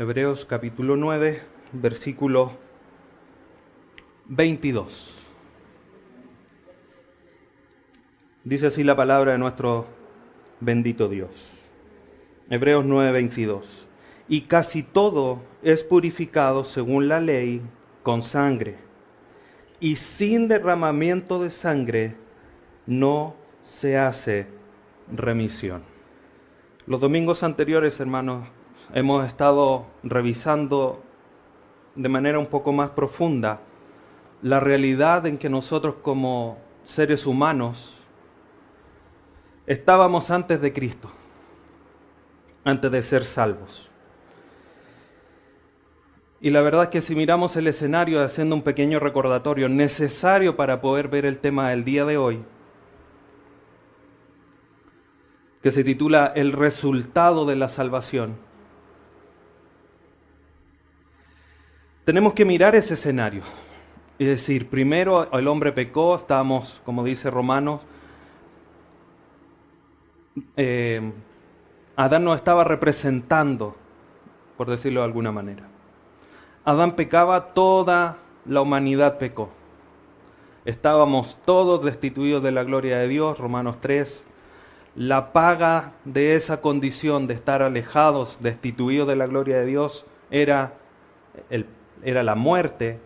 Hebreos 0.00 0.46
capítulo 0.46 0.96
9, 0.96 1.42
versículo 1.72 2.52
22. 4.28 5.12
Dice 8.44 8.68
así 8.68 8.82
la 8.82 8.96
palabra 8.96 9.32
de 9.32 9.38
nuestro 9.38 9.88
bendito 10.60 11.06
Dios. 11.06 11.52
Hebreos 12.48 12.86
9, 12.86 13.12
22. 13.12 13.86
Y 14.26 14.40
casi 14.40 14.82
todo 14.82 15.42
es 15.62 15.84
purificado 15.84 16.64
según 16.64 17.06
la 17.06 17.20
ley 17.20 17.60
con 18.02 18.22
sangre. 18.22 18.89
Y 19.80 19.96
sin 19.96 20.46
derramamiento 20.46 21.42
de 21.42 21.50
sangre 21.50 22.16
no 22.86 23.34
se 23.64 23.96
hace 23.98 24.46
remisión. 25.10 25.82
Los 26.86 27.00
domingos 27.00 27.42
anteriores, 27.42 27.98
hermanos, 28.00 28.46
hemos 28.92 29.26
estado 29.26 29.86
revisando 30.02 31.02
de 31.94 32.08
manera 32.08 32.38
un 32.38 32.46
poco 32.46 32.72
más 32.72 32.90
profunda 32.90 33.60
la 34.42 34.60
realidad 34.60 35.26
en 35.26 35.38
que 35.38 35.48
nosotros 35.48 35.96
como 36.02 36.58
seres 36.84 37.26
humanos 37.26 37.94
estábamos 39.66 40.30
antes 40.30 40.60
de 40.60 40.72
Cristo, 40.72 41.10
antes 42.64 42.90
de 42.90 43.02
ser 43.02 43.24
salvos. 43.24 43.89
Y 46.42 46.50
la 46.50 46.62
verdad 46.62 46.84
es 46.84 46.88
que 46.88 47.02
si 47.02 47.14
miramos 47.14 47.54
el 47.56 47.66
escenario 47.66 48.24
haciendo 48.24 48.56
un 48.56 48.62
pequeño 48.62 48.98
recordatorio 48.98 49.68
necesario 49.68 50.56
para 50.56 50.80
poder 50.80 51.08
ver 51.08 51.26
el 51.26 51.38
tema 51.38 51.68
del 51.68 51.84
día 51.84 52.06
de 52.06 52.16
hoy, 52.16 52.42
que 55.62 55.70
se 55.70 55.84
titula 55.84 56.32
El 56.34 56.52
resultado 56.52 57.44
de 57.44 57.56
la 57.56 57.68
salvación, 57.68 58.36
tenemos 62.06 62.32
que 62.32 62.46
mirar 62.46 62.74
ese 62.74 62.94
escenario. 62.94 63.42
Es 64.18 64.26
decir, 64.26 64.70
primero 64.70 65.30
el 65.32 65.46
hombre 65.46 65.72
pecó, 65.72 66.16
estábamos, 66.16 66.80
como 66.86 67.04
dice 67.04 67.30
Romanos, 67.30 67.82
eh, 70.56 71.12
Adán 71.96 72.24
nos 72.24 72.36
estaba 72.36 72.64
representando, 72.64 73.76
por 74.56 74.70
decirlo 74.70 75.00
de 75.00 75.06
alguna 75.06 75.32
manera. 75.32 75.68
Adán 76.64 76.94
pecaba, 76.94 77.54
toda 77.54 78.18
la 78.44 78.60
humanidad 78.60 79.18
pecó. 79.18 79.50
Estábamos 80.66 81.38
todos 81.46 81.82
destituidos 81.82 82.42
de 82.42 82.52
la 82.52 82.64
gloria 82.64 82.98
de 82.98 83.08
Dios, 83.08 83.38
Romanos 83.38 83.78
3. 83.80 84.26
La 84.94 85.32
paga 85.32 85.92
de 86.04 86.34
esa 86.34 86.60
condición 86.60 87.26
de 87.26 87.34
estar 87.34 87.62
alejados, 87.62 88.38
destituidos 88.42 89.08
de 89.08 89.16
la 89.16 89.26
gloria 89.26 89.58
de 89.58 89.66
Dios, 89.66 90.04
era, 90.30 90.74
el, 91.48 91.66
era 92.02 92.22
la 92.22 92.34
muerte. 92.34 92.98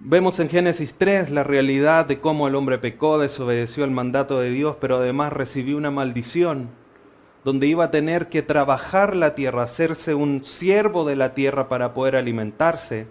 Vemos 0.00 0.40
en 0.40 0.48
Génesis 0.48 0.94
3 0.96 1.30
la 1.30 1.42
realidad 1.42 2.06
de 2.06 2.20
cómo 2.20 2.48
el 2.48 2.54
hombre 2.54 2.78
pecó, 2.78 3.18
desobedeció 3.18 3.84
el 3.84 3.90
mandato 3.90 4.40
de 4.40 4.48
Dios, 4.48 4.76
pero 4.80 4.96
además 4.96 5.32
recibió 5.32 5.76
una 5.76 5.90
maldición 5.90 6.70
donde 7.48 7.66
iba 7.66 7.84
a 7.84 7.90
tener 7.90 8.28
que 8.28 8.42
trabajar 8.42 9.16
la 9.16 9.34
tierra, 9.34 9.62
hacerse 9.62 10.14
un 10.14 10.44
siervo 10.44 11.06
de 11.06 11.16
la 11.16 11.32
tierra 11.32 11.66
para 11.66 11.94
poder 11.94 12.14
alimentarse. 12.14 13.06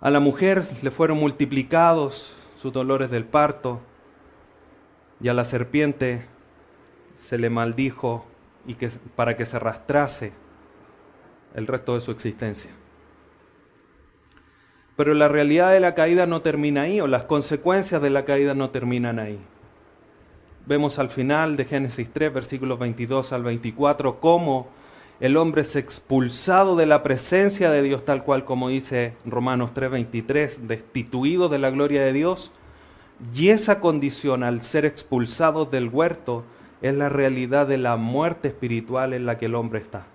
A 0.00 0.10
la 0.10 0.20
mujer 0.20 0.62
le 0.80 0.92
fueron 0.92 1.18
multiplicados 1.18 2.36
sus 2.62 2.72
dolores 2.72 3.10
del 3.10 3.24
parto 3.24 3.80
y 5.20 5.26
a 5.26 5.34
la 5.34 5.44
serpiente 5.44 6.24
se 7.16 7.36
le 7.36 7.50
maldijo 7.50 8.26
y 8.64 8.74
que, 8.74 8.90
para 9.16 9.36
que 9.36 9.44
se 9.44 9.56
arrastrase 9.56 10.32
el 11.56 11.66
resto 11.66 11.96
de 11.96 12.00
su 12.02 12.12
existencia. 12.12 12.70
Pero 14.94 15.14
la 15.14 15.26
realidad 15.26 15.72
de 15.72 15.80
la 15.80 15.96
caída 15.96 16.26
no 16.26 16.42
termina 16.42 16.82
ahí, 16.82 17.00
o 17.00 17.08
las 17.08 17.24
consecuencias 17.24 18.00
de 18.00 18.10
la 18.10 18.24
caída 18.24 18.54
no 18.54 18.70
terminan 18.70 19.18
ahí. 19.18 19.40
Vemos 20.66 20.98
al 20.98 21.10
final 21.10 21.56
de 21.56 21.66
Génesis 21.66 22.08
3, 22.10 22.32
versículos 22.32 22.78
22 22.78 23.34
al 23.34 23.42
24, 23.42 24.18
cómo 24.18 24.68
el 25.20 25.36
hombre 25.36 25.60
es 25.60 25.76
expulsado 25.76 26.74
de 26.74 26.86
la 26.86 27.02
presencia 27.02 27.70
de 27.70 27.82
Dios, 27.82 28.04
tal 28.06 28.24
cual 28.24 28.46
como 28.46 28.70
dice 28.70 29.14
Romanos 29.26 29.72
3, 29.74 29.90
23, 29.90 30.66
destituido 30.66 31.50
de 31.50 31.58
la 31.58 31.70
gloria 31.70 32.02
de 32.02 32.14
Dios. 32.14 32.50
Y 33.34 33.50
esa 33.50 33.78
condición, 33.78 34.42
al 34.42 34.62
ser 34.62 34.86
expulsado 34.86 35.66
del 35.66 35.88
huerto, 35.88 36.44
es 36.80 36.94
la 36.94 37.10
realidad 37.10 37.66
de 37.66 37.78
la 37.78 37.96
muerte 37.96 38.48
espiritual 38.48 39.12
en 39.12 39.26
la 39.26 39.36
que 39.36 39.46
el 39.46 39.54
hombre 39.54 39.80
está. 39.80 40.06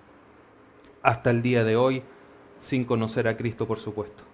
Hasta 1.02 1.30
el 1.30 1.42
día 1.42 1.62
de 1.62 1.76
hoy, 1.76 2.02
sin 2.58 2.84
conocer 2.84 3.28
a 3.28 3.36
Cristo, 3.36 3.66
por 3.68 3.78
supuesto. 3.78 4.29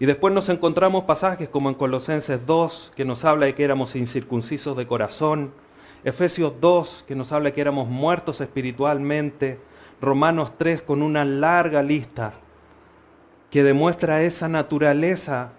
Y 0.00 0.06
después 0.06 0.32
nos 0.32 0.48
encontramos 0.48 1.04
pasajes 1.04 1.50
como 1.50 1.68
en 1.68 1.74
Colosenses 1.74 2.46
2, 2.46 2.92
que 2.96 3.04
nos 3.04 3.26
habla 3.26 3.44
de 3.44 3.54
que 3.54 3.64
éramos 3.64 3.94
incircuncisos 3.96 4.74
de 4.74 4.86
corazón, 4.86 5.52
Efesios 6.04 6.54
2, 6.58 7.04
que 7.06 7.14
nos 7.14 7.32
habla 7.32 7.50
de 7.50 7.52
que 7.52 7.60
éramos 7.60 7.86
muertos 7.86 8.40
espiritualmente, 8.40 9.58
Romanos 10.00 10.52
3, 10.56 10.80
con 10.80 11.02
una 11.02 11.26
larga 11.26 11.82
lista 11.82 12.32
que 13.50 13.62
demuestra 13.62 14.22
esa 14.22 14.48
naturaleza 14.48 15.52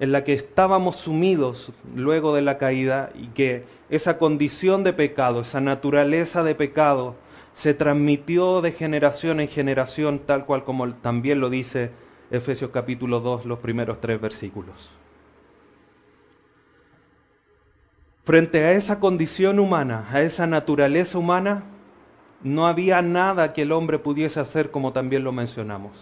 en 0.00 0.12
la 0.12 0.22
que 0.22 0.34
estábamos 0.34 0.96
sumidos 0.96 1.72
luego 1.96 2.34
de 2.34 2.42
la 2.42 2.58
caída 2.58 3.08
y 3.14 3.28
que 3.28 3.64
esa 3.88 4.18
condición 4.18 4.84
de 4.84 4.92
pecado, 4.92 5.40
esa 5.40 5.62
naturaleza 5.62 6.44
de 6.44 6.54
pecado, 6.54 7.14
se 7.54 7.72
transmitió 7.72 8.60
de 8.60 8.72
generación 8.72 9.40
en 9.40 9.48
generación, 9.48 10.18
tal 10.18 10.44
cual 10.44 10.62
como 10.62 10.92
también 10.96 11.40
lo 11.40 11.48
dice 11.48 11.90
Efesios 12.32 12.70
capítulo 12.70 13.20
2, 13.20 13.44
los 13.44 13.58
primeros 13.58 14.00
tres 14.00 14.18
versículos. 14.18 14.90
Frente 18.24 18.64
a 18.64 18.72
esa 18.72 18.98
condición 19.00 19.58
humana, 19.58 20.08
a 20.10 20.22
esa 20.22 20.46
naturaleza 20.46 21.18
humana, 21.18 21.64
no 22.42 22.66
había 22.66 23.02
nada 23.02 23.52
que 23.52 23.62
el 23.62 23.72
hombre 23.72 23.98
pudiese 23.98 24.40
hacer 24.40 24.70
como 24.70 24.94
también 24.94 25.24
lo 25.24 25.32
mencionamos. 25.32 25.92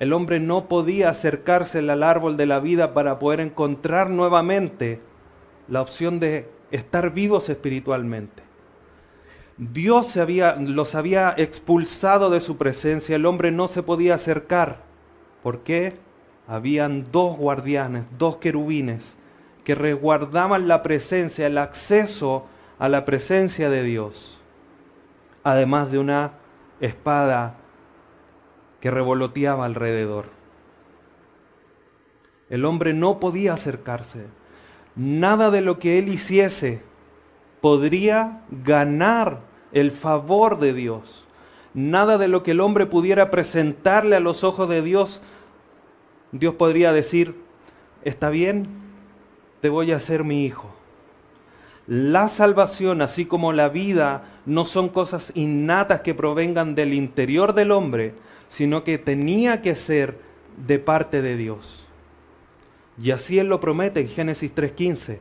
El 0.00 0.12
hombre 0.12 0.40
no 0.40 0.66
podía 0.66 1.10
acercarse 1.10 1.78
al 1.78 2.02
árbol 2.02 2.36
de 2.36 2.46
la 2.46 2.58
vida 2.58 2.92
para 2.92 3.20
poder 3.20 3.38
encontrar 3.38 4.10
nuevamente 4.10 5.00
la 5.68 5.80
opción 5.80 6.18
de 6.18 6.50
estar 6.72 7.14
vivos 7.14 7.48
espiritualmente. 7.48 8.42
Dios 9.58 10.08
se 10.08 10.20
había, 10.20 10.56
los 10.56 10.96
había 10.96 11.32
expulsado 11.36 12.30
de 12.30 12.40
su 12.40 12.56
presencia, 12.56 13.14
el 13.14 13.26
hombre 13.26 13.52
no 13.52 13.68
se 13.68 13.84
podía 13.84 14.16
acercar. 14.16 14.85
¿Por 15.46 15.60
qué? 15.60 15.92
Habían 16.48 17.12
dos 17.12 17.36
guardianes, 17.36 18.02
dos 18.18 18.38
querubines, 18.38 19.14
que 19.62 19.76
resguardaban 19.76 20.66
la 20.66 20.82
presencia, 20.82 21.46
el 21.46 21.56
acceso 21.56 22.46
a 22.80 22.88
la 22.88 23.04
presencia 23.04 23.70
de 23.70 23.84
Dios, 23.84 24.40
además 25.44 25.92
de 25.92 26.00
una 26.00 26.32
espada 26.80 27.58
que 28.80 28.90
revoloteaba 28.90 29.66
alrededor. 29.66 30.24
El 32.50 32.64
hombre 32.64 32.92
no 32.92 33.20
podía 33.20 33.52
acercarse. 33.52 34.24
Nada 34.96 35.52
de 35.52 35.60
lo 35.60 35.78
que 35.78 36.00
él 36.00 36.08
hiciese 36.08 36.82
podría 37.60 38.42
ganar 38.50 39.42
el 39.70 39.92
favor 39.92 40.58
de 40.58 40.72
Dios. 40.72 41.24
Nada 41.72 42.18
de 42.18 42.26
lo 42.26 42.42
que 42.42 42.52
el 42.52 42.60
hombre 42.62 42.86
pudiera 42.86 43.30
presentarle 43.30 44.16
a 44.16 44.20
los 44.20 44.42
ojos 44.42 44.68
de 44.68 44.82
Dios 44.82 45.22
Dios 46.32 46.54
podría 46.54 46.92
decir, 46.92 47.34
está 48.02 48.30
bien, 48.30 48.66
te 49.60 49.68
voy 49.68 49.92
a 49.92 49.96
hacer 49.96 50.24
mi 50.24 50.44
hijo. 50.44 50.74
La 51.86 52.28
salvación, 52.28 53.00
así 53.00 53.26
como 53.26 53.52
la 53.52 53.68
vida, 53.68 54.24
no 54.44 54.66
son 54.66 54.88
cosas 54.88 55.30
innatas 55.34 56.00
que 56.00 56.14
provengan 56.14 56.74
del 56.74 56.94
interior 56.94 57.54
del 57.54 57.70
hombre, 57.70 58.14
sino 58.48 58.82
que 58.82 58.98
tenía 58.98 59.62
que 59.62 59.76
ser 59.76 60.18
de 60.66 60.78
parte 60.78 61.22
de 61.22 61.36
Dios. 61.36 61.86
Y 63.00 63.12
así 63.12 63.38
Él 63.38 63.48
lo 63.48 63.60
promete 63.60 64.00
en 64.00 64.08
Génesis 64.08 64.52
3.15. 64.54 65.18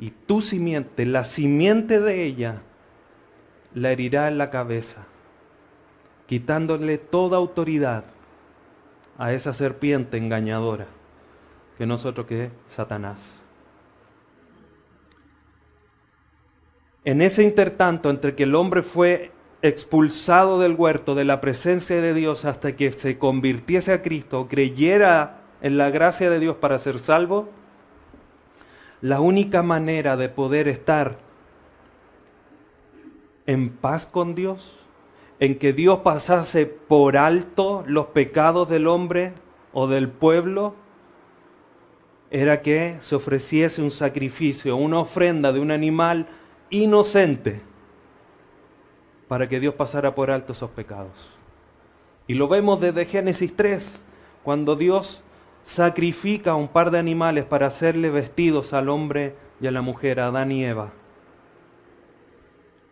Y 0.00 0.10
tu 0.10 0.42
simiente, 0.42 1.06
la 1.06 1.24
simiente 1.24 2.00
de 2.00 2.24
ella, 2.24 2.62
la 3.74 3.92
herirá 3.92 4.28
en 4.28 4.38
la 4.38 4.50
cabeza, 4.50 5.06
quitándole 6.26 6.98
toda 6.98 7.36
autoridad 7.36 8.04
a 9.18 9.32
esa 9.32 9.52
serpiente 9.52 10.16
engañadora 10.16 10.86
que 11.76 11.86
nosotros 11.86 12.26
que 12.26 12.50
Satanás. 12.68 13.34
En 17.04 17.20
ese 17.20 17.42
intertanto 17.42 18.10
entre 18.10 18.34
que 18.34 18.44
el 18.44 18.54
hombre 18.54 18.82
fue 18.82 19.32
expulsado 19.62 20.60
del 20.60 20.74
huerto 20.74 21.14
de 21.14 21.24
la 21.24 21.40
presencia 21.40 22.00
de 22.00 22.14
Dios 22.14 22.44
hasta 22.44 22.76
que 22.76 22.92
se 22.92 23.18
convirtiese 23.18 23.92
a 23.92 24.02
Cristo, 24.02 24.46
creyera 24.48 25.40
en 25.62 25.78
la 25.78 25.90
gracia 25.90 26.30
de 26.30 26.38
Dios 26.38 26.56
para 26.56 26.78
ser 26.78 27.00
salvo, 27.00 27.48
la 29.00 29.20
única 29.20 29.62
manera 29.62 30.16
de 30.16 30.28
poder 30.28 30.68
estar 30.68 31.18
en 33.46 33.70
paz 33.70 34.06
con 34.06 34.34
Dios, 34.34 34.78
en 35.40 35.58
que 35.58 35.72
Dios 35.72 36.00
pasase 36.00 36.66
por 36.66 37.16
alto 37.16 37.84
los 37.86 38.06
pecados 38.06 38.68
del 38.68 38.86
hombre 38.86 39.32
o 39.72 39.86
del 39.86 40.08
pueblo, 40.08 40.74
era 42.30 42.60
que 42.62 42.96
se 43.00 43.14
ofreciese 43.14 43.80
un 43.80 43.90
sacrificio, 43.90 44.76
una 44.76 45.00
ofrenda 45.00 45.52
de 45.52 45.60
un 45.60 45.70
animal 45.70 46.26
inocente 46.70 47.60
para 49.28 49.46
que 49.46 49.60
Dios 49.60 49.74
pasara 49.74 50.14
por 50.14 50.30
alto 50.30 50.52
esos 50.52 50.70
pecados. 50.70 51.12
Y 52.26 52.34
lo 52.34 52.48
vemos 52.48 52.80
desde 52.80 53.06
Génesis 53.06 53.54
3, 53.56 54.02
cuando 54.42 54.76
Dios 54.76 55.22
sacrifica 55.64 56.54
un 56.54 56.68
par 56.68 56.90
de 56.90 56.98
animales 56.98 57.44
para 57.44 57.66
hacerle 57.66 58.10
vestidos 58.10 58.72
al 58.72 58.88
hombre 58.88 59.34
y 59.60 59.66
a 59.66 59.70
la 59.70 59.82
mujer, 59.82 60.20
a 60.20 60.28
Adán 60.28 60.52
y 60.52 60.64
Eva, 60.64 60.92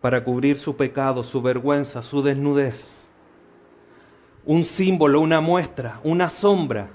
para 0.01 0.23
cubrir 0.23 0.57
su 0.57 0.75
pecado, 0.75 1.23
su 1.23 1.41
vergüenza, 1.41 2.03
su 2.03 2.21
desnudez. 2.21 3.05
Un 4.45 4.63
símbolo, 4.63 5.19
una 5.19 5.41
muestra, 5.41 5.99
una 6.03 6.29
sombra 6.29 6.89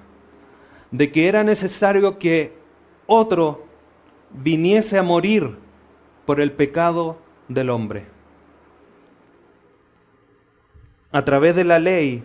de 0.91 1.11
que 1.11 1.29
era 1.29 1.43
necesario 1.45 2.19
que 2.19 2.57
otro 3.07 3.67
viniese 4.31 4.99
a 4.99 5.03
morir 5.03 5.57
por 6.25 6.41
el 6.41 6.53
pecado 6.53 7.19
del 7.49 7.71
hombre. 7.71 8.07
A 11.11 11.25
través 11.25 11.55
de 11.55 11.65
la 11.65 11.79
ley 11.79 12.25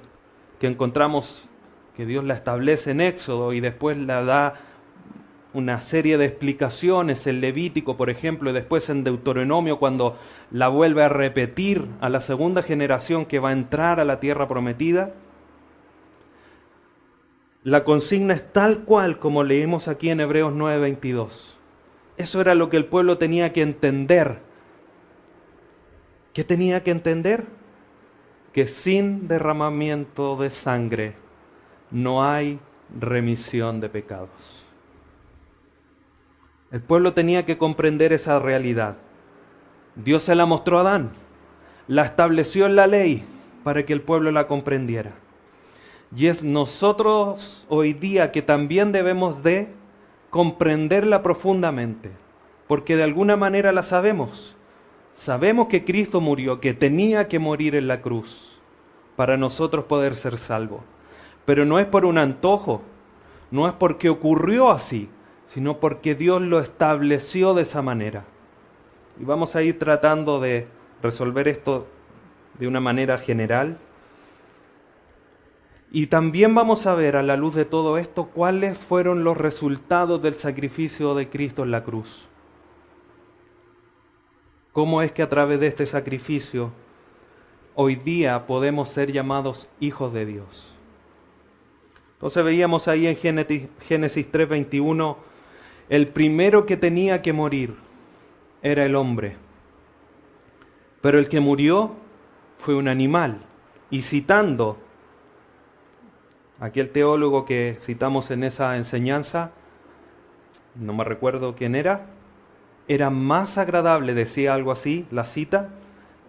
que 0.59 0.67
encontramos 0.67 1.47
que 1.95 2.05
Dios 2.05 2.23
la 2.23 2.35
establece 2.35 2.91
en 2.91 3.01
Éxodo 3.01 3.53
y 3.53 3.59
después 3.59 3.97
la 3.97 4.23
da 4.23 4.53
una 5.57 5.81
serie 5.81 6.19
de 6.19 6.25
explicaciones 6.25 7.25
en 7.25 7.41
Levítico, 7.41 7.97
por 7.97 8.11
ejemplo, 8.11 8.51
y 8.51 8.53
después 8.53 8.89
en 8.89 9.03
Deuteronomio, 9.03 9.79
cuando 9.79 10.15
la 10.51 10.67
vuelve 10.67 11.01
a 11.01 11.09
repetir 11.09 11.87
a 11.99 12.09
la 12.09 12.21
segunda 12.21 12.61
generación 12.61 13.25
que 13.25 13.39
va 13.39 13.49
a 13.49 13.53
entrar 13.53 13.99
a 13.99 14.05
la 14.05 14.19
tierra 14.19 14.47
prometida. 14.47 15.15
La 17.63 17.83
consigna 17.83 18.35
es 18.35 18.53
tal 18.53 18.83
cual 18.83 19.17
como 19.17 19.43
leímos 19.43 19.87
aquí 19.87 20.11
en 20.11 20.19
Hebreos 20.19 20.53
9:22. 20.53 21.55
Eso 22.17 22.39
era 22.39 22.53
lo 22.53 22.69
que 22.69 22.77
el 22.77 22.85
pueblo 22.85 23.17
tenía 23.17 23.51
que 23.51 23.63
entender. 23.63 24.37
¿Qué 26.33 26.43
tenía 26.43 26.83
que 26.83 26.91
entender? 26.91 27.45
Que 28.53 28.67
sin 28.67 29.27
derramamiento 29.27 30.37
de 30.37 30.51
sangre 30.51 31.15
no 31.89 32.23
hay 32.23 32.59
remisión 32.95 33.81
de 33.81 33.89
pecados. 33.89 34.66
El 36.69 36.81
pueblo 36.81 37.13
tenía 37.13 37.45
que 37.45 37.57
comprender 37.57 38.11
esa 38.11 38.39
realidad. 38.39 38.97
Dios 39.95 40.23
se 40.23 40.35
la 40.35 40.45
mostró 40.45 40.77
a 40.77 40.81
Adán, 40.81 41.11
la 41.87 42.03
estableció 42.03 42.65
en 42.65 42.75
la 42.75 42.87
ley 42.87 43.23
para 43.63 43.85
que 43.85 43.93
el 43.93 44.01
pueblo 44.01 44.31
la 44.31 44.47
comprendiera. 44.47 45.13
Y 46.15 46.27
es 46.27 46.43
nosotros 46.43 47.65
hoy 47.69 47.93
día 47.93 48.31
que 48.31 48.41
también 48.41 48.91
debemos 48.91 49.43
de 49.43 49.69
comprenderla 50.29 51.23
profundamente, 51.23 52.11
porque 52.67 52.97
de 52.97 53.03
alguna 53.03 53.37
manera 53.37 53.71
la 53.71 53.83
sabemos. 53.83 54.55
Sabemos 55.13 55.67
que 55.67 55.85
Cristo 55.85 56.19
murió, 56.19 56.59
que 56.59 56.73
tenía 56.73 57.29
que 57.29 57.39
morir 57.39 57.75
en 57.75 57.87
la 57.87 58.01
cruz 58.01 58.59
para 59.15 59.37
nosotros 59.37 59.85
poder 59.85 60.17
ser 60.17 60.37
salvos. 60.37 60.81
Pero 61.45 61.65
no 61.65 61.79
es 61.79 61.85
por 61.85 62.03
un 62.03 62.17
antojo, 62.17 62.81
no 63.51 63.67
es 63.67 63.73
porque 63.73 64.09
ocurrió 64.09 64.69
así, 64.69 65.09
sino 65.47 65.79
porque 65.79 66.15
Dios 66.15 66.41
lo 66.41 66.59
estableció 66.59 67.53
de 67.53 67.63
esa 67.63 67.81
manera. 67.81 68.25
Y 69.19 69.23
vamos 69.23 69.55
a 69.55 69.63
ir 69.63 69.79
tratando 69.79 70.39
de 70.39 70.67
resolver 71.01 71.47
esto 71.47 71.87
de 72.59 72.67
una 72.67 72.79
manera 72.79 73.17
general 73.17 73.77
y 75.89 76.07
también 76.07 76.53
vamos 76.53 76.85
a 76.85 76.95
ver 76.95 77.15
a 77.15 77.23
la 77.23 77.37
luz 77.37 77.55
de 77.55 77.65
todo 77.65 77.97
esto 77.97 78.25
cuáles 78.25 78.77
fueron 78.77 79.23
los 79.23 79.37
resultados 79.37 80.21
del 80.21 80.35
sacrificio 80.35 81.15
de 81.15 81.29
Cristo 81.29 81.63
en 81.63 81.71
la 81.71 81.83
cruz. 81.83 82.25
¿Cómo 84.73 85.01
es 85.01 85.11
que 85.11 85.23
a 85.23 85.29
través 85.29 85.59
de 85.59 85.67
este 85.67 85.87
sacrificio 85.87 86.71
hoy 87.73 87.95
día 87.95 88.45
podemos 88.45 88.89
ser 88.89 89.11
llamados 89.11 89.69
hijos 89.79 90.13
de 90.13 90.25
Dios? 90.25 90.73
Entonces 92.15 92.43
veíamos 92.43 92.87
ahí 92.87 93.07
en 93.07 93.15
Génesis 93.15 94.31
3:21, 94.31 95.17
el 95.89 96.07
primero 96.07 96.65
que 96.65 96.77
tenía 96.77 97.21
que 97.21 97.33
morir 97.33 97.75
era 98.61 98.85
el 98.85 98.95
hombre, 98.95 99.35
pero 101.01 101.19
el 101.19 101.29
que 101.29 101.39
murió 101.39 101.95
fue 102.59 102.75
un 102.75 102.87
animal. 102.87 103.41
Y 103.89 104.01
citando 104.01 104.77
Aquel 106.59 106.89
teólogo 106.89 107.45
que 107.45 107.77
citamos 107.81 108.31
en 108.31 108.43
esa 108.43 108.77
enseñanza, 108.77 109.51
no 110.73 110.91
me 110.93 111.03
recuerdo 111.03 111.55
quién 111.55 111.75
era, 111.75 112.07
era 112.87 113.11
más 113.11 113.59
agradable, 113.59 114.15
decía 114.15 114.55
algo 114.55 114.71
así, 114.71 115.05
la 115.11 115.25
cita, 115.25 115.69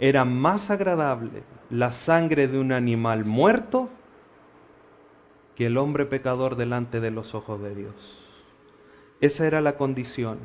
era 0.00 0.26
más 0.26 0.70
agradable 0.70 1.42
la 1.70 1.92
sangre 1.92 2.46
de 2.46 2.58
un 2.58 2.72
animal 2.72 3.24
muerto 3.24 3.88
que 5.54 5.66
el 5.66 5.78
hombre 5.78 6.04
pecador 6.04 6.56
delante 6.56 7.00
de 7.00 7.10
los 7.10 7.34
ojos 7.34 7.62
de 7.62 7.74
Dios. 7.74 8.27
Esa 9.20 9.46
era 9.46 9.60
la 9.60 9.76
condición 9.76 10.38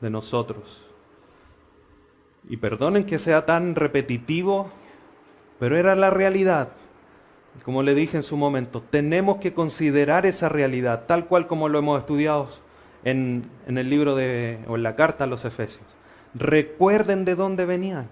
de 0.00 0.10
nosotros. 0.10 0.84
Y 2.48 2.56
perdonen 2.56 3.06
que 3.06 3.18
sea 3.18 3.46
tan 3.46 3.74
repetitivo, 3.74 4.70
pero 5.58 5.76
era 5.76 5.94
la 5.94 6.10
realidad. 6.10 6.70
Como 7.64 7.82
le 7.82 7.94
dije 7.94 8.16
en 8.16 8.22
su 8.22 8.36
momento, 8.36 8.82
tenemos 8.82 9.36
que 9.36 9.54
considerar 9.54 10.26
esa 10.26 10.48
realidad 10.48 11.04
tal 11.06 11.26
cual 11.26 11.46
como 11.46 11.68
lo 11.68 11.78
hemos 11.78 12.00
estudiado 12.00 12.48
en, 13.04 13.48
en 13.66 13.78
el 13.78 13.88
libro 13.88 14.16
de, 14.16 14.58
o 14.66 14.76
en 14.76 14.82
la 14.82 14.96
carta 14.96 15.24
a 15.24 15.26
los 15.28 15.44
Efesios. 15.44 15.86
Recuerden 16.34 17.24
de 17.24 17.36
dónde 17.36 17.64
venían. 17.64 18.08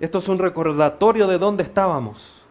Esto 0.00 0.18
es 0.18 0.28
un 0.28 0.38
recordatorio 0.38 1.26
de 1.26 1.38
dónde 1.38 1.62
estábamos. 1.62 2.42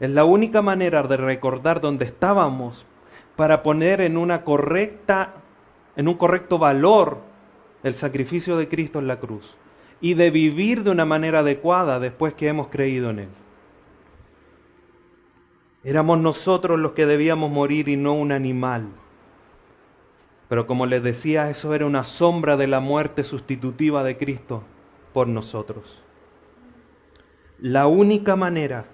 Es 0.00 0.10
la 0.10 0.24
única 0.24 0.62
manera 0.62 1.02
de 1.02 1.16
recordar 1.16 1.80
dónde 1.80 2.04
estábamos 2.06 2.86
para 3.38 3.62
poner 3.62 4.00
en 4.00 4.16
una 4.16 4.42
correcta, 4.42 5.34
en 5.94 6.08
un 6.08 6.14
correcto 6.14 6.58
valor 6.58 7.18
el 7.84 7.94
sacrificio 7.94 8.56
de 8.56 8.66
Cristo 8.66 8.98
en 8.98 9.06
la 9.06 9.20
cruz 9.20 9.54
y 10.00 10.14
de 10.14 10.32
vivir 10.32 10.82
de 10.82 10.90
una 10.90 11.04
manera 11.04 11.38
adecuada 11.38 12.00
después 12.00 12.34
que 12.34 12.48
hemos 12.48 12.66
creído 12.66 13.10
en 13.10 13.20
Él. 13.20 13.28
Éramos 15.84 16.18
nosotros 16.18 16.80
los 16.80 16.94
que 16.94 17.06
debíamos 17.06 17.48
morir 17.48 17.88
y 17.88 17.96
no 17.96 18.14
un 18.14 18.32
animal. 18.32 18.88
Pero 20.48 20.66
como 20.66 20.86
les 20.86 21.04
decía, 21.04 21.48
eso 21.48 21.72
era 21.74 21.86
una 21.86 22.02
sombra 22.02 22.56
de 22.56 22.66
la 22.66 22.80
muerte 22.80 23.22
sustitutiva 23.22 24.02
de 24.02 24.18
Cristo 24.18 24.64
por 25.12 25.28
nosotros. 25.28 26.02
La 27.60 27.86
única 27.86 28.34
manera 28.34 28.86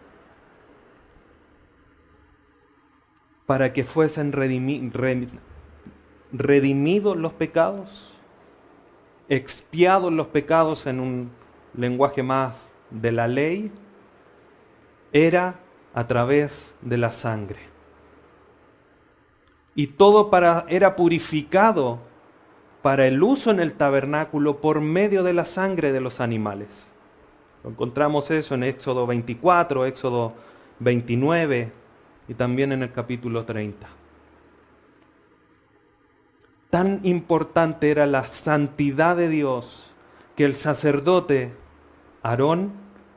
para 3.46 3.72
que 3.72 3.84
fuesen 3.84 4.32
redimidos 6.32 7.16
los 7.16 7.32
pecados, 7.32 8.10
expiados 9.28 10.12
los 10.12 10.28
pecados 10.28 10.86
en 10.86 11.00
un 11.00 11.30
lenguaje 11.76 12.22
más 12.22 12.72
de 12.90 13.12
la 13.12 13.28
ley, 13.28 13.70
era 15.12 15.60
a 15.92 16.06
través 16.06 16.74
de 16.80 16.96
la 16.98 17.12
sangre. 17.12 17.58
Y 19.74 19.88
todo 19.88 20.30
era 20.68 20.96
purificado 20.96 21.98
para 22.80 23.06
el 23.06 23.22
uso 23.22 23.50
en 23.50 23.60
el 23.60 23.74
tabernáculo 23.74 24.60
por 24.60 24.80
medio 24.80 25.22
de 25.22 25.34
la 25.34 25.44
sangre 25.44 25.92
de 25.92 26.00
los 26.00 26.20
animales. 26.20 26.86
Encontramos 27.64 28.30
eso 28.30 28.54
en 28.54 28.64
Éxodo 28.64 29.06
24, 29.06 29.86
Éxodo 29.86 30.34
29 30.80 31.83
y 32.28 32.34
también 32.34 32.72
en 32.72 32.82
el 32.82 32.92
capítulo 32.92 33.44
30. 33.44 33.86
Tan 36.70 37.00
importante 37.04 37.90
era 37.90 38.06
la 38.06 38.26
santidad 38.26 39.16
de 39.16 39.28
Dios 39.28 39.92
que 40.36 40.44
el 40.44 40.54
sacerdote 40.54 41.52
Aarón, 42.22 42.72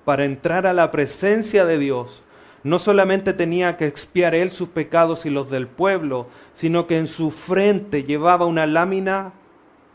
para 0.06 0.26
entrar 0.26 0.68
a 0.68 0.74
la 0.74 0.92
presencia 0.92 1.66
de 1.66 1.78
Dios, 1.80 2.24
no 2.64 2.80
solamente 2.80 3.34
tenía 3.34 3.78
que 3.78 3.88
expiar 3.88 4.36
él 4.36 4.52
sus 4.52 4.70
pecados 4.70 5.26
y 5.26 5.30
los 5.30 5.50
del 5.50 5.68
pueblo, 5.68 6.28
sino 6.54 6.86
que 6.86 6.98
en 6.98 7.08
su 7.08 7.32
frente 7.32 8.04
llevaba 8.04 8.46
una 8.46 8.68
lámina 8.68 9.34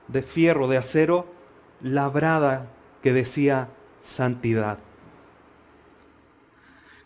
de 0.09 0.23
fierro, 0.23 0.69
de 0.69 0.79
acero, 0.79 1.27
labrada, 1.83 2.67
que 3.03 3.13
decía 3.13 3.69
santidad. 4.03 4.79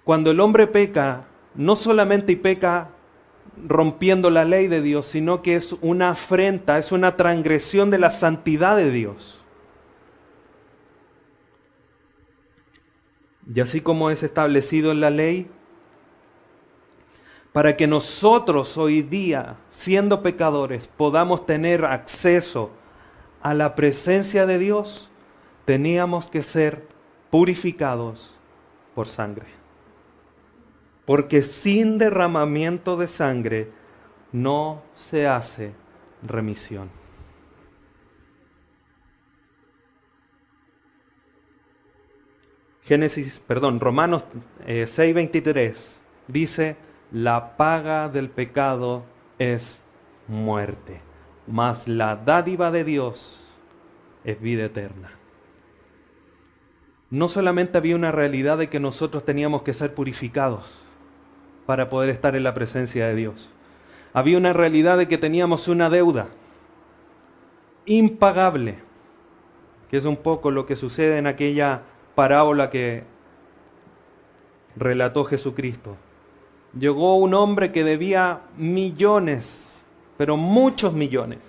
Cuando 0.05 0.31
el 0.31 0.41
hombre 0.41 0.67
peca, 0.67 1.25
no 1.57 1.77
solamente 1.77 2.37
peca 2.37 2.91
rompiendo 3.67 4.31
la 4.31 4.45
ley 4.45 4.69
de 4.69 4.83
Dios, 4.83 5.07
sino 5.07 5.43
que 5.43 5.57
es 5.57 5.75
una 5.81 6.11
afrenta, 6.11 6.79
es 6.79 6.93
una 6.93 7.17
transgresión 7.17 7.91
de 7.91 7.99
la 7.99 8.11
santidad 8.11 8.77
de 8.77 8.91
Dios. 8.91 9.41
Y 13.55 13.61
así 13.61 13.81
como 13.81 14.11
es 14.11 14.23
establecido 14.23 14.91
en 14.91 15.01
la 15.01 15.11
ley, 15.11 15.49
para 17.53 17.77
que 17.77 17.87
nosotros 17.87 18.77
hoy 18.77 19.01
día, 19.01 19.57
siendo 19.71 20.23
pecadores, 20.23 20.89
podamos 20.89 21.47
tener 21.47 21.87
acceso 21.87 22.71
a 23.41 23.55
la 23.55 23.75
presencia 23.75 24.45
de 24.45 24.59
Dios, 24.59 25.09
teníamos 25.65 26.29
que 26.29 26.43
ser 26.43 26.87
purificados 27.31 28.35
por 28.95 29.07
sangre. 29.07 29.56
Porque 31.07 31.43
sin 31.43 31.99
derramamiento 31.99 32.97
de 32.97 33.07
sangre 33.09 33.71
no 34.33 34.83
se 34.97 35.27
hace 35.27 35.73
remisión. 36.23 36.91
Génesis, 42.83 43.41
perdón, 43.41 43.81
Romanos 43.81 44.25
6:23 44.67 45.57
eh, 45.57 45.75
dice, 46.29 46.77
la 47.11 47.57
paga 47.57 48.09
del 48.09 48.29
pecado 48.29 49.05
es 49.39 49.81
muerte, 50.29 51.01
mas 51.47 51.89
la 51.89 52.17
dádiva 52.17 52.71
de 52.71 52.85
Dios 52.85 53.45
es 54.25 54.41
vida 54.41 54.65
eterna. 54.65 55.11
No 57.11 57.29
solamente 57.29 57.79
había 57.79 57.97
una 57.97 58.13
realidad 58.13 58.59
de 58.59 58.69
que 58.69 58.81
nosotros 58.81 59.25
teníamos 59.25 59.63
que 59.63 59.73
ser 59.73 59.95
purificados 59.95 60.86
para 61.67 61.91
poder 61.91 62.11
estar 62.11 62.37
en 62.37 62.45
la 62.45 62.55
presencia 62.55 63.07
de 63.09 63.15
Dios. 63.15 63.51
Había 64.13 64.39
una 64.39 64.53
realidad 64.53 64.97
de 64.97 65.09
que 65.09 65.19
teníamos 65.19 65.69
una 65.69 65.91
deuda 65.91 66.29
impagable, 67.85 68.77
que 69.91 69.99
es 69.99 70.05
un 70.05 70.17
poco 70.17 70.51
lo 70.51 70.65
que 70.65 70.77
sucede 70.77 71.19
en 71.19 71.27
aquella 71.27 71.83
parábola 72.15 72.71
que 72.71 73.05
relató 74.77 75.25
Jesucristo. 75.25 75.97
Llegó 76.79 77.17
un 77.17 77.35
hombre 77.35 77.73
que 77.73 77.85
debía 77.85 78.41
millones, 78.57 79.83
pero 80.17 80.37
muchos 80.37 80.93
millones, 80.93 81.41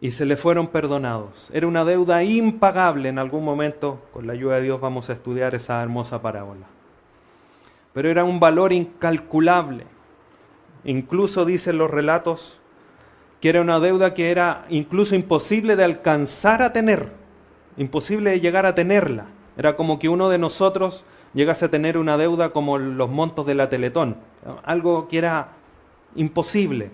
y 0.00 0.12
se 0.12 0.24
le 0.24 0.36
fueron 0.36 0.68
perdonados. 0.68 1.50
Era 1.52 1.66
una 1.66 1.84
deuda 1.84 2.24
impagable. 2.24 3.08
En 3.08 3.18
algún 3.18 3.44
momento, 3.44 4.00
con 4.12 4.26
la 4.26 4.32
ayuda 4.32 4.56
de 4.56 4.62
Dios, 4.62 4.80
vamos 4.80 5.10
a 5.10 5.12
estudiar 5.12 5.54
esa 5.54 5.82
hermosa 5.82 6.22
parábola. 6.22 6.66
Pero 7.92 8.08
era 8.08 8.24
un 8.24 8.40
valor 8.40 8.72
incalculable. 8.72 9.86
Incluso 10.84 11.44
dicen 11.44 11.78
los 11.78 11.90
relatos 11.90 12.60
que 13.40 13.48
era 13.48 13.62
una 13.62 13.80
deuda 13.80 14.12
que 14.14 14.30
era 14.30 14.66
incluso 14.68 15.14
imposible 15.14 15.76
de 15.76 15.84
alcanzar 15.84 16.62
a 16.62 16.72
tener 16.72 17.20
imposible 17.76 18.30
de 18.30 18.40
llegar 18.40 18.66
a 18.66 18.74
tenerla. 18.74 19.26
Era 19.56 19.76
como 19.76 19.98
que 19.98 20.08
uno 20.08 20.28
de 20.28 20.38
nosotros 20.38 21.04
llegase 21.34 21.64
a 21.64 21.70
tener 21.70 21.96
una 21.96 22.16
deuda 22.16 22.50
como 22.50 22.78
los 22.78 23.10
montos 23.10 23.46
de 23.46 23.54
la 23.54 23.68
Teletón, 23.68 24.16
algo 24.64 25.08
que 25.08 25.18
era 25.18 25.52
imposible, 26.14 26.90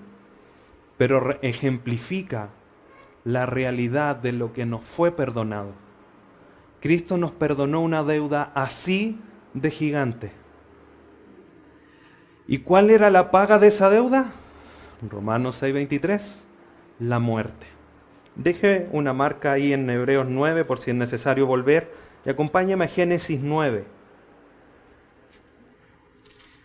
pero 0.96 1.38
ejemplifica 1.42 2.50
la 3.24 3.46
realidad 3.46 4.16
de 4.16 4.32
lo 4.32 4.52
que 4.52 4.66
nos 4.66 4.82
fue 4.82 5.10
perdonado. 5.10 5.72
Cristo 6.80 7.16
nos 7.16 7.32
perdonó 7.32 7.80
una 7.80 8.04
deuda 8.04 8.52
así 8.54 9.18
de 9.54 9.70
gigante. 9.70 10.30
¿Y 12.48 12.58
cuál 12.58 12.90
era 12.90 13.10
la 13.10 13.30
paga 13.30 13.58
de 13.58 13.68
esa 13.68 13.90
deuda? 13.90 14.32
Romanos 15.08 15.62
6:23, 15.62 16.38
la 17.00 17.18
muerte. 17.18 17.66
Deje 18.36 18.88
una 18.92 19.12
marca 19.12 19.52
ahí 19.52 19.72
en 19.72 19.88
Hebreos 19.88 20.26
9 20.28 20.64
por 20.64 20.78
si 20.78 20.90
es 20.90 20.96
necesario 20.96 21.46
volver 21.46 21.90
y 22.24 22.30
acompáñame 22.30 22.84
a 22.84 22.88
Génesis 22.88 23.40
9. 23.42 23.84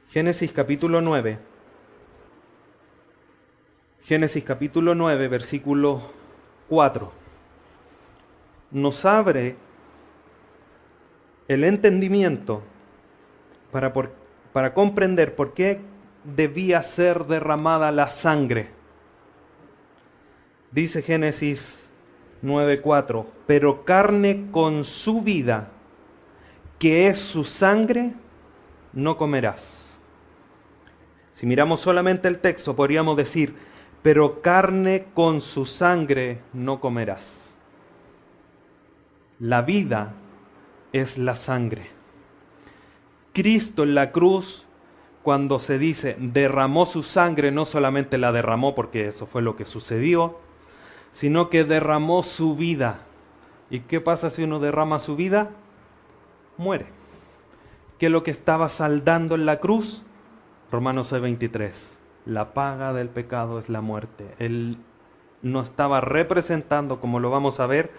Génesis 0.10 0.52
capítulo 0.52 1.00
9. 1.02 1.40
Génesis 4.04 4.44
capítulo 4.44 4.94
9, 4.94 5.28
versículo 5.30 6.02
4. 6.68 7.12
Nos 8.72 9.06
abre 9.06 9.56
el 11.48 11.64
entendimiento 11.64 12.62
para, 13.72 13.94
para 14.54 14.74
comprender 14.74 15.36
por 15.36 15.54
qué 15.54 15.80
debía 16.24 16.84
ser 16.84 17.26
derramada 17.26 17.92
la 17.92 18.10
sangre 18.10 18.82
Dice 20.72 21.02
Génesis 21.02 21.84
9:4, 22.42 23.26
pero 23.46 23.84
carne 23.84 24.48
con 24.52 24.86
su 24.86 25.22
vida, 25.22 25.68
que 26.80 27.08
es 27.08 27.20
su 27.20 27.44
sangre, 27.44 28.14
no 28.94 29.18
comerás. 29.18 29.94
Si 31.34 31.46
miramos 31.46 31.82
solamente 31.82 32.30
el 32.30 32.40
texto, 32.40 32.76
podríamos 32.76 33.18
decir, 33.18 33.54
pero 34.02 34.42
carne 34.42 35.08
con 35.14 35.42
su 35.42 35.66
sangre 35.66 36.40
no 36.54 36.80
comerás. 36.80 37.52
La 39.40 39.62
vida 39.62 40.14
es 40.94 41.18
la 41.18 41.36
sangre. 41.36 41.88
Cristo 43.34 43.84
en 43.84 43.96
la 43.96 44.12
cruz, 44.12 44.66
cuando 45.24 45.60
se 45.60 45.78
dice 45.78 46.16
derramó 46.20 46.86
su 46.86 47.04
sangre, 47.04 47.52
no 47.52 47.66
solamente 47.66 48.18
la 48.18 48.32
derramó 48.32 48.76
porque 48.76 49.08
eso 49.08 49.26
fue 49.26 49.42
lo 49.42 49.56
que 49.56 49.66
sucedió, 49.66 50.40
sino 51.12 51.50
que 51.50 51.64
derramó 51.64 52.24
su 52.24 52.56
vida. 52.56 53.02
¿Y 53.70 53.82
qué 53.82 54.02
pasa 54.02 54.30
si 54.30 54.44
uno 54.44 54.60
derrama 54.60 55.00
su 55.00 55.16
vida? 55.16 55.52
Muere. 56.58 56.88
¿Qué 57.98 58.08
es 58.08 58.12
lo 58.12 58.24
que 58.24 58.32
estaba 58.32 58.68
saldando 58.70 59.36
en 59.36 59.46
la 59.46 59.60
cruz? 59.60 60.02
Romanos 60.72 61.12
6:23. 61.12 61.98
La 62.26 62.54
paga 62.54 62.94
del 62.94 63.10
pecado 63.10 63.60
es 63.60 63.70
la 63.70 63.82
muerte. 63.82 64.36
Él 64.40 64.78
no 65.42 65.62
estaba 65.62 66.02
representando, 66.02 67.00
como 67.00 67.20
lo 67.20 67.30
vamos 67.30 67.60
a 67.60 67.68
ver, 67.68 67.92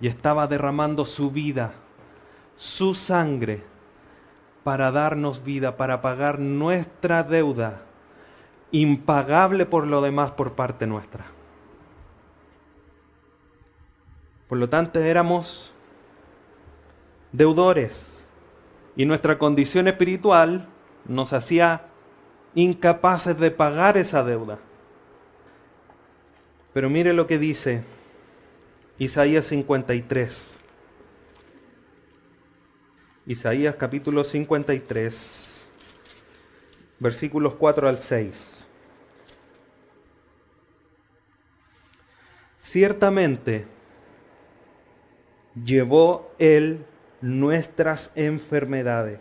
y 0.00 0.08
estaba 0.08 0.46
derramando 0.46 1.04
su 1.04 1.30
vida, 1.30 1.72
su 2.56 2.94
sangre, 2.94 3.62
para 4.64 4.90
darnos 4.90 5.42
vida, 5.42 5.76
para 5.76 6.00
pagar 6.00 6.38
nuestra 6.38 7.22
deuda, 7.22 7.82
impagable 8.70 9.66
por 9.66 9.86
lo 9.86 10.00
demás 10.02 10.30
por 10.32 10.52
parte 10.52 10.86
nuestra. 10.86 11.26
Por 14.48 14.58
lo 14.58 14.68
tanto, 14.68 14.98
éramos 14.98 15.72
deudores 17.32 18.24
y 18.96 19.06
nuestra 19.06 19.38
condición 19.38 19.88
espiritual 19.88 20.66
nos 21.06 21.32
hacía 21.32 21.86
incapaces 22.54 23.38
de 23.38 23.50
pagar 23.50 23.96
esa 23.96 24.24
deuda. 24.24 24.58
Pero 26.72 26.90
mire 26.90 27.12
lo 27.12 27.26
que 27.26 27.38
dice 27.38 27.82
Isaías 28.98 29.46
53. 29.46 30.59
Isaías 33.30 33.76
capítulo 33.76 34.24
53, 34.24 35.64
versículos 36.98 37.54
4 37.54 37.88
al 37.88 38.00
6. 38.00 38.64
Ciertamente, 42.58 43.66
llevó 45.64 46.32
Él 46.40 46.84
nuestras 47.20 48.10
enfermedades 48.16 49.20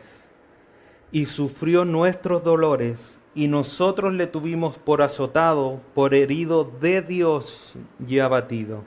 y 1.11 1.27
sufrió 1.27 1.85
nuestros 1.85 2.43
dolores, 2.43 3.19
y 3.35 3.47
nosotros 3.47 4.11
le 4.15 4.25
tuvimos 4.25 4.75
por 4.79 5.03
azotado, 5.03 5.83
por 5.93 6.15
herido 6.15 6.63
de 6.63 7.03
Dios 7.03 7.75
y 8.07 8.17
abatido. 8.17 8.83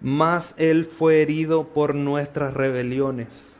Mas 0.00 0.52
Él 0.56 0.84
fue 0.84 1.22
herido 1.22 1.68
por 1.68 1.94
nuestras 1.94 2.52
rebeliones, 2.54 3.59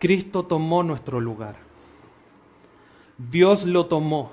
Cristo 0.00 0.44
tomó 0.44 0.82
nuestro 0.82 1.20
lugar. 1.20 1.56
Dios 3.18 3.64
lo 3.64 3.84
tomó 3.84 4.32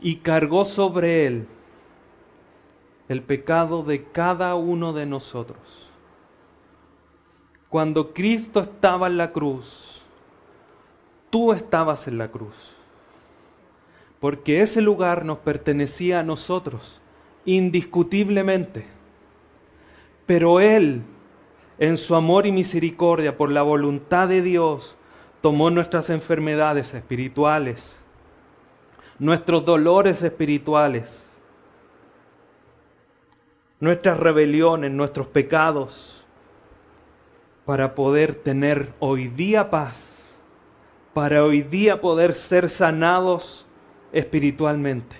y 0.00 0.16
cargó 0.16 0.64
sobre 0.64 1.26
él 1.26 1.46
el 3.10 3.22
pecado 3.22 3.82
de 3.82 4.04
cada 4.04 4.54
uno 4.54 4.94
de 4.94 5.04
nosotros. 5.04 5.60
Cuando 7.68 8.14
Cristo 8.14 8.60
estaba 8.60 9.06
en 9.06 9.18
la 9.18 9.32
cruz, 9.32 10.00
tú 11.28 11.52
estabas 11.52 12.08
en 12.08 12.16
la 12.16 12.30
cruz, 12.30 12.54
porque 14.18 14.62
ese 14.62 14.80
lugar 14.80 15.26
nos 15.26 15.38
pertenecía 15.38 16.20
a 16.20 16.24
nosotros, 16.24 17.02
indiscutiblemente. 17.44 18.86
Pero 20.24 20.58
Él, 20.58 21.02
en 21.82 21.98
su 21.98 22.14
amor 22.14 22.46
y 22.46 22.52
misericordia, 22.52 23.36
por 23.36 23.50
la 23.50 23.62
voluntad 23.62 24.28
de 24.28 24.40
Dios, 24.40 24.94
tomó 25.40 25.68
nuestras 25.68 26.10
enfermedades 26.10 26.94
espirituales, 26.94 28.00
nuestros 29.18 29.64
dolores 29.64 30.22
espirituales, 30.22 31.28
nuestras 33.80 34.16
rebeliones, 34.16 34.92
nuestros 34.92 35.26
pecados, 35.26 36.24
para 37.64 37.96
poder 37.96 38.36
tener 38.36 38.92
hoy 39.00 39.26
día 39.26 39.68
paz, 39.68 40.24
para 41.12 41.42
hoy 41.42 41.62
día 41.62 42.00
poder 42.00 42.36
ser 42.36 42.70
sanados 42.70 43.66
espiritualmente. 44.12 45.16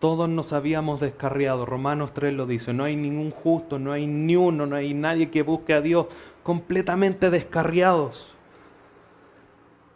Todos 0.00 0.30
nos 0.30 0.54
habíamos 0.54 0.98
descarriado, 0.98 1.66
Romanos 1.66 2.14
3 2.14 2.32
lo 2.32 2.46
dice, 2.46 2.72
no 2.72 2.84
hay 2.84 2.96
ningún 2.96 3.30
justo, 3.30 3.78
no 3.78 3.92
hay 3.92 4.06
ni 4.06 4.34
uno, 4.34 4.64
no 4.64 4.74
hay 4.74 4.94
nadie 4.94 5.30
que 5.30 5.42
busque 5.42 5.74
a 5.74 5.82
Dios, 5.82 6.06
completamente 6.42 7.28
descarriados. 7.28 8.34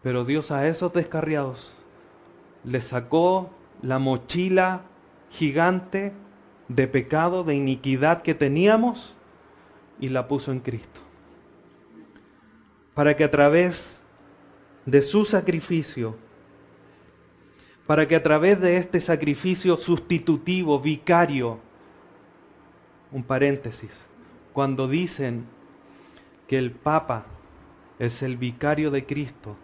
Pero 0.02 0.26
Dios 0.26 0.50
a 0.50 0.68
esos 0.68 0.92
descarriados 0.92 1.72
les 2.64 2.84
sacó 2.84 3.48
la 3.80 3.98
mochila 3.98 4.82
gigante 5.30 6.12
de 6.68 6.86
pecado, 6.86 7.42
de 7.42 7.54
iniquidad 7.54 8.20
que 8.20 8.34
teníamos 8.34 9.14
y 9.98 10.08
la 10.10 10.28
puso 10.28 10.52
en 10.52 10.60
Cristo. 10.60 11.00
Para 12.92 13.16
que 13.16 13.24
a 13.24 13.30
través 13.30 14.02
de 14.84 15.00
su 15.00 15.24
sacrificio, 15.24 16.16
para 17.86 18.08
que 18.08 18.16
a 18.16 18.22
través 18.22 18.60
de 18.60 18.76
este 18.76 19.00
sacrificio 19.00 19.76
sustitutivo, 19.76 20.80
vicario, 20.80 21.58
un 23.12 23.22
paréntesis, 23.22 24.04
cuando 24.52 24.88
dicen 24.88 25.44
que 26.48 26.58
el 26.58 26.70
Papa 26.70 27.26
es 27.98 28.22
el 28.22 28.36
vicario 28.36 28.90
de 28.90 29.04
Cristo, 29.04 29.56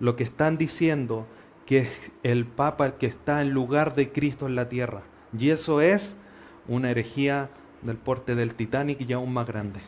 lo 0.00 0.16
que 0.16 0.24
están 0.24 0.56
diciendo 0.56 1.26
que 1.66 1.78
es 1.78 2.12
el 2.22 2.44
Papa 2.44 2.86
el 2.86 2.92
que 2.94 3.06
está 3.06 3.42
en 3.42 3.50
lugar 3.50 3.94
de 3.94 4.12
Cristo 4.12 4.46
en 4.46 4.54
la 4.54 4.68
tierra. 4.68 5.02
Y 5.36 5.50
eso 5.50 5.80
es 5.80 6.16
una 6.68 6.90
herejía 6.90 7.50
del 7.82 7.96
porte 7.96 8.34
del 8.34 8.54
Titanic 8.54 9.00
y 9.00 9.12
aún 9.12 9.32
más 9.32 9.46
grande. 9.46 9.80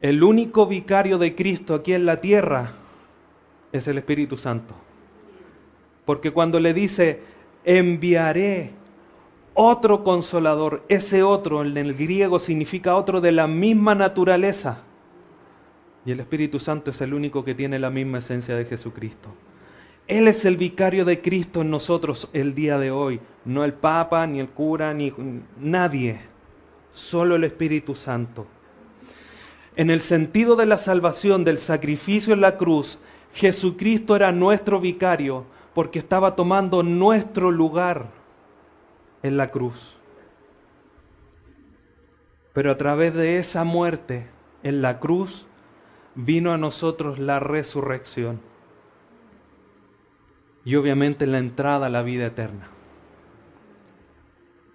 El 0.00 0.22
único 0.22 0.66
vicario 0.66 1.18
de 1.18 1.34
Cristo 1.34 1.74
aquí 1.74 1.92
en 1.92 2.06
la 2.06 2.20
tierra 2.20 2.72
es 3.72 3.86
el 3.88 3.98
Espíritu 3.98 4.36
Santo. 4.36 4.74
Porque 6.04 6.30
cuando 6.30 6.58
le 6.58 6.72
dice, 6.72 7.20
enviaré 7.64 8.72
otro 9.54 10.04
consolador, 10.04 10.84
ese 10.88 11.22
otro 11.22 11.64
en 11.64 11.76
el 11.76 11.94
griego 11.94 12.38
significa 12.38 12.96
otro 12.96 13.20
de 13.20 13.32
la 13.32 13.46
misma 13.46 13.94
naturaleza. 13.94 14.78
Y 16.06 16.12
el 16.12 16.20
Espíritu 16.20 16.58
Santo 16.58 16.90
es 16.92 17.00
el 17.00 17.12
único 17.12 17.44
que 17.44 17.54
tiene 17.54 17.78
la 17.78 17.90
misma 17.90 18.18
esencia 18.18 18.56
de 18.56 18.64
Jesucristo. 18.64 19.28
Él 20.06 20.26
es 20.26 20.46
el 20.46 20.56
vicario 20.56 21.04
de 21.04 21.20
Cristo 21.20 21.60
en 21.60 21.70
nosotros 21.70 22.30
el 22.32 22.54
día 22.54 22.78
de 22.78 22.90
hoy. 22.90 23.20
No 23.44 23.62
el 23.64 23.74
Papa, 23.74 24.26
ni 24.26 24.40
el 24.40 24.48
cura, 24.48 24.94
ni 24.94 25.12
nadie. 25.60 26.20
Solo 26.94 27.36
el 27.36 27.44
Espíritu 27.44 27.94
Santo. 27.94 28.46
En 29.76 29.90
el 29.90 30.00
sentido 30.00 30.56
de 30.56 30.64
la 30.64 30.78
salvación, 30.78 31.44
del 31.44 31.58
sacrificio 31.58 32.32
en 32.32 32.40
la 32.40 32.56
cruz, 32.56 32.98
Jesucristo 33.34 34.16
era 34.16 34.32
nuestro 34.32 34.80
vicario 34.80 35.44
porque 35.74 35.98
estaba 35.98 36.34
tomando 36.34 36.82
nuestro 36.82 37.50
lugar 37.50 38.10
en 39.22 39.36
la 39.36 39.50
cruz. 39.50 39.96
Pero 42.52 42.72
a 42.72 42.76
través 42.76 43.14
de 43.14 43.36
esa 43.36 43.64
muerte 43.64 44.26
en 44.62 44.82
la 44.82 44.98
cruz, 44.98 45.46
vino 46.14 46.52
a 46.52 46.58
nosotros 46.58 47.20
la 47.20 47.38
resurrección 47.38 48.40
y 50.64 50.74
obviamente 50.74 51.26
la 51.26 51.38
entrada 51.38 51.86
a 51.86 51.90
la 51.90 52.02
vida 52.02 52.26
eterna. 52.26 52.68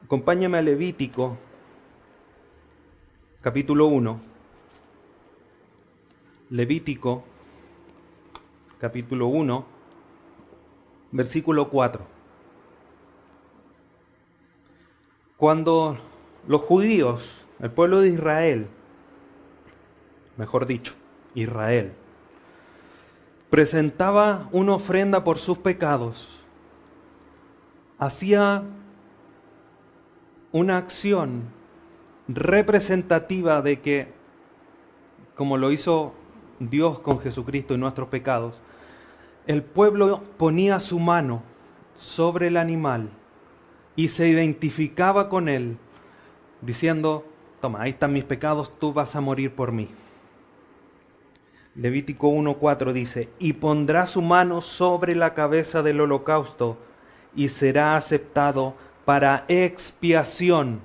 Acompáñame 0.05 0.57
a 0.57 0.61
Levítico, 0.61 1.37
capítulo 3.41 3.87
1. 3.87 4.21
Levítico, 6.49 7.25
capítulo 8.83 9.27
1, 9.27 9.65
versículo 11.13 11.69
4. 11.69 12.03
Cuando 15.37 15.97
los 16.49 16.59
judíos, 16.63 17.45
el 17.61 17.71
pueblo 17.71 18.01
de 18.01 18.09
Israel, 18.09 18.67
mejor 20.35 20.65
dicho, 20.65 20.95
Israel. 21.33 21.93
Presentaba 23.49 24.49
una 24.51 24.73
ofrenda 24.73 25.23
por 25.23 25.37
sus 25.37 25.59
pecados. 25.59 26.27
Hacía 27.99 28.63
una 30.51 30.75
acción 30.75 31.43
representativa 32.27 33.61
de 33.61 33.79
que, 33.79 34.11
como 35.37 35.55
lo 35.55 35.71
hizo 35.71 36.11
Dios 36.59 36.99
con 36.99 37.21
Jesucristo 37.21 37.75
y 37.75 37.77
nuestros 37.77 38.09
pecados, 38.09 38.61
el 39.47 39.61
pueblo 39.61 40.23
ponía 40.37 40.79
su 40.79 40.99
mano 40.99 41.43
sobre 41.97 42.47
el 42.47 42.57
animal 42.57 43.09
y 43.95 44.09
se 44.09 44.27
identificaba 44.27 45.29
con 45.29 45.49
él, 45.49 45.77
diciendo, 46.61 47.25
toma, 47.61 47.81
ahí 47.81 47.91
están 47.91 48.13
mis 48.13 48.23
pecados, 48.23 48.73
tú 48.79 48.93
vas 48.93 49.15
a 49.15 49.21
morir 49.21 49.53
por 49.53 49.71
mí. 49.71 49.89
Levítico 51.75 52.29
1.4 52.29 52.93
dice, 52.93 53.29
y 53.39 53.53
pondrá 53.53 54.05
su 54.05 54.21
mano 54.21 54.61
sobre 54.61 55.15
la 55.15 55.33
cabeza 55.33 55.81
del 55.81 56.01
holocausto 56.01 56.77
y 57.35 57.49
será 57.49 57.97
aceptado 57.97 58.75
para 59.05 59.43
expiación, 59.47 60.81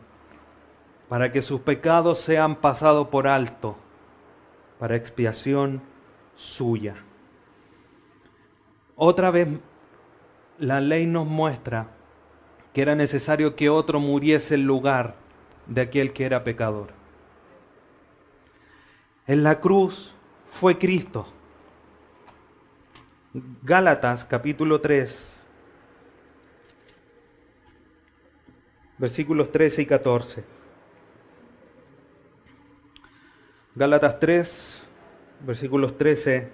para 1.08 1.30
que 1.30 1.42
sus 1.42 1.60
pecados 1.60 2.18
sean 2.20 2.56
pasados 2.56 3.08
por 3.08 3.26
alto, 3.28 3.76
para 4.78 4.96
expiación 4.96 5.82
suya. 6.36 6.96
Otra 9.00 9.30
vez 9.30 9.46
la 10.58 10.80
ley 10.80 11.06
nos 11.06 11.24
muestra 11.24 11.86
que 12.74 12.82
era 12.82 12.96
necesario 12.96 13.54
que 13.54 13.70
otro 13.70 14.00
muriese 14.00 14.56
en 14.56 14.64
lugar 14.66 15.14
de 15.68 15.82
aquel 15.82 16.12
que 16.12 16.24
era 16.24 16.42
pecador. 16.42 16.88
En 19.28 19.44
la 19.44 19.60
cruz 19.60 20.16
fue 20.50 20.78
Cristo. 20.78 21.28
Gálatas 23.62 24.24
capítulo 24.24 24.80
3, 24.80 25.42
versículos 28.98 29.52
13 29.52 29.82
y 29.82 29.86
14. 29.86 30.44
Gálatas 33.76 34.18
3, 34.18 34.82
versículos 35.46 35.96
13 35.96 36.48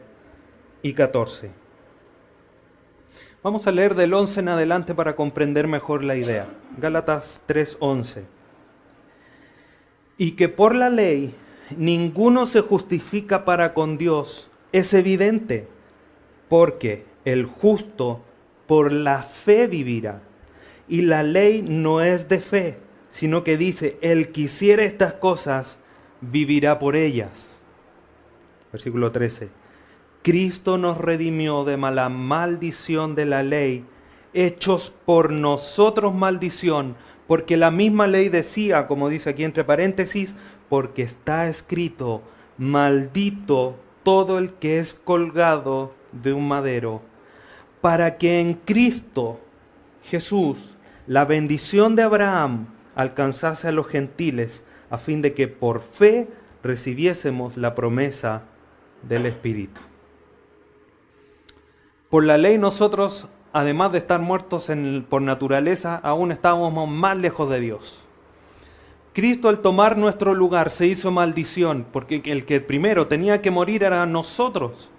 y 0.82 0.92
14. 0.92 1.63
Vamos 3.44 3.66
a 3.66 3.72
leer 3.72 3.94
del 3.94 4.14
11 4.14 4.40
en 4.40 4.48
adelante 4.48 4.94
para 4.94 5.16
comprender 5.16 5.68
mejor 5.68 6.02
la 6.02 6.16
idea. 6.16 6.46
Gálatas 6.78 7.42
3, 7.44 7.76
11. 7.78 8.24
Y 10.16 10.30
que 10.30 10.48
por 10.48 10.74
la 10.74 10.88
ley 10.88 11.34
ninguno 11.76 12.46
se 12.46 12.62
justifica 12.62 13.44
para 13.44 13.74
con 13.74 13.98
Dios 13.98 14.50
es 14.72 14.94
evidente, 14.94 15.68
porque 16.48 17.04
el 17.26 17.44
justo 17.44 18.22
por 18.66 18.90
la 18.90 19.22
fe 19.22 19.66
vivirá. 19.66 20.22
Y 20.88 21.02
la 21.02 21.22
ley 21.22 21.60
no 21.60 22.00
es 22.00 22.30
de 22.30 22.40
fe, 22.40 22.78
sino 23.10 23.44
que 23.44 23.58
dice, 23.58 23.98
el 24.00 24.32
que 24.32 24.40
hiciera 24.40 24.84
estas 24.84 25.12
cosas 25.12 25.78
vivirá 26.22 26.78
por 26.78 26.96
ellas. 26.96 27.28
Versículo 28.72 29.12
13. 29.12 29.63
Cristo 30.24 30.78
nos 30.78 30.96
redimió 30.96 31.64
de 31.64 31.76
la 31.76 32.08
maldición 32.08 33.14
de 33.14 33.26
la 33.26 33.42
ley, 33.42 33.84
hechos 34.32 34.90
por 35.04 35.30
nosotros 35.30 36.14
maldición, 36.14 36.96
porque 37.26 37.58
la 37.58 37.70
misma 37.70 38.06
ley 38.06 38.30
decía, 38.30 38.86
como 38.86 39.10
dice 39.10 39.28
aquí 39.28 39.44
entre 39.44 39.64
paréntesis, 39.64 40.34
porque 40.70 41.02
está 41.02 41.50
escrito, 41.50 42.22
maldito 42.56 43.76
todo 44.02 44.38
el 44.38 44.54
que 44.54 44.78
es 44.78 44.94
colgado 44.94 45.92
de 46.12 46.32
un 46.32 46.48
madero, 46.48 47.02
para 47.82 48.16
que 48.16 48.40
en 48.40 48.54
Cristo 48.54 49.40
Jesús 50.04 50.74
la 51.06 51.26
bendición 51.26 51.96
de 51.96 52.02
Abraham 52.02 52.68
alcanzase 52.94 53.68
a 53.68 53.72
los 53.72 53.88
gentiles, 53.88 54.64
a 54.88 54.96
fin 54.96 55.20
de 55.20 55.34
que 55.34 55.48
por 55.48 55.82
fe 55.82 56.28
recibiésemos 56.62 57.58
la 57.58 57.74
promesa 57.74 58.44
del 59.02 59.26
Espíritu. 59.26 59.82
Por 62.14 62.24
la 62.24 62.38
ley 62.38 62.58
nosotros, 62.58 63.26
además 63.52 63.90
de 63.90 63.98
estar 63.98 64.20
muertos 64.20 64.70
por 65.08 65.20
naturaleza, 65.20 65.96
aún 65.96 66.30
estábamos 66.30 66.88
más 66.88 67.16
lejos 67.16 67.50
de 67.50 67.58
Dios. 67.58 68.04
Cristo 69.12 69.48
al 69.48 69.58
tomar 69.58 69.96
nuestro 69.96 70.32
lugar 70.32 70.70
se 70.70 70.86
hizo 70.86 71.10
maldición, 71.10 71.84
porque 71.92 72.22
el 72.26 72.44
que 72.44 72.60
primero 72.60 73.08
tenía 73.08 73.42
que 73.42 73.50
morir 73.50 73.82
era 73.82 74.06
nosotros, 74.06 74.92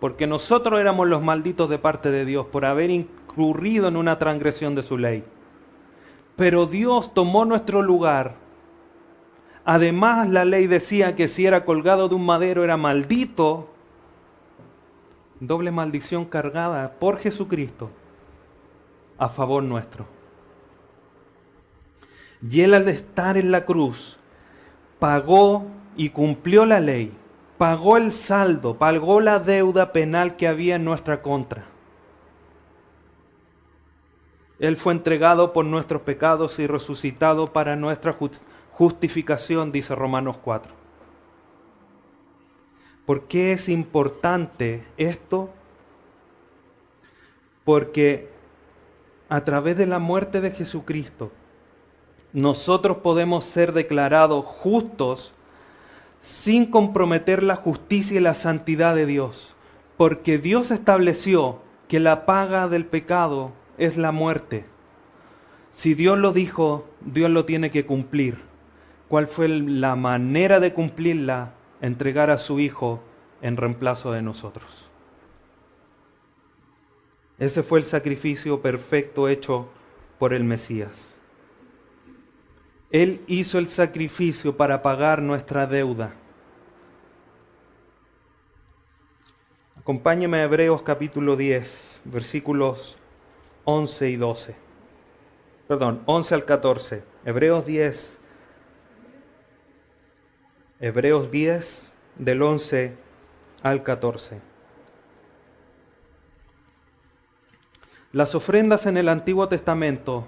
porque 0.00 0.26
nosotros 0.26 0.80
éramos 0.80 1.06
los 1.06 1.22
malditos 1.22 1.68
de 1.68 1.76
parte 1.76 2.10
de 2.10 2.24
Dios 2.24 2.46
por 2.46 2.64
haber 2.64 2.88
incurrido 2.88 3.86
en 3.86 3.98
una 3.98 4.16
transgresión 4.18 4.74
de 4.74 4.82
su 4.82 4.96
ley. 4.96 5.22
Pero 6.34 6.64
Dios 6.64 7.12
tomó 7.12 7.44
nuestro 7.44 7.82
lugar. 7.82 8.36
Además 9.66 10.30
la 10.30 10.46
ley 10.46 10.66
decía 10.66 11.14
que 11.14 11.28
si 11.28 11.44
era 11.44 11.66
colgado 11.66 12.08
de 12.08 12.14
un 12.14 12.24
madero 12.24 12.64
era 12.64 12.78
maldito. 12.78 13.68
Doble 15.40 15.70
maldición 15.70 16.24
cargada 16.24 16.92
por 16.98 17.18
Jesucristo 17.18 17.90
a 19.18 19.28
favor 19.28 19.62
nuestro. 19.62 20.06
Y 22.48 22.60
él 22.60 22.74
al 22.74 22.88
estar 22.88 23.36
en 23.36 23.50
la 23.50 23.64
cruz 23.64 24.18
pagó 24.98 25.66
y 25.96 26.10
cumplió 26.10 26.66
la 26.66 26.80
ley, 26.80 27.12
pagó 27.58 27.96
el 27.96 28.12
saldo, 28.12 28.76
pagó 28.78 29.20
la 29.20 29.38
deuda 29.38 29.92
penal 29.92 30.36
que 30.36 30.48
había 30.48 30.76
en 30.76 30.84
nuestra 30.84 31.22
contra. 31.22 31.64
Él 34.58 34.76
fue 34.76 34.92
entregado 34.92 35.52
por 35.52 35.64
nuestros 35.64 36.02
pecados 36.02 36.58
y 36.58 36.66
resucitado 36.66 37.52
para 37.52 37.76
nuestra 37.76 38.16
justificación, 38.72 39.72
dice 39.72 39.94
Romanos 39.94 40.36
4. 40.42 40.83
¿Por 43.06 43.24
qué 43.24 43.52
es 43.52 43.68
importante 43.68 44.82
esto? 44.96 45.50
Porque 47.64 48.28
a 49.28 49.44
través 49.44 49.76
de 49.76 49.86
la 49.86 49.98
muerte 49.98 50.40
de 50.40 50.50
Jesucristo, 50.50 51.30
nosotros 52.32 52.98
podemos 52.98 53.44
ser 53.44 53.72
declarados 53.72 54.44
justos 54.44 55.32
sin 56.22 56.66
comprometer 56.66 57.42
la 57.42 57.56
justicia 57.56 58.16
y 58.16 58.22
la 58.22 58.34
santidad 58.34 58.94
de 58.94 59.06
Dios, 59.06 59.54
porque 59.96 60.38
Dios 60.38 60.70
estableció 60.70 61.58
que 61.88 62.00
la 62.00 62.24
paga 62.24 62.68
del 62.68 62.86
pecado 62.86 63.52
es 63.76 63.98
la 63.98 64.12
muerte. 64.12 64.64
Si 65.72 65.94
Dios 65.94 66.18
lo 66.18 66.32
dijo, 66.32 66.86
Dios 67.02 67.30
lo 67.30 67.44
tiene 67.44 67.70
que 67.70 67.84
cumplir. 67.84 68.38
¿Cuál 69.08 69.26
fue 69.26 69.48
la 69.48 69.94
manera 69.94 70.60
de 70.60 70.72
cumplirla? 70.72 71.52
Entregar 71.84 72.30
a 72.30 72.38
su 72.38 72.60
Hijo 72.60 73.02
en 73.42 73.58
reemplazo 73.58 74.10
de 74.10 74.22
nosotros. 74.22 74.88
Ese 77.38 77.62
fue 77.62 77.78
el 77.78 77.84
sacrificio 77.84 78.62
perfecto 78.62 79.28
hecho 79.28 79.68
por 80.18 80.32
el 80.32 80.44
Mesías. 80.44 81.14
Él 82.90 83.20
hizo 83.26 83.58
el 83.58 83.68
sacrificio 83.68 84.56
para 84.56 84.80
pagar 84.80 85.20
nuestra 85.20 85.66
deuda. 85.66 86.14
Acompáñeme 89.76 90.38
a 90.38 90.44
Hebreos 90.44 90.80
capítulo 90.80 91.36
10, 91.36 92.00
versículos 92.06 92.96
11 93.64 94.08
y 94.08 94.16
12. 94.16 94.56
Perdón, 95.68 96.02
11 96.06 96.34
al 96.34 96.44
14. 96.46 97.04
Hebreos 97.26 97.66
10. 97.66 98.20
Hebreos 100.80 101.30
10 101.30 101.92
del 102.16 102.42
11 102.42 102.96
al 103.62 103.84
14. 103.84 104.40
Las 108.10 108.34
ofrendas 108.34 108.86
en 108.86 108.96
el 108.96 109.08
Antiguo 109.08 109.48
Testamento 109.48 110.26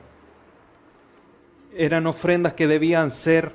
eran 1.75 2.07
ofrendas 2.07 2.53
que 2.53 2.69
debían 2.69 3.11
ser 3.11 3.53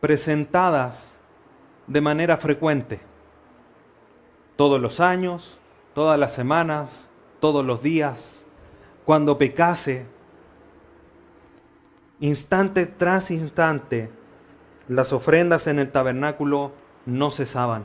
presentadas 0.00 1.12
de 1.86 2.00
manera 2.00 2.36
frecuente, 2.36 3.00
todos 4.56 4.80
los 4.80 4.98
años, 4.98 5.58
todas 5.94 6.18
las 6.18 6.32
semanas, 6.32 6.90
todos 7.40 7.64
los 7.64 7.82
días, 7.82 8.42
cuando 9.04 9.38
pecase, 9.38 10.06
instante 12.20 12.86
tras 12.86 13.30
instante, 13.30 14.17
las 14.88 15.12
ofrendas 15.12 15.66
en 15.66 15.78
el 15.78 15.90
tabernáculo 15.90 16.72
no 17.06 17.30
cesaban. 17.30 17.84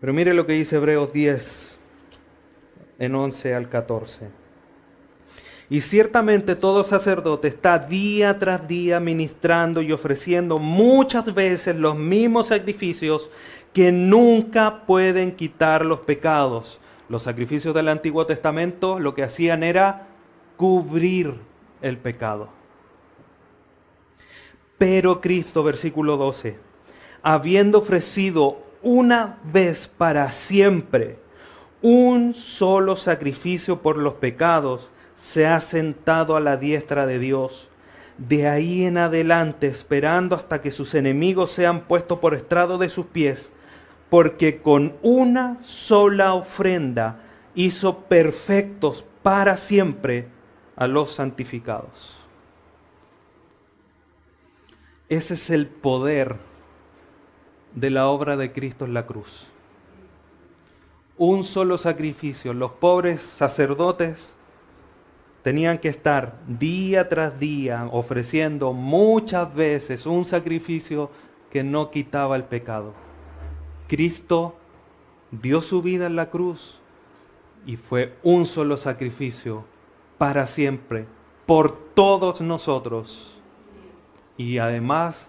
Pero 0.00 0.12
mire 0.12 0.34
lo 0.34 0.46
que 0.46 0.52
dice 0.52 0.76
Hebreos 0.76 1.12
10, 1.12 1.76
en 2.98 3.14
11 3.14 3.54
al 3.54 3.68
14. 3.68 4.28
Y 5.68 5.80
ciertamente 5.80 6.54
todo 6.54 6.84
sacerdote 6.84 7.48
está 7.48 7.78
día 7.78 8.38
tras 8.38 8.68
día 8.68 9.00
ministrando 9.00 9.82
y 9.82 9.90
ofreciendo 9.90 10.58
muchas 10.58 11.34
veces 11.34 11.76
los 11.76 11.96
mismos 11.96 12.48
sacrificios 12.48 13.30
que 13.72 13.90
nunca 13.90 14.84
pueden 14.86 15.34
quitar 15.34 15.84
los 15.84 16.00
pecados. 16.00 16.78
Los 17.08 17.24
sacrificios 17.24 17.74
del 17.74 17.88
Antiguo 17.88 18.26
Testamento 18.26 19.00
lo 19.00 19.14
que 19.14 19.24
hacían 19.24 19.62
era 19.62 20.06
cubrir 20.56 21.34
el 21.82 21.98
pecado. 21.98 22.55
Pero 24.78 25.20
Cristo, 25.20 25.62
versículo 25.62 26.16
12, 26.16 26.58
habiendo 27.22 27.78
ofrecido 27.78 28.58
una 28.82 29.38
vez 29.44 29.88
para 29.88 30.30
siempre 30.32 31.18
un 31.82 32.34
solo 32.34 32.96
sacrificio 32.96 33.80
por 33.80 33.96
los 33.96 34.14
pecados, 34.14 34.90
se 35.16 35.46
ha 35.46 35.60
sentado 35.60 36.36
a 36.36 36.40
la 36.40 36.56
diestra 36.56 37.06
de 37.06 37.18
Dios. 37.18 37.68
De 38.18 38.48
ahí 38.48 38.84
en 38.84 38.98
adelante, 38.98 39.66
esperando 39.66 40.36
hasta 40.36 40.60
que 40.60 40.70
sus 40.70 40.94
enemigos 40.94 41.50
sean 41.52 41.82
puestos 41.82 42.18
por 42.18 42.34
estrado 42.34 42.78
de 42.78 42.88
sus 42.88 43.06
pies, 43.06 43.52
porque 44.10 44.62
con 44.62 44.94
una 45.02 45.58
sola 45.62 46.34
ofrenda 46.34 47.20
hizo 47.54 48.00
perfectos 48.00 49.04
para 49.22 49.56
siempre 49.56 50.28
a 50.76 50.86
los 50.86 51.12
santificados. 51.12 52.15
Ese 55.08 55.34
es 55.34 55.50
el 55.50 55.68
poder 55.68 56.36
de 57.74 57.90
la 57.90 58.08
obra 58.08 58.36
de 58.36 58.52
Cristo 58.52 58.84
en 58.84 58.94
la 58.94 59.06
cruz. 59.06 59.46
Un 61.16 61.44
solo 61.44 61.78
sacrificio. 61.78 62.52
Los 62.52 62.72
pobres 62.72 63.22
sacerdotes 63.22 64.34
tenían 65.42 65.78
que 65.78 65.88
estar 65.88 66.40
día 66.48 67.08
tras 67.08 67.38
día 67.38 67.88
ofreciendo 67.92 68.72
muchas 68.72 69.54
veces 69.54 70.06
un 70.06 70.24
sacrificio 70.24 71.10
que 71.52 71.62
no 71.62 71.92
quitaba 71.92 72.34
el 72.34 72.42
pecado. 72.42 72.92
Cristo 73.86 74.56
dio 75.30 75.62
su 75.62 75.82
vida 75.82 76.06
en 76.06 76.16
la 76.16 76.30
cruz 76.30 76.80
y 77.64 77.76
fue 77.76 78.16
un 78.24 78.44
solo 78.44 78.76
sacrificio 78.76 79.64
para 80.18 80.48
siempre, 80.48 81.06
por 81.46 81.78
todos 81.94 82.40
nosotros. 82.40 83.35
Y 84.36 84.58
además 84.58 85.28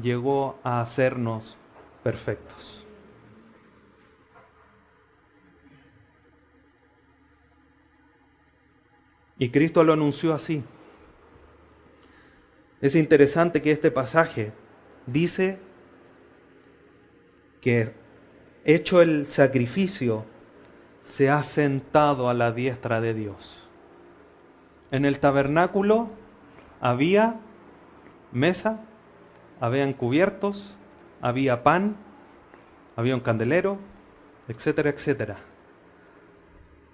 llegó 0.00 0.58
a 0.62 0.80
hacernos 0.80 1.56
perfectos. 2.02 2.84
Y 9.38 9.50
Cristo 9.50 9.82
lo 9.82 9.92
anunció 9.92 10.34
así. 10.34 10.62
Es 12.80 12.94
interesante 12.94 13.62
que 13.62 13.72
este 13.72 13.90
pasaje 13.90 14.52
dice 15.06 15.58
que 17.60 17.92
hecho 18.64 19.00
el 19.00 19.26
sacrificio, 19.26 20.24
se 21.04 21.30
ha 21.30 21.42
sentado 21.42 22.28
a 22.28 22.34
la 22.34 22.52
diestra 22.52 23.00
de 23.00 23.14
Dios. 23.14 23.66
En 24.90 25.04
el 25.04 25.18
tabernáculo 25.18 26.10
había 26.80 27.40
mesa, 28.32 28.80
habían 29.60 29.92
cubiertos, 29.92 30.74
había 31.20 31.62
pan, 31.62 31.96
había 32.96 33.14
un 33.14 33.20
candelero, 33.20 33.78
etcétera, 34.48 34.90
etcétera. 34.90 35.36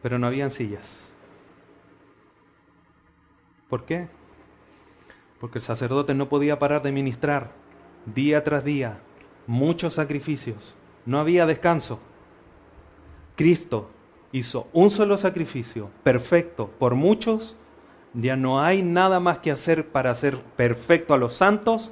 Pero 0.02 0.18
no 0.18 0.26
habían 0.26 0.50
sillas. 0.50 1.00
¿Por 3.68 3.84
qué? 3.84 4.08
Porque 5.40 5.58
el 5.58 5.62
sacerdote 5.62 6.14
no 6.14 6.28
podía 6.28 6.58
parar 6.58 6.82
de 6.82 6.92
ministrar 6.92 7.52
día 8.06 8.42
tras 8.44 8.64
día, 8.64 8.98
muchos 9.46 9.94
sacrificios. 9.94 10.74
No 11.04 11.20
había 11.20 11.46
descanso. 11.46 11.98
Cristo 13.36 13.90
hizo 14.32 14.68
un 14.72 14.90
solo 14.90 15.16
sacrificio, 15.18 15.90
perfecto 16.02 16.70
por 16.78 16.94
muchos. 16.94 17.56
Ya 18.14 18.36
no 18.36 18.60
hay 18.60 18.82
nada 18.82 19.20
más 19.20 19.38
que 19.38 19.50
hacer 19.50 19.88
para 19.88 20.10
hacer 20.10 20.38
perfecto 20.56 21.14
a 21.14 21.18
los 21.18 21.34
santos. 21.34 21.90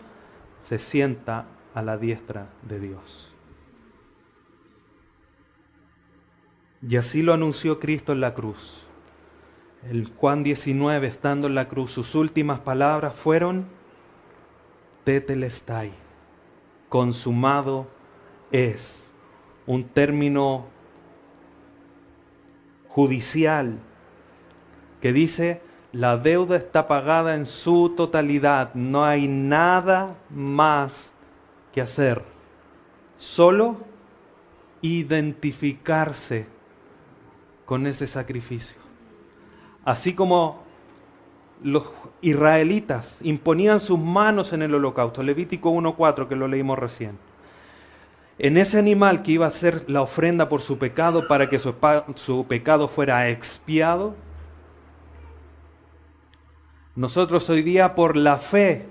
Se 0.62 0.78
sienta 0.78 1.46
a 1.74 1.82
la 1.82 1.96
diestra 1.96 2.48
de 2.62 2.80
Dios. 2.80 3.32
Y 6.88 6.96
así 6.96 7.22
lo 7.22 7.34
anunció 7.34 7.80
Cristo 7.80 8.12
en 8.12 8.20
la 8.20 8.34
cruz. 8.34 8.82
El 9.90 10.06
Juan 10.16 10.42
19, 10.42 11.06
estando 11.06 11.46
en 11.46 11.54
la 11.54 11.68
cruz, 11.68 11.92
sus 11.92 12.14
últimas 12.14 12.60
palabras 12.60 13.14
fueron, 13.14 13.66
tetelestai, 15.04 15.92
consumado 16.88 17.86
es. 18.50 19.02
Un 19.66 19.84
término 19.84 20.66
judicial 22.88 23.78
que 25.00 25.12
dice, 25.12 25.60
la 25.92 26.16
deuda 26.16 26.56
está 26.56 26.88
pagada 26.88 27.34
en 27.34 27.46
su 27.46 27.90
totalidad, 27.96 28.74
no 28.74 29.04
hay 29.04 29.28
nada 29.28 30.16
más 30.30 31.12
que 31.72 31.80
hacer, 31.80 32.22
solo 33.18 33.76
identificarse 34.82 36.46
con 37.64 37.86
ese 37.86 38.06
sacrificio. 38.06 38.78
Así 39.84 40.14
como 40.14 40.64
los 41.62 41.84
israelitas 42.20 43.18
imponían 43.22 43.80
sus 43.80 43.98
manos 43.98 44.52
en 44.52 44.62
el 44.62 44.74
holocausto, 44.74 45.22
Levítico 45.22 45.72
1.4 45.72 46.28
que 46.28 46.36
lo 46.36 46.48
leímos 46.48 46.78
recién, 46.78 47.18
en 48.38 48.58
ese 48.58 48.78
animal 48.78 49.22
que 49.22 49.32
iba 49.32 49.46
a 49.46 49.50
ser 49.50 49.88
la 49.88 50.02
ofrenda 50.02 50.48
por 50.48 50.60
su 50.60 50.76
pecado 50.76 51.26
para 51.26 51.48
que 51.48 51.58
su, 51.58 51.74
su 52.16 52.46
pecado 52.46 52.86
fuera 52.88 53.30
expiado, 53.30 54.14
nosotros 56.96 57.48
hoy 57.50 57.62
día 57.62 57.94
por 57.94 58.16
la 58.16 58.38
fe 58.38 58.86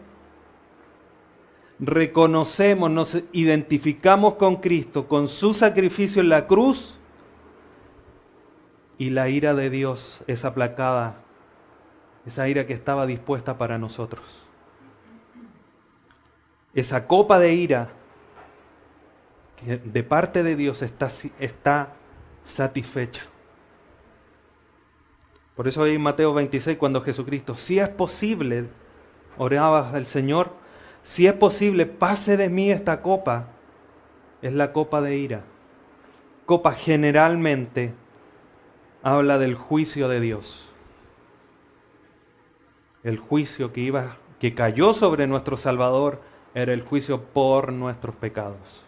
reconocemos, 1.80 2.90
nos 2.90 3.18
identificamos 3.34 4.36
con 4.36 4.58
Cristo, 4.58 5.08
con 5.08 5.28
su 5.28 5.54
sacrificio 5.54 6.22
en 6.22 6.30
la 6.30 6.48
cruz, 6.48 7.00
y 8.98 9.10
la 9.10 9.28
ira 9.28 9.54
de 9.56 9.70
Dios 9.70 10.24
es 10.28 10.46
aplacada, 10.46 11.18
esa 12.26 12.48
ira 12.48 12.66
que 12.66 12.74
estaba 12.74 13.06
dispuesta 13.06 13.58
para 13.58 13.78
nosotros. 13.78 14.24
Esa 16.74 17.06
copa 17.06 17.40
de 17.40 17.54
ira 17.54 17.90
que 19.58 19.78
de 19.78 20.04
parte 20.04 20.44
de 20.44 20.56
Dios 20.56 20.82
está, 20.82 21.10
está 21.40 21.94
satisfecha. 22.44 23.24
Por 25.56 25.68
eso 25.68 25.84
ahí 25.84 25.96
en 25.96 26.02
Mateo 26.02 26.34
26, 26.34 26.78
cuando 26.78 27.02
Jesucristo, 27.02 27.56
si 27.56 27.80
es 27.80 27.88
posible, 27.88 28.68
oraba 29.38 29.92
al 29.92 30.06
Señor, 30.06 30.52
si 31.04 31.28
es 31.28 31.34
posible, 31.34 31.86
pase 31.86 32.36
de 32.36 32.50
mí 32.50 32.72
esta 32.72 33.02
copa, 33.02 33.48
es 34.42 34.54
la 34.54 34.74
copa 34.74 35.02
de 35.02 35.18
ira. 35.18 35.44
Copa 36.46 36.74
generalmente 36.74 37.94
habla 39.02 39.38
del 39.38 39.56
juicio 39.56 40.10
de 40.10 40.20
Dios. 40.20 40.70
El 43.04 43.18
juicio 43.18 43.72
que 43.72 43.82
iba 43.82 44.18
que 44.40 44.54
cayó 44.56 44.94
sobre 44.94 45.28
nuestro 45.28 45.58
Salvador 45.58 46.22
era 46.54 46.74
el 46.74 46.82
juicio 46.82 47.22
por 47.22 47.72
nuestros 47.72 48.16
pecados. 48.16 48.84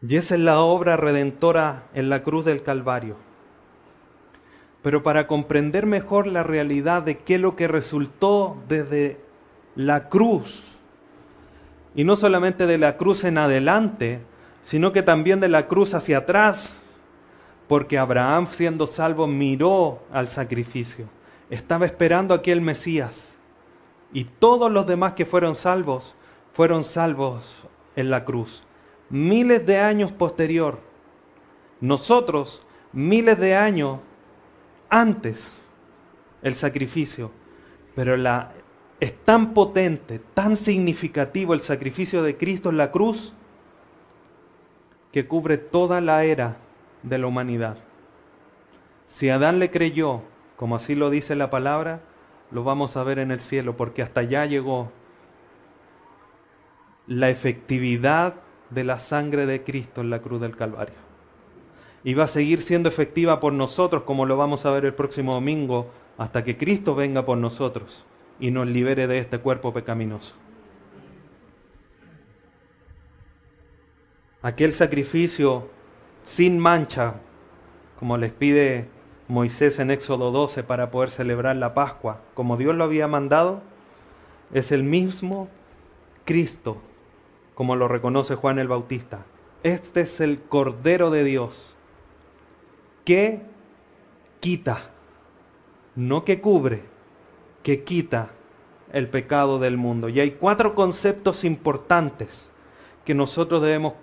Y 0.00 0.16
esa 0.16 0.36
es 0.36 0.40
la 0.40 0.60
obra 0.60 0.96
redentora 0.96 1.88
en 1.92 2.08
la 2.08 2.22
cruz 2.22 2.44
del 2.44 2.62
Calvario. 2.62 3.27
Pero 4.82 5.02
para 5.02 5.26
comprender 5.26 5.86
mejor 5.86 6.26
la 6.26 6.42
realidad 6.42 7.02
de 7.02 7.18
qué 7.18 7.34
es 7.34 7.40
lo 7.40 7.56
que 7.56 7.68
resultó 7.68 8.56
desde 8.68 9.20
la 9.74 10.08
cruz, 10.08 10.64
y 11.94 12.04
no 12.04 12.16
solamente 12.16 12.66
de 12.66 12.78
la 12.78 12.96
cruz 12.96 13.24
en 13.24 13.38
adelante, 13.38 14.20
sino 14.62 14.92
que 14.92 15.02
también 15.02 15.40
de 15.40 15.48
la 15.48 15.66
cruz 15.66 15.94
hacia 15.94 16.18
atrás, 16.18 16.84
porque 17.66 17.98
Abraham 17.98 18.48
siendo 18.50 18.86
salvo 18.86 19.26
miró 19.26 20.02
al 20.12 20.28
sacrificio, 20.28 21.06
estaba 21.50 21.86
esperando 21.86 22.34
aquel 22.34 22.60
Mesías, 22.60 23.34
y 24.12 24.24
todos 24.24 24.70
los 24.70 24.86
demás 24.86 25.14
que 25.14 25.26
fueron 25.26 25.56
salvos 25.56 26.14
fueron 26.52 26.84
salvos 26.84 27.44
en 27.94 28.10
la 28.10 28.24
cruz. 28.24 28.64
Miles 29.10 29.64
de 29.66 29.78
años 29.78 30.12
posterior, 30.12 30.80
nosotros 31.80 32.62
miles 32.92 33.38
de 33.38 33.54
años 33.56 34.00
antes 34.88 35.50
el 36.42 36.54
sacrificio, 36.54 37.30
pero 37.94 38.16
la, 38.16 38.52
es 39.00 39.14
tan 39.24 39.54
potente, 39.54 40.20
tan 40.34 40.56
significativo 40.56 41.54
el 41.54 41.60
sacrificio 41.60 42.22
de 42.22 42.36
Cristo 42.36 42.70
en 42.70 42.76
la 42.76 42.90
cruz, 42.90 43.32
que 45.12 45.26
cubre 45.26 45.58
toda 45.58 46.00
la 46.00 46.24
era 46.24 46.58
de 47.02 47.18
la 47.18 47.26
humanidad. 47.26 47.78
Si 49.08 49.30
Adán 49.30 49.58
le 49.58 49.70
creyó, 49.70 50.22
como 50.56 50.76
así 50.76 50.94
lo 50.94 51.10
dice 51.10 51.34
la 51.34 51.50
palabra, 51.50 52.00
lo 52.50 52.64
vamos 52.64 52.96
a 52.96 53.04
ver 53.04 53.18
en 53.18 53.30
el 53.30 53.40
cielo, 53.40 53.76
porque 53.76 54.02
hasta 54.02 54.20
allá 54.20 54.46
llegó 54.46 54.90
la 57.06 57.30
efectividad 57.30 58.34
de 58.70 58.84
la 58.84 58.98
sangre 59.00 59.46
de 59.46 59.64
Cristo 59.64 60.02
en 60.02 60.10
la 60.10 60.20
cruz 60.20 60.40
del 60.40 60.56
Calvario. 60.56 61.07
Y 62.08 62.14
va 62.14 62.24
a 62.24 62.28
seguir 62.28 62.62
siendo 62.62 62.88
efectiva 62.88 63.38
por 63.38 63.52
nosotros, 63.52 64.04
como 64.04 64.24
lo 64.24 64.38
vamos 64.38 64.64
a 64.64 64.70
ver 64.70 64.86
el 64.86 64.94
próximo 64.94 65.34
domingo, 65.34 65.90
hasta 66.16 66.42
que 66.42 66.56
Cristo 66.56 66.94
venga 66.94 67.26
por 67.26 67.36
nosotros 67.36 68.06
y 68.40 68.50
nos 68.50 68.66
libere 68.66 69.06
de 69.06 69.18
este 69.18 69.40
cuerpo 69.40 69.74
pecaminoso. 69.74 70.34
Aquel 74.40 74.72
sacrificio 74.72 75.68
sin 76.24 76.58
mancha, 76.58 77.16
como 77.98 78.16
les 78.16 78.32
pide 78.32 78.88
Moisés 79.28 79.78
en 79.78 79.90
Éxodo 79.90 80.30
12 80.30 80.62
para 80.62 80.90
poder 80.90 81.10
celebrar 81.10 81.56
la 81.56 81.74
Pascua, 81.74 82.22
como 82.32 82.56
Dios 82.56 82.74
lo 82.74 82.84
había 82.84 83.06
mandado, 83.06 83.60
es 84.54 84.72
el 84.72 84.82
mismo 84.82 85.50
Cristo, 86.24 86.78
como 87.54 87.76
lo 87.76 87.86
reconoce 87.86 88.34
Juan 88.34 88.58
el 88.58 88.68
Bautista. 88.68 89.26
Este 89.62 90.00
es 90.00 90.22
el 90.22 90.40
Cordero 90.40 91.10
de 91.10 91.24
Dios 91.24 91.74
que 93.08 93.40
quita, 94.38 94.80
no 95.96 96.26
que 96.26 96.42
cubre, 96.42 96.82
que 97.62 97.82
quita 97.82 98.32
el 98.92 99.08
pecado 99.08 99.58
del 99.58 99.78
mundo. 99.78 100.10
Y 100.10 100.20
hay 100.20 100.32
cuatro 100.32 100.74
conceptos 100.74 101.42
importantes 101.42 102.46
que 103.06 103.14
nosotros 103.14 103.62
debemos 103.62 103.94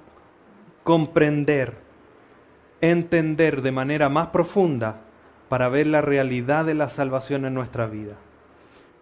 comprender 0.83 1.77
entender 2.81 3.61
de 3.61 3.71
manera 3.71 4.09
más 4.09 4.29
profunda 4.29 5.01
para 5.49 5.69
ver 5.69 5.85
la 5.85 6.01
realidad 6.01 6.65
de 6.65 6.73
la 6.73 6.89
salvación 6.89 7.45
en 7.45 7.53
nuestra 7.53 7.85
vida. 7.85 8.15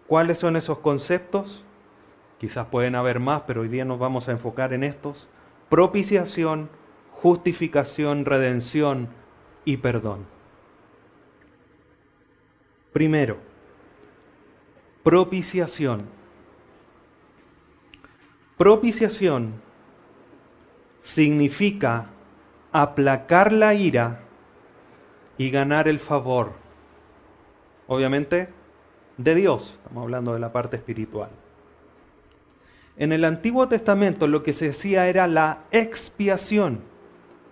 ¿Cuáles 0.06 0.36
son 0.36 0.56
esos 0.56 0.80
conceptos? 0.80 1.64
Quizás 2.38 2.66
pueden 2.66 2.94
haber 2.94 3.20
más, 3.20 3.44
pero 3.46 3.62
hoy 3.62 3.68
día 3.68 3.86
nos 3.86 3.98
vamos 3.98 4.28
a 4.28 4.32
enfocar 4.32 4.74
en 4.74 4.84
estos. 4.84 5.28
Propiciación, 5.70 6.68
justificación, 7.10 8.26
redención 8.26 9.23
y 9.64 9.76
perdón. 9.76 10.26
Primero, 12.92 13.38
propiciación. 15.02 16.02
Propiciación 18.56 19.54
significa 21.02 22.06
aplacar 22.72 23.52
la 23.52 23.74
ira 23.74 24.20
y 25.36 25.50
ganar 25.50 25.88
el 25.88 25.98
favor. 25.98 26.52
Obviamente, 27.86 28.48
de 29.16 29.34
Dios, 29.34 29.78
estamos 29.82 30.04
hablando 30.04 30.32
de 30.34 30.40
la 30.40 30.52
parte 30.52 30.76
espiritual. 30.76 31.30
En 32.96 33.12
el 33.12 33.24
Antiguo 33.24 33.68
Testamento 33.68 34.26
lo 34.26 34.42
que 34.42 34.52
se 34.52 34.66
decía 34.66 35.08
era 35.08 35.26
la 35.26 35.64
expiación. 35.72 36.80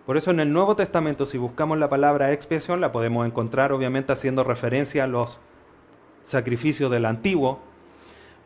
Por 0.07 0.17
eso 0.17 0.33
en 0.33 0.41
el 0.41 0.53
Nuevo 0.53 0.75
Testamento, 0.75 1.27
si 1.27 1.39
buscamos 1.39 1.79
la 1.79 1.89
palabra 1.89 2.33
expiación, 2.33 2.81
la 2.81 2.91
podemos 2.91 3.25
encontrar 3.25 3.73
obviamente 3.73 4.13
haciendo 4.13 4.43
referencia 4.43 5.05
a 5.05 5.07
los 5.07 5.39
sacrificios 6.25 6.91
del 6.91 7.05
Antiguo. 7.05 7.61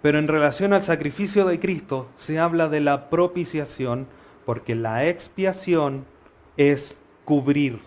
Pero 0.02 0.18
en 0.18 0.28
relación 0.28 0.74
al 0.74 0.82
sacrificio 0.82 1.46
de 1.46 1.58
Cristo 1.58 2.08
se 2.14 2.38
habla 2.38 2.68
de 2.68 2.80
la 2.80 3.08
propiciación, 3.08 4.06
porque 4.44 4.74
la 4.74 5.06
expiación 5.06 6.04
es 6.58 6.98
cubrir. 7.24 7.80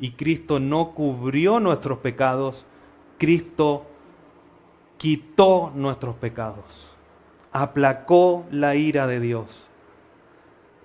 Y 0.00 0.12
Cristo 0.12 0.58
no 0.58 0.92
cubrió 0.92 1.60
nuestros 1.60 1.98
pecados, 1.98 2.64
Cristo 3.18 3.84
quitó 4.96 5.72
nuestros 5.74 6.16
pecados, 6.16 6.64
aplacó 7.52 8.46
la 8.50 8.76
ira 8.76 9.06
de 9.06 9.20
Dios. 9.20 9.67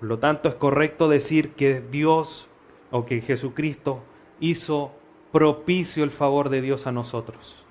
Por 0.03 0.09
lo 0.09 0.19
tanto, 0.19 0.49
es 0.49 0.55
correcto 0.55 1.07
decir 1.07 1.53
que 1.53 1.79
Dios 1.79 2.49
o 2.91 3.05
que 3.05 3.21
Jesucristo 3.21 4.03
hizo 4.41 4.91
propicio 5.31 6.03
el 6.03 6.11
favor 6.11 6.49
de 6.49 6.59
Dios 6.59 6.87
a 6.87 6.91
nosotros. 6.91 7.63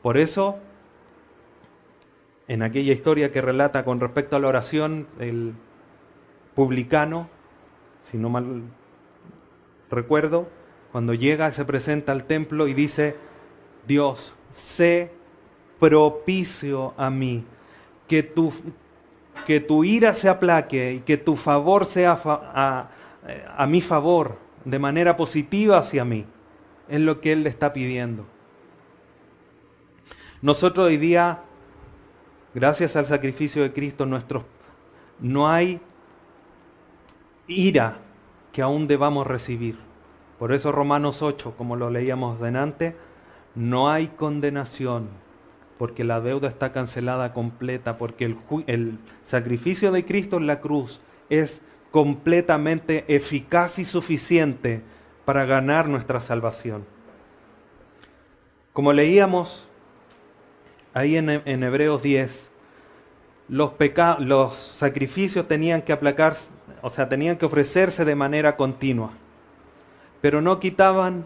Por 0.00 0.16
eso, 0.16 0.56
en 2.46 2.62
aquella 2.62 2.94
historia 2.94 3.32
que 3.32 3.42
relata 3.42 3.84
con 3.84 4.00
respecto 4.00 4.34
a 4.34 4.40
la 4.40 4.48
oración, 4.48 5.08
el 5.18 5.52
publicano, 6.54 7.28
si 8.00 8.16
no 8.16 8.30
mal 8.30 8.62
recuerdo, 9.90 10.48
cuando 10.90 11.12
llega 11.12 11.52
se 11.52 11.66
presenta 11.66 12.12
al 12.12 12.24
templo 12.24 12.66
y 12.66 12.72
dice, 12.72 13.14
Dios, 13.86 14.34
sé 14.54 15.10
propicio 15.78 16.94
a 16.96 17.10
mí, 17.10 17.44
que 18.06 18.22
tu, 18.22 18.54
que 19.46 19.60
tu 19.60 19.84
ira 19.84 20.14
se 20.14 20.28
aplaque 20.28 20.94
y 20.94 20.98
que 21.00 21.16
tu 21.16 21.36
favor 21.36 21.86
sea 21.86 22.20
a, 22.24 22.88
a 23.56 23.66
mi 23.66 23.80
favor, 23.80 24.38
de 24.64 24.78
manera 24.78 25.16
positiva 25.16 25.78
hacia 25.78 26.04
mí. 26.04 26.24
Es 26.88 27.00
lo 27.00 27.20
que 27.20 27.32
Él 27.32 27.42
le 27.42 27.50
está 27.50 27.72
pidiendo. 27.72 28.26
Nosotros 30.40 30.86
hoy 30.86 30.96
día, 30.96 31.40
gracias 32.54 32.96
al 32.96 33.06
sacrificio 33.06 33.62
de 33.62 33.72
Cristo, 33.72 34.06
nuestros, 34.06 34.44
no 35.20 35.48
hay 35.48 35.80
ira 37.48 37.98
que 38.52 38.62
aún 38.62 38.86
debamos 38.86 39.26
recibir. 39.26 39.78
Por 40.38 40.52
eso 40.52 40.70
Romanos 40.70 41.22
8, 41.22 41.54
como 41.56 41.74
lo 41.74 41.90
leíamos 41.90 42.40
delante, 42.40 42.94
no 43.54 43.90
hay 43.90 44.08
condenación, 44.08 45.08
porque 45.78 46.04
la 46.04 46.20
deuda 46.20 46.48
está 46.48 46.72
cancelada 46.72 47.32
completa, 47.32 47.96
porque 47.98 48.36
el, 48.66 48.98
sacrificio 49.22 49.92
de 49.92 50.04
Cristo 50.04 50.36
en 50.36 50.46
la 50.46 50.60
cruz 50.60 51.00
es 51.30 51.62
completamente 51.90 53.04
eficaz 53.08 53.78
y 53.78 53.84
suficiente 53.84 54.82
para 55.24 55.44
ganar 55.44 55.88
nuestra 55.88 56.20
salvación. 56.20 56.84
Como 58.72 58.92
leíamos 58.92 59.66
ahí 60.94 61.16
en, 61.16 61.62
Hebreos 61.62 62.02
10, 62.02 62.50
los, 63.48 63.72
los 64.18 64.58
sacrificios 64.58 65.48
tenían 65.48 65.82
que 65.82 65.92
aplacar, 65.92 66.34
o 66.82 66.90
sea, 66.90 67.08
tenían 67.08 67.36
que 67.36 67.46
ofrecerse 67.46 68.04
de 68.04 68.14
manera 68.14 68.56
continua 68.56 69.12
pero 70.20 70.40
no 70.40 70.60
quitaban 70.60 71.24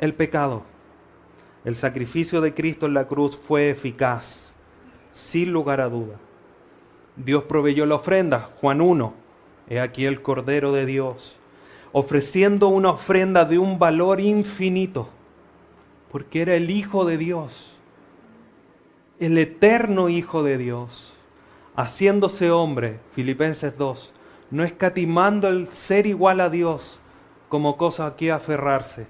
el 0.00 0.14
pecado. 0.14 0.62
El 1.66 1.74
sacrificio 1.74 2.40
de 2.40 2.54
Cristo 2.54 2.86
en 2.86 2.94
la 2.94 3.08
cruz 3.08 3.36
fue 3.36 3.70
eficaz, 3.70 4.54
sin 5.12 5.52
lugar 5.52 5.80
a 5.80 5.88
duda. 5.88 6.14
Dios 7.16 7.42
proveyó 7.42 7.86
la 7.86 7.96
ofrenda, 7.96 8.50
Juan 8.60 8.80
1, 8.80 9.12
he 9.68 9.80
aquí 9.80 10.06
el 10.06 10.22
Cordero 10.22 10.70
de 10.70 10.86
Dios, 10.86 11.36
ofreciendo 11.90 12.68
una 12.68 12.90
ofrenda 12.90 13.44
de 13.44 13.58
un 13.58 13.80
valor 13.80 14.20
infinito, 14.20 15.08
porque 16.12 16.42
era 16.42 16.54
el 16.54 16.70
Hijo 16.70 17.04
de 17.04 17.18
Dios, 17.18 17.74
el 19.18 19.36
eterno 19.36 20.08
Hijo 20.08 20.44
de 20.44 20.58
Dios, 20.58 21.16
haciéndose 21.74 22.52
hombre, 22.52 23.00
Filipenses 23.10 23.76
2, 23.76 24.12
no 24.52 24.62
escatimando 24.62 25.48
el 25.48 25.66
ser 25.70 26.06
igual 26.06 26.40
a 26.42 26.48
Dios, 26.48 27.00
como 27.48 27.76
cosa 27.76 28.06
a 28.06 28.14
que 28.14 28.30
aferrarse, 28.30 29.08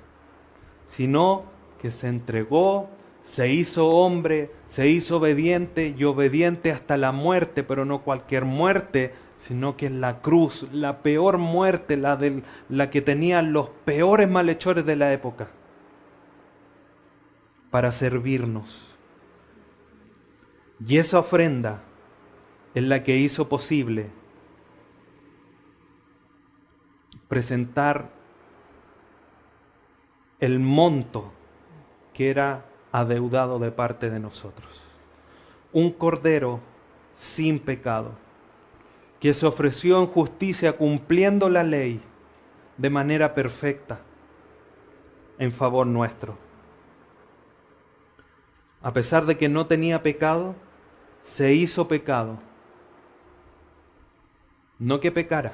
sino 0.86 1.54
que 1.80 1.90
se 1.90 2.08
entregó, 2.08 2.88
se 3.24 3.48
hizo 3.48 3.88
hombre, 3.88 4.50
se 4.68 4.88
hizo 4.88 5.18
obediente 5.18 5.94
y 5.96 6.04
obediente 6.04 6.70
hasta 6.70 6.96
la 6.96 7.12
muerte, 7.12 7.62
pero 7.62 7.84
no 7.84 8.02
cualquier 8.02 8.44
muerte, 8.44 9.14
sino 9.38 9.76
que 9.76 9.86
es 9.86 9.92
la 9.92 10.20
cruz, 10.22 10.66
la 10.72 11.02
peor 11.02 11.38
muerte, 11.38 11.96
la, 11.96 12.18
la 12.68 12.90
que 12.90 13.02
tenían 13.02 13.52
los 13.52 13.70
peores 13.84 14.28
malhechores 14.28 14.86
de 14.86 14.96
la 14.96 15.12
época, 15.12 15.48
para 17.70 17.92
servirnos. 17.92 18.94
Y 20.86 20.98
esa 20.98 21.18
ofrenda 21.18 21.82
es 22.74 22.82
la 22.84 23.02
que 23.02 23.16
hizo 23.16 23.48
posible 23.48 24.10
presentar 27.28 28.10
el 30.38 30.60
monto 30.60 31.32
que 32.16 32.30
era 32.30 32.64
adeudado 32.92 33.58
de 33.58 33.70
parte 33.70 34.08
de 34.08 34.18
nosotros. 34.18 34.82
Un 35.70 35.90
cordero 35.90 36.60
sin 37.14 37.58
pecado, 37.58 38.12
que 39.20 39.34
se 39.34 39.44
ofreció 39.44 40.00
en 40.00 40.06
justicia 40.06 40.78
cumpliendo 40.78 41.50
la 41.50 41.62
ley 41.62 42.00
de 42.78 42.88
manera 42.88 43.34
perfecta 43.34 44.00
en 45.38 45.52
favor 45.52 45.86
nuestro. 45.86 46.38
A 48.82 48.94
pesar 48.94 49.26
de 49.26 49.36
que 49.36 49.50
no 49.50 49.66
tenía 49.66 50.02
pecado, 50.02 50.54
se 51.20 51.52
hizo 51.52 51.86
pecado. 51.86 52.38
No 54.78 55.00
que 55.00 55.12
pecara, 55.12 55.52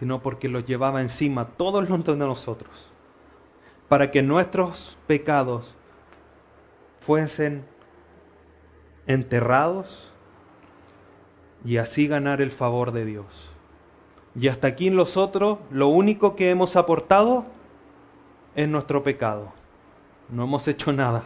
sino 0.00 0.20
porque 0.22 0.48
lo 0.48 0.58
llevaba 0.58 1.02
encima 1.02 1.50
todos 1.50 1.88
los 1.88 2.04
de 2.04 2.16
nosotros 2.16 2.90
para 3.88 4.10
que 4.10 4.22
nuestros 4.22 4.96
pecados 5.06 5.74
fuesen 7.06 7.64
enterrados 9.06 10.10
y 11.64 11.78
así 11.78 12.06
ganar 12.06 12.40
el 12.40 12.50
favor 12.50 12.92
de 12.92 13.04
Dios. 13.04 13.26
Y 14.34 14.48
hasta 14.48 14.66
aquí 14.66 14.90
nosotros 14.90 15.58
lo 15.70 15.88
único 15.88 16.34
que 16.34 16.50
hemos 16.50 16.76
aportado 16.76 17.44
es 18.54 18.68
nuestro 18.68 19.02
pecado. 19.02 19.52
No 20.28 20.44
hemos 20.44 20.66
hecho 20.66 20.92
nada. 20.92 21.24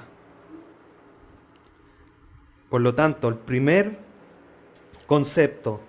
Por 2.69 2.83
lo 2.83 2.95
tanto, 2.95 3.29
el 3.29 3.37
primer 3.37 3.99
concepto 5.07 5.81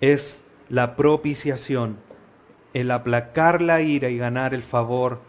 es 0.00 0.42
la 0.68 0.96
propiciación, 0.96 1.98
el 2.74 2.90
aplacar 2.90 3.62
la 3.62 3.80
ira 3.80 4.08
y 4.08 4.18
ganar 4.18 4.52
el 4.52 4.64
favor 4.64 5.20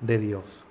de 0.00 0.18
Dios. 0.18 0.61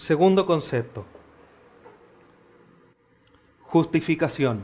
Segundo 0.00 0.46
concepto, 0.46 1.04
justificación. 3.64 4.62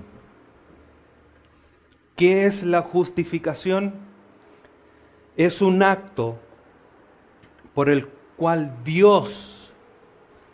¿Qué 2.16 2.46
es 2.46 2.62
la 2.62 2.80
justificación? 2.80 3.92
Es 5.36 5.60
un 5.60 5.82
acto 5.82 6.38
por 7.74 7.90
el 7.90 8.08
cual 8.38 8.82
Dios 8.82 9.74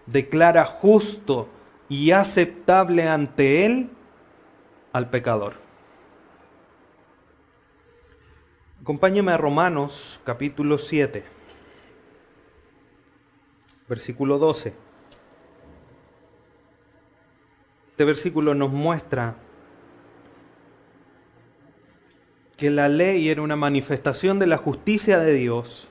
declara 0.06 0.64
justo 0.64 1.46
y 1.88 2.10
aceptable 2.10 3.08
ante 3.08 3.64
Él 3.64 3.88
al 4.92 5.10
pecador. 5.10 5.54
Acompáñeme 8.80 9.30
a 9.30 9.36
Romanos 9.36 10.20
capítulo 10.24 10.76
7, 10.76 11.22
versículo 13.88 14.38
12. 14.38 14.72
Este 17.90 18.04
versículo 18.04 18.54
nos 18.54 18.70
muestra 18.70 19.36
que 22.56 22.70
la 22.70 22.88
ley 22.88 23.28
era 23.28 23.42
una 23.42 23.56
manifestación 23.56 24.38
de 24.38 24.46
la 24.46 24.56
justicia 24.56 25.18
de 25.18 25.34
Dios 25.34 25.88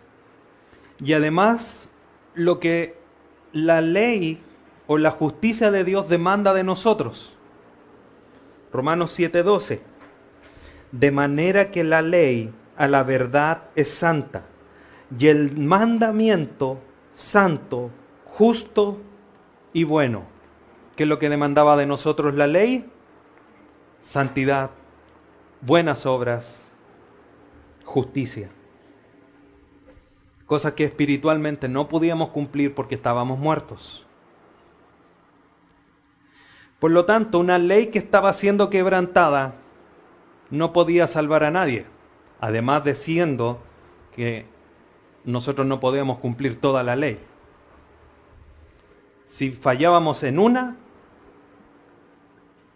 y 1.00 1.14
además 1.14 1.90
lo 2.34 2.60
que 2.60 2.98
la 3.52 3.82
ley 3.82 4.42
o 4.88 4.98
la 4.98 5.12
justicia 5.12 5.72
de 5.72 5.84
Dios 5.84 6.10
demanda 6.10 6.54
de 6.54 6.64
nosotros. 6.64 7.34
Romanos 8.72 9.18
7:12. 9.18 9.82
De 10.92 11.12
manera 11.12 11.72
que 11.72 11.84
la 11.84 12.02
ley 12.02 12.54
a 12.78 12.88
la 12.88 13.04
verdad 13.04 13.64
es 13.76 13.90
santa 13.90 14.46
y 15.18 15.28
el 15.28 15.58
mandamiento 15.58 16.80
santo, 17.14 17.92
justo 18.26 18.98
y 19.74 19.84
bueno. 19.84 20.24
¿Qué 20.96 21.04
es 21.04 21.10
lo 21.10 21.20
que 21.20 21.30
demandaba 21.30 21.78
de 21.78 21.86
nosotros 21.86 22.36
la 22.36 22.48
ley? 22.48 22.90
Santidad, 24.02 24.72
buenas 25.62 26.06
obras, 26.06 26.70
justicia. 27.86 28.50
Cosas 30.46 30.74
que 30.74 30.84
espiritualmente 30.84 31.70
no 31.70 31.88
podíamos 31.88 32.30
cumplir 32.30 32.76
porque 32.76 32.96
estábamos 32.96 33.40
muertos. 33.40 34.06
Por 36.80 36.92
lo 36.92 37.06
tanto, 37.06 37.40
una 37.40 37.58
ley 37.58 37.88
que 37.88 38.00
estaba 38.00 38.34
siendo 38.34 38.70
quebrantada 38.70 39.54
no 40.50 40.74
podía 40.74 41.08
salvar 41.08 41.44
a 41.44 41.52
nadie, 41.52 41.86
además 42.40 42.84
de 42.84 42.96
siendo 42.96 43.62
que 44.16 44.46
nosotros 45.26 45.68
no 45.68 45.80
podíamos 45.80 46.20
cumplir 46.20 46.60
toda 46.60 46.84
la 46.84 46.96
ley. 46.96 47.20
Si 49.28 49.52
fallábamos 49.52 50.24
en 50.24 50.40
una, 50.40 50.78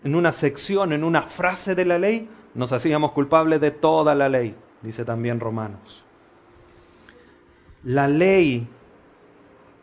en 0.03 0.15
una 0.15 0.31
sección, 0.31 0.93
en 0.93 1.03
una 1.03 1.23
frase 1.23 1.75
de 1.75 1.85
la 1.85 1.99
ley, 1.99 2.29
nos 2.53 2.71
hacíamos 2.71 3.11
culpables 3.11 3.59
de 3.59 3.71
toda 3.71 4.15
la 4.15 4.29
ley, 4.29 4.55
dice 4.81 5.03
también 5.03 5.39
Romanos. 5.39 6.03
La 7.83 8.07
ley 8.07 8.67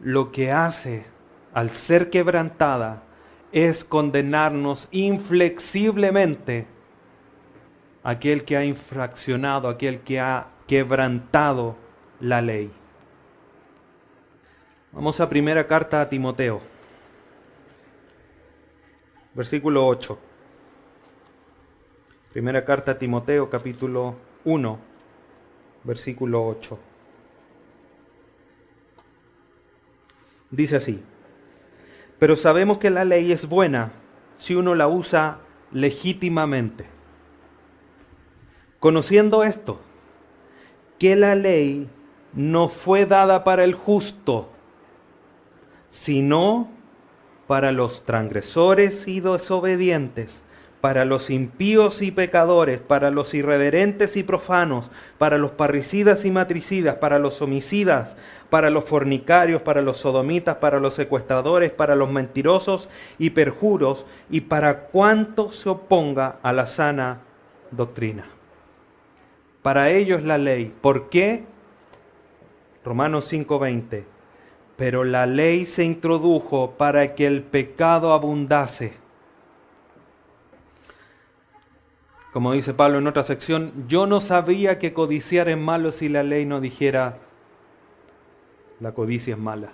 lo 0.01 0.33
que 0.33 0.51
hace 0.51 1.05
al 1.53 1.71
ser 1.71 2.11
quebrantada 2.11 3.03
es 3.53 3.85
condenarnos 3.85 4.89
inflexiblemente 4.91 6.67
aquel 8.03 8.45
que 8.45 8.57
ha 8.57 8.65
infraccionado, 8.65 9.69
aquel 9.69 10.01
que 10.01 10.19
ha 10.19 10.49
quebrantado 10.67 11.77
la 12.23 12.41
ley. 12.41 12.71
Vamos 14.93 15.19
a 15.21 15.29
primera 15.29 15.67
carta 15.67 16.01
a 16.01 16.09
Timoteo, 16.09 16.61
versículo 19.35 19.85
8. 19.85 20.19
Primera 22.33 22.65
carta 22.65 22.93
a 22.93 22.99
Timoteo, 22.99 23.51
capítulo 23.51 24.15
1, 24.45 24.79
versículo 25.83 26.47
8. 26.47 26.79
Dice 30.53 30.77
así, 30.77 31.03
pero 32.21 32.37
sabemos 32.37 32.79
que 32.79 32.91
la 32.91 33.05
ley 33.05 33.33
es 33.33 33.49
buena 33.49 33.91
si 34.39 34.55
uno 34.55 34.77
la 34.77 34.87
usa 34.87 35.39
legítimamente. 35.73 36.87
Conociendo 38.79 39.43
esto, 39.43 39.81
que 41.01 41.17
la 41.17 41.35
ley 41.35 41.91
no 42.33 42.69
fue 42.69 43.07
dada 43.07 43.45
para 43.45 43.65
el 43.65 43.75
justo, 43.75 44.49
sino 45.91 46.69
para 47.47 47.73
los 47.73 48.05
transgresores 48.05 49.07
y 49.07 49.21
desobedientes, 49.21 50.43
para 50.81 51.05
los 51.05 51.31
impíos 51.31 52.03
y 52.03 52.11
pecadores, 52.11 52.79
para 52.79 53.11
los 53.11 53.35
irreverentes 53.35 54.17
y 54.17 54.23
profanos, 54.23 54.91
para 55.19 55.39
los 55.39 55.53
parricidas 55.53 56.25
y 56.25 56.31
matricidas, 56.31 56.97
para 56.97 57.19
los 57.19 57.41
homicidas, 57.43 58.17
para 58.51 58.71
los 58.71 58.85
fornicarios, 58.85 59.63
para 59.63 59.83
los 59.83 59.99
sodomitas, 59.99 60.57
para 60.57 60.81
los 60.81 60.95
secuestradores, 60.95 61.71
para 61.71 61.95
los 61.95 62.11
mentirosos 62.11 62.89
y 63.19 63.31
perjuros, 63.31 64.07
y 64.29 64.41
para 64.41 64.87
cuanto 64.87 65.53
se 65.53 65.69
oponga 65.69 66.39
a 66.43 66.53
la 66.53 66.67
sana 66.67 67.21
doctrina. 67.71 68.25
Para 69.63 69.91
ellos 69.91 70.23
la 70.25 70.39
ley. 70.39 70.75
¿Por 70.81 71.11
qué? 71.11 71.45
Romanos 72.85 73.27
5:20. 73.33 74.05
Pero 74.77 75.05
la 75.05 75.27
ley 75.27 75.67
se 75.67 75.85
introdujo 75.85 76.73
para 76.73 77.15
que 77.15 77.27
el 77.27 77.43
pecado 77.43 78.13
abundase. 78.13 78.95
Como 82.33 82.53
dice 82.53 82.73
Pablo 82.73 82.99
en 82.99 83.07
otra 83.07 83.23
sección, 83.25 83.73
yo 83.89 84.07
no 84.07 84.21
sabía 84.21 84.79
que 84.79 84.95
codiciar 84.95 85.51
es 85.51 85.59
malo 85.59 85.93
si 85.93 86.09
la 86.09 86.23
ley 86.23 86.47
no 86.47 86.61
dijera 86.61 87.19
la 88.83 88.93
codicia 88.93 89.35
es 89.35 89.41
mala. 89.41 89.69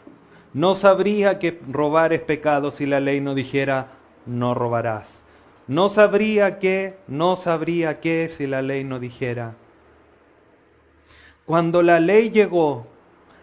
No 0.53 0.75
sabría 0.75 1.39
que 1.39 1.61
robar 1.71 2.13
es 2.13 2.21
pecado 2.21 2.71
si 2.71 2.85
la 2.85 3.01
ley 3.01 3.21
no 3.21 3.35
dijera 3.35 3.89
no 4.27 4.55
robarás. 4.55 5.23
No 5.67 5.89
sabría 5.89 6.59
que, 6.59 6.97
no 7.09 7.37
sabría 7.37 8.01
que 8.01 8.29
si 8.29 8.47
la 8.47 8.61
ley 8.61 8.85
no 8.85 8.99
dijera. 8.99 9.55
Cuando 11.47 11.83
la 11.83 12.01
ley 12.01 12.31
llegó, 12.31 12.87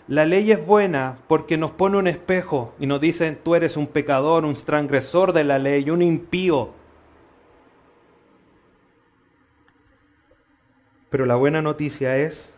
la 0.08 0.26
ley 0.26 0.51
es 0.51 0.64
buena 0.64 1.18
porque 1.28 1.58
nos 1.58 1.72
pone 1.72 1.97
un 1.97 2.08
espejo 2.08 2.74
y 2.80 2.86
nos 2.86 3.01
dice, 3.01 3.32
tú 3.32 3.56
eres 3.56 3.76
un 3.76 3.88
pecador, 3.88 4.45
un 4.45 4.53
transgresor 4.53 5.34
de 5.34 5.43
la 5.43 5.58
ley, 5.58 5.89
un 5.89 6.01
impío. 6.01 6.70
Pero 11.10 11.26
la 11.26 11.36
buena 11.36 11.62
noticia 11.62 12.18
es, 12.18 12.56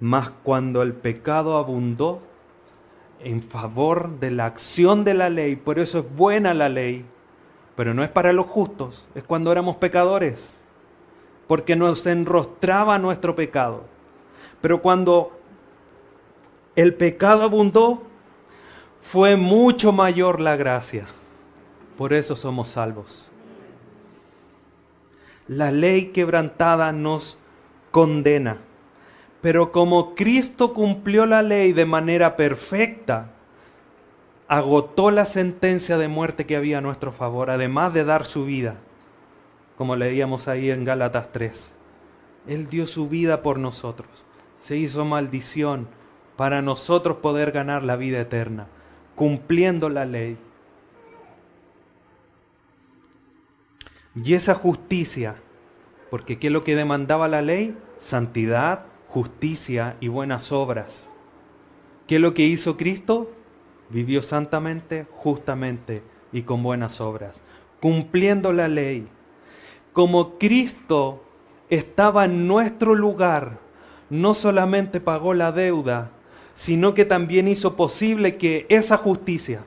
más 0.00 0.30
cuando 0.42 0.82
el 0.82 0.94
pecado 0.94 1.56
abundó 1.56 2.22
en 3.22 3.42
favor 3.42 4.18
de 4.18 4.30
la 4.30 4.46
acción 4.46 5.04
de 5.04 5.14
la 5.14 5.30
ley, 5.30 5.54
por 5.54 5.78
eso 5.78 6.00
es 6.00 6.16
buena 6.16 6.54
la 6.54 6.68
ley, 6.68 7.04
pero 7.76 7.94
no 7.94 8.02
es 8.02 8.10
para 8.10 8.32
los 8.32 8.46
justos, 8.46 9.06
es 9.14 9.22
cuando 9.22 9.52
éramos 9.52 9.76
pecadores, 9.76 10.56
porque 11.46 11.76
nos 11.76 12.04
enrostraba 12.06 12.98
nuestro 12.98 13.36
pecado. 13.36 13.84
Pero 14.60 14.82
cuando 14.82 15.39
el 16.80 16.94
pecado 16.94 17.42
abundó, 17.42 18.02
fue 19.02 19.36
mucho 19.36 19.92
mayor 19.92 20.40
la 20.40 20.56
gracia. 20.56 21.04
Por 21.98 22.12
eso 22.12 22.36
somos 22.36 22.68
salvos. 22.68 23.28
La 25.46 25.72
ley 25.72 26.06
quebrantada 26.06 26.92
nos 26.92 27.36
condena. 27.90 28.58
Pero 29.42 29.72
como 29.72 30.14
Cristo 30.14 30.72
cumplió 30.72 31.26
la 31.26 31.42
ley 31.42 31.72
de 31.72 31.86
manera 31.86 32.36
perfecta, 32.36 33.30
agotó 34.48 35.10
la 35.10 35.26
sentencia 35.26 35.98
de 35.98 36.08
muerte 36.08 36.46
que 36.46 36.56
había 36.56 36.78
a 36.78 36.82
nuestro 36.82 37.12
favor, 37.12 37.50
además 37.50 37.92
de 37.92 38.04
dar 38.04 38.24
su 38.24 38.44
vida, 38.44 38.76
como 39.76 39.96
leíamos 39.96 40.48
ahí 40.48 40.70
en 40.70 40.84
Gálatas 40.84 41.32
3. 41.32 41.72
Él 42.46 42.68
dio 42.68 42.86
su 42.86 43.08
vida 43.08 43.42
por 43.42 43.58
nosotros, 43.58 44.08
se 44.60 44.76
hizo 44.76 45.04
maldición 45.04 45.88
para 46.40 46.62
nosotros 46.62 47.18
poder 47.18 47.52
ganar 47.52 47.82
la 47.82 47.96
vida 47.96 48.18
eterna, 48.18 48.66
cumpliendo 49.14 49.90
la 49.90 50.06
ley. 50.06 50.38
Y 54.14 54.32
esa 54.32 54.54
justicia, 54.54 55.36
porque 56.08 56.38
¿qué 56.38 56.46
es 56.46 56.52
lo 56.54 56.64
que 56.64 56.76
demandaba 56.76 57.28
la 57.28 57.42
ley? 57.42 57.76
Santidad, 57.98 58.86
justicia 59.08 59.98
y 60.00 60.08
buenas 60.08 60.50
obras. 60.50 61.12
¿Qué 62.06 62.14
es 62.14 62.22
lo 62.22 62.32
que 62.32 62.46
hizo 62.46 62.78
Cristo? 62.78 63.30
Vivió 63.90 64.22
santamente, 64.22 65.06
justamente 65.10 66.02
y 66.32 66.44
con 66.44 66.62
buenas 66.62 67.02
obras, 67.02 67.38
cumpliendo 67.82 68.54
la 68.54 68.68
ley. 68.68 69.06
Como 69.92 70.38
Cristo 70.38 71.22
estaba 71.68 72.24
en 72.24 72.48
nuestro 72.48 72.94
lugar, 72.94 73.58
no 74.08 74.32
solamente 74.32 75.02
pagó 75.02 75.34
la 75.34 75.52
deuda, 75.52 76.12
sino 76.60 76.92
que 76.92 77.06
también 77.06 77.48
hizo 77.48 77.74
posible 77.74 78.36
que 78.36 78.66
esa 78.68 78.98
justicia, 78.98 79.64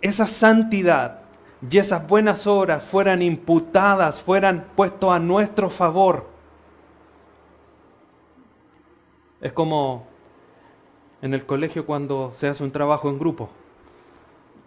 esa 0.00 0.28
santidad 0.28 1.22
y 1.68 1.78
esas 1.78 2.06
buenas 2.06 2.46
obras 2.46 2.84
fueran 2.84 3.22
imputadas, 3.22 4.22
fueran 4.22 4.68
puestos 4.76 5.10
a 5.10 5.18
nuestro 5.18 5.68
favor. 5.68 6.28
Es 9.40 9.52
como 9.52 10.06
en 11.22 11.34
el 11.34 11.44
colegio 11.44 11.84
cuando 11.84 12.34
se 12.36 12.46
hace 12.46 12.62
un 12.62 12.70
trabajo 12.70 13.10
en 13.10 13.18
grupo 13.18 13.50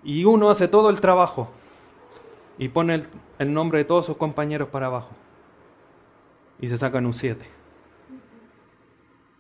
y 0.03 0.26
uno 0.26 0.49
hace 0.49 0.67
todo 0.67 0.89
el 0.89 0.99
trabajo 0.99 1.47
y 2.57 2.67
pone 2.67 3.05
el, 3.39 3.53
nombre 3.53 3.78
de 3.78 3.86
todos 3.86 4.07
sus 4.07 4.17
compañeros 4.17 4.67
para 4.67 4.88
abajo 4.88 5.11
y 6.59 6.67
se 6.67 6.78
sacan 6.78 7.05
un 7.05 7.13
7 7.13 7.45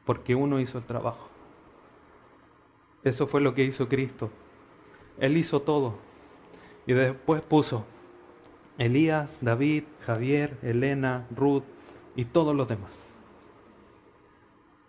porque 0.05 0.33
uno 0.33 0.61
hizo 0.61 0.77
el 0.77 0.85
trabajo. 0.85 1.32
Eso 3.03 3.27
fue 3.27 3.41
lo 3.41 3.53
que 3.53 3.63
hizo 3.63 3.89
Cristo. 3.89 4.29
Él 5.19 5.37
hizo 5.37 5.61
todo 5.61 5.95
y 6.85 6.93
después 6.93 7.41
puso 7.41 7.85
Elías, 8.77 9.39
David, 9.41 9.83
Javier, 10.05 10.57
Elena, 10.61 11.27
Ruth 11.35 11.63
y 12.15 12.25
todos 12.25 12.55
los 12.55 12.67
demás. 12.67 12.91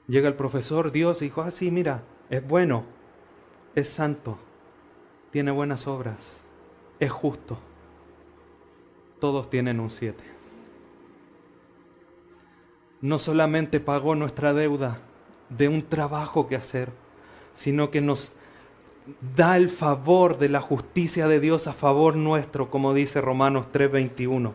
Llega 0.07 0.29
el 0.29 0.35
profesor, 0.35 0.93
Dios, 0.93 1.23
y 1.23 1.27
dijo, 1.27 1.43
ah, 1.43 1.51
sí, 1.51 1.71
mira, 1.71 2.03
es 2.29 2.47
bueno, 2.47 2.85
es 3.75 3.89
santo, 3.89 4.39
tiene 5.31 5.51
buenas 5.51 5.87
obras, 5.87 6.39
es 7.01 7.11
justo. 7.11 7.59
Todos 9.19 9.49
tienen 9.49 9.81
un 9.81 9.91
siete. 9.91 10.25
No 13.01 13.19
solamente 13.19 13.81
pagó 13.81 14.15
nuestra 14.15 14.53
deuda 14.53 14.99
de 15.49 15.69
un 15.69 15.87
trabajo 15.89 16.49
que 16.49 16.57
hacer, 16.57 16.91
sino 17.55 17.91
que 17.91 18.01
nos 18.01 18.33
da 19.37 19.57
el 19.57 19.69
favor 19.69 20.39
de 20.39 20.49
la 20.49 20.61
justicia 20.61 21.29
de 21.29 21.41
Dios 21.41 21.67
a 21.67 21.73
favor 21.73 22.17
nuestro, 22.17 22.71
como 22.71 22.95
dice 22.95 23.21
Romanos 23.21 23.67
3:21. 23.73 24.53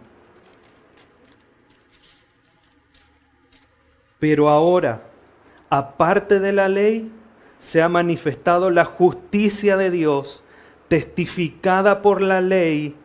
Pero 4.19 4.49
ahora, 4.49 5.03
aparte 5.69 6.39
de 6.39 6.51
la 6.51 6.67
ley, 6.67 7.11
se 7.59 7.81
ha 7.81 7.89
manifestado 7.89 8.69
la 8.69 8.85
justicia 8.85 9.77
de 9.77 9.91
Dios, 9.91 10.43
testificada 10.87 12.01
por 12.01 12.21
la 12.21 12.41
ley 12.41 12.95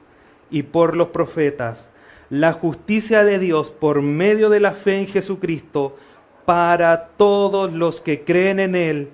y 0.50 0.62
por 0.62 0.96
los 0.96 1.08
profetas, 1.08 1.88
la 2.30 2.52
justicia 2.52 3.24
de 3.24 3.38
Dios 3.38 3.70
por 3.70 4.02
medio 4.02 4.48
de 4.48 4.60
la 4.60 4.72
fe 4.72 4.98
en 4.98 5.06
Jesucristo 5.06 5.96
para 6.44 7.08
todos 7.08 7.72
los 7.72 8.00
que 8.00 8.24
creen 8.24 8.60
en 8.60 8.74
Él, 8.74 9.10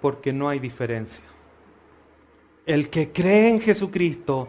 porque 0.00 0.32
no 0.32 0.48
hay 0.48 0.58
diferencia. 0.58 1.24
El 2.66 2.90
que 2.90 3.12
cree 3.12 3.50
en 3.50 3.60
Jesucristo 3.60 4.48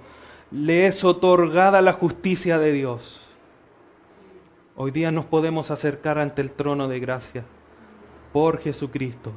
le 0.52 0.88
es 0.88 1.04
otorgada 1.04 1.82
la 1.82 1.94
justicia 1.94 2.58
de 2.60 2.72
Dios. 2.74 3.26
Hoy 4.76 4.92
día 4.92 5.12
nos 5.12 5.26
podemos 5.26 5.72
acercar 5.72 6.18
ante 6.18 6.42
el 6.42 6.52
trono 6.52 6.88
de 6.88 7.00
gracia 7.00 7.44
por 8.34 8.60
Jesucristo. 8.60 9.32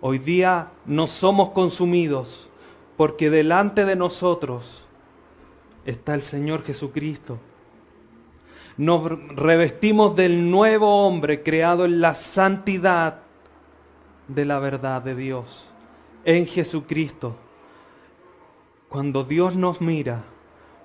Hoy 0.00 0.18
día 0.18 0.70
no 0.86 1.06
somos 1.06 1.50
consumidos 1.50 2.50
porque 2.96 3.30
delante 3.30 3.84
de 3.84 3.96
nosotros 3.96 4.84
está 5.84 6.14
el 6.14 6.22
Señor 6.22 6.64
Jesucristo. 6.64 7.38
Nos 8.76 9.10
revestimos 9.34 10.16
del 10.16 10.50
nuevo 10.50 11.06
hombre 11.06 11.42
creado 11.42 11.84
en 11.84 12.00
la 12.00 12.14
santidad 12.14 13.22
de 14.34 14.44
la 14.44 14.58
verdad 14.58 15.02
de 15.02 15.14
Dios, 15.14 15.68
en 16.24 16.46
Jesucristo. 16.46 17.36
Cuando 18.88 19.24
Dios 19.24 19.56
nos 19.56 19.80
mira, 19.80 20.22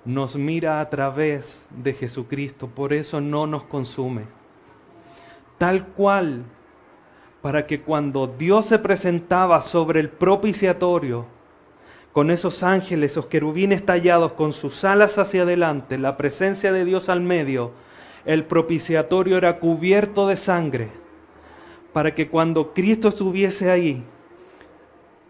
nos 0.04 0.36
mira 0.36 0.80
a 0.80 0.90
través 0.90 1.64
de 1.70 1.94
Jesucristo, 1.94 2.68
por 2.68 2.92
eso 2.92 3.20
no 3.20 3.46
nos 3.46 3.64
consume. 3.64 4.22
Tal 5.58 5.86
cual, 5.86 6.44
para 7.40 7.66
que 7.66 7.80
cuando 7.80 8.26
Dios 8.26 8.66
se 8.66 8.78
presentaba 8.78 9.62
sobre 9.62 10.00
el 10.00 10.08
propiciatorio, 10.08 11.26
con 12.12 12.30
esos 12.30 12.62
ángeles, 12.62 13.12
esos 13.12 13.26
querubines 13.26 13.84
tallados 13.84 14.32
con 14.32 14.52
sus 14.52 14.84
alas 14.84 15.18
hacia 15.18 15.42
adelante, 15.42 15.98
la 15.98 16.16
presencia 16.16 16.72
de 16.72 16.84
Dios 16.84 17.08
al 17.08 17.20
medio, 17.20 17.72
el 18.24 18.44
propiciatorio 18.44 19.36
era 19.36 19.58
cubierto 19.58 20.26
de 20.26 20.36
sangre, 20.36 21.05
para 21.96 22.14
que 22.14 22.28
cuando 22.28 22.74
Cristo 22.74 23.08
estuviese 23.08 23.70
ahí, 23.70 24.02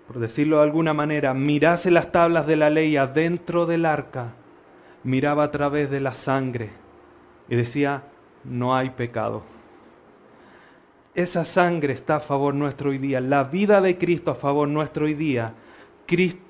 por 0.08 0.18
decirlo 0.18 0.56
de 0.56 0.64
alguna 0.64 0.92
manera, 0.92 1.32
mirase 1.32 1.92
las 1.92 2.10
tablas 2.10 2.44
de 2.48 2.56
la 2.56 2.70
ley 2.70 2.96
adentro 2.96 3.66
del 3.66 3.86
arca, 3.86 4.32
miraba 5.04 5.44
a 5.44 5.52
través 5.52 5.92
de 5.92 6.00
la 6.00 6.14
sangre 6.14 6.70
y 7.48 7.54
decía, 7.54 8.02
no 8.42 8.74
hay 8.74 8.90
pecado. 8.90 9.44
Esa 11.14 11.44
sangre 11.44 11.92
está 11.92 12.16
a 12.16 12.20
favor 12.20 12.52
nuestro 12.52 12.90
hoy 12.90 12.98
día, 12.98 13.20
la 13.20 13.44
vida 13.44 13.80
de 13.80 13.96
Cristo 13.96 14.32
a 14.32 14.34
favor 14.34 14.66
nuestro 14.66 15.04
hoy 15.04 15.14
día 15.14 15.54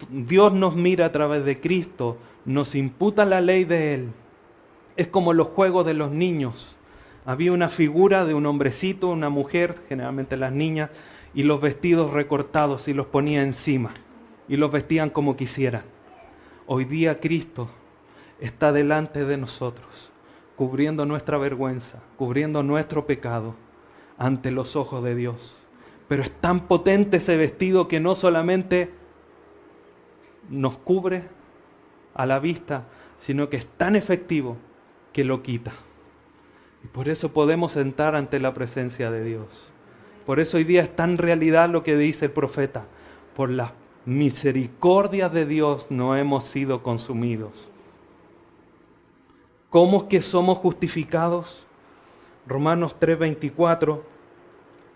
Dios 0.09 0.51
nos 0.55 0.77
mira 0.77 1.05
a 1.05 1.12
través 1.12 1.45
de 1.45 1.61
Cristo, 1.61 2.17
nos 2.47 2.75
imputa 2.75 3.27
la 3.27 3.43
ley 3.43 3.67
de 3.67 3.93
Él. 3.93 4.09
Es 4.97 5.09
como 5.09 5.35
los 5.35 5.49
juegos 5.49 5.85
de 5.85 5.93
los 5.93 6.11
niños. 6.11 6.76
Había 7.27 7.53
una 7.53 7.68
figura 7.68 8.24
de 8.24 8.35
un 8.35 8.47
hombrecito, 8.47 9.09
una 9.09 9.31
mujer, 9.31 9.83
generalmente 9.89 10.37
las 10.37 10.53
niñas, 10.53 10.91
y 11.35 11.43
los 11.43 11.61
vestidos 11.61 12.12
recortados 12.12 12.89
y 12.89 12.95
los 12.95 13.07
ponía 13.07 13.43
encima 13.43 13.93
y 14.49 14.57
los 14.57 14.70
vestían 14.70 15.11
como 15.11 15.37
quisieran. 15.37 15.83
Hoy 16.66 16.85
día 16.85 17.20
Cristo 17.20 17.68
está 18.41 18.72
delante 18.72 19.24
de 19.24 19.37
nosotros, 19.37 20.11
cubriendo 20.57 21.05
nuestra 21.05 21.37
vergüenza, 21.37 21.99
cubriendo 22.16 22.62
nuestro 22.62 23.07
pecado 23.07 23.55
ante 24.18 24.51
los 24.51 24.77
ojos 24.77 25.05
de 25.05 25.14
Dios. 25.14 25.59
Pero 26.09 26.22
es 26.22 26.31
tan 26.31 26.61
potente 26.68 27.18
ese 27.18 27.37
vestido 27.37 27.89
que 27.89 28.01
no 28.01 28.14
solamente 28.14 28.91
nos 30.49 30.77
cubre 30.77 31.24
a 32.14 32.24
la 32.24 32.39
vista, 32.39 32.85
sino 33.18 33.51
que 33.51 33.57
es 33.57 33.66
tan 33.66 33.97
efectivo 33.97 34.57
que 35.12 35.24
lo 35.24 35.43
quita. 35.43 35.72
Y 36.87 36.89
por 36.89 37.09
eso 37.09 37.32
podemos 37.32 37.74
entrar 37.74 38.14
ante 38.14 38.39
la 38.39 38.55
presencia 38.55 39.11
de 39.11 39.24
Dios. 39.24 39.49
Por 40.24 40.39
eso 40.39 40.57
hoy 40.57 40.62
día 40.62 40.82
es 40.82 40.95
tan 40.95 41.18
realidad 41.18 41.68
lo 41.68 41.82
que 41.82 41.97
dice 41.97 42.26
el 42.26 42.30
profeta. 42.30 42.84
Por 43.34 43.51
la 43.51 43.72
misericordia 44.05 45.28
de 45.28 45.47
Dios 45.47 45.89
no 45.91 46.14
hemos 46.14 46.45
sido 46.45 46.84
consumidos. 46.84 47.68
¿Cómo 49.68 49.97
es 49.97 50.05
que 50.05 50.22
somos 50.22 50.59
justificados? 50.59 51.66
Romanos 52.47 52.95
3:24 53.01 54.03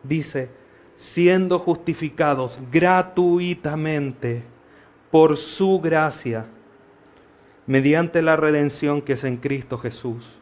dice, 0.05 0.49
siendo 0.97 1.59
justificados 1.59 2.61
gratuitamente 2.71 4.45
por 5.11 5.37
su 5.37 5.81
gracia, 5.81 6.47
mediante 7.67 8.23
la 8.23 8.37
redención 8.37 9.03
que 9.03 9.15
es 9.15 9.25
en 9.25 9.39
Cristo 9.39 9.77
Jesús. 9.77 10.40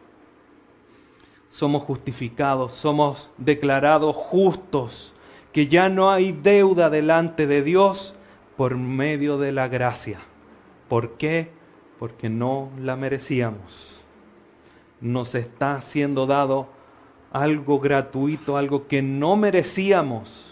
Somos 1.51 1.82
justificados, 1.82 2.74
somos 2.74 3.30
declarados 3.38 4.14
justos, 4.14 5.14
que 5.53 5.68
ya 5.68 5.88
no 5.88 6.11
hay 6.11 6.32
deuda 6.32 6.90
delante 6.90 7.46
de 7.46 7.62
Dios 7.62 8.14
por 8.57 8.76
medio 8.76 9.38
de 9.38 9.53
la 9.53 9.68
gracia. 9.68 10.18
¿Por 10.88 11.12
qué? 11.12 11.51
Porque 11.99 12.28
no 12.28 12.70
la 12.80 12.96
merecíamos. 12.96 14.01
Nos 15.01 15.34
está 15.34 15.80
siendo 15.82 16.26
dado 16.26 16.68
algo 17.32 17.78
gratuito, 17.80 18.57
algo 18.57 18.86
que 18.88 19.03
no 19.03 19.36
merecíamos, 19.36 20.46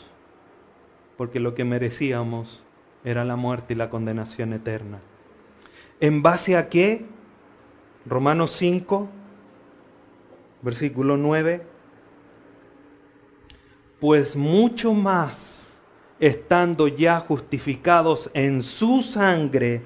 porque 1.17 1.41
lo 1.41 1.55
que 1.55 1.65
merecíamos 1.65 2.63
era 3.05 3.25
la 3.25 3.37
muerte 3.37 3.75
y 3.75 3.77
la 3.77 3.91
condenación 3.91 4.53
eterna. 4.53 4.99
¿En 6.01 6.23
base 6.23 6.57
a 6.57 6.69
qué? 6.69 7.07
Romanos 8.05 8.53
5, 8.53 9.09
versículo 10.67 11.17
9. 11.17 11.63
Pues 13.99 14.37
mucho 14.37 14.93
más, 14.93 15.73
estando 16.21 16.89
ya 16.89 17.21
justificados 17.21 18.31
en 18.35 18.63
su 18.63 19.01
sangre, 19.01 19.81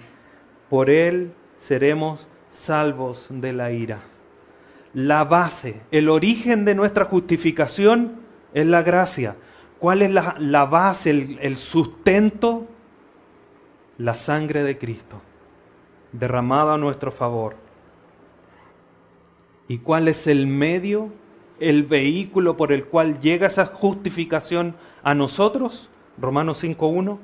por 0.69 0.91
él 0.91 1.33
seremos 1.59 2.27
salvos 2.51 3.29
de 3.31 3.53
la 3.53 3.71
ira. 3.71 4.01
La 4.93 5.23
base, 5.25 5.83
el 5.93 6.09
origen 6.09 6.65
de 6.65 6.75
nuestra 6.75 7.05
justificación 7.05 8.23
es 8.53 8.67
la 8.67 8.83
gracia. 8.83 9.37
¿Cuál 9.79 10.03
es 10.03 10.11
la, 10.11 10.65
base, 10.65 11.11
el, 11.11 11.39
el 11.41 11.57
sustento? 11.59 12.67
la 14.01 14.17
sangre 14.17 14.63
de 14.63 14.79
Cristo 14.79 15.21
derramada 16.13 16.75
a 16.75 16.79
nuestro 16.79 17.13
favor. 17.13 17.55
¿Y 19.71 19.79
cuál 19.79 20.09
es 20.09 20.27
el 20.27 20.49
medio, 20.49 21.13
el 21.61 21.85
vehículo 21.85 22.57
por 22.57 22.73
el 22.73 22.87
cual 22.87 23.21
llega 23.21 23.47
esa 23.47 23.67
justificación 23.67 24.75
a 25.05 25.15
nosotros? 25.15 25.89
Romanos 26.19 26.65
5.1. 26.65 27.21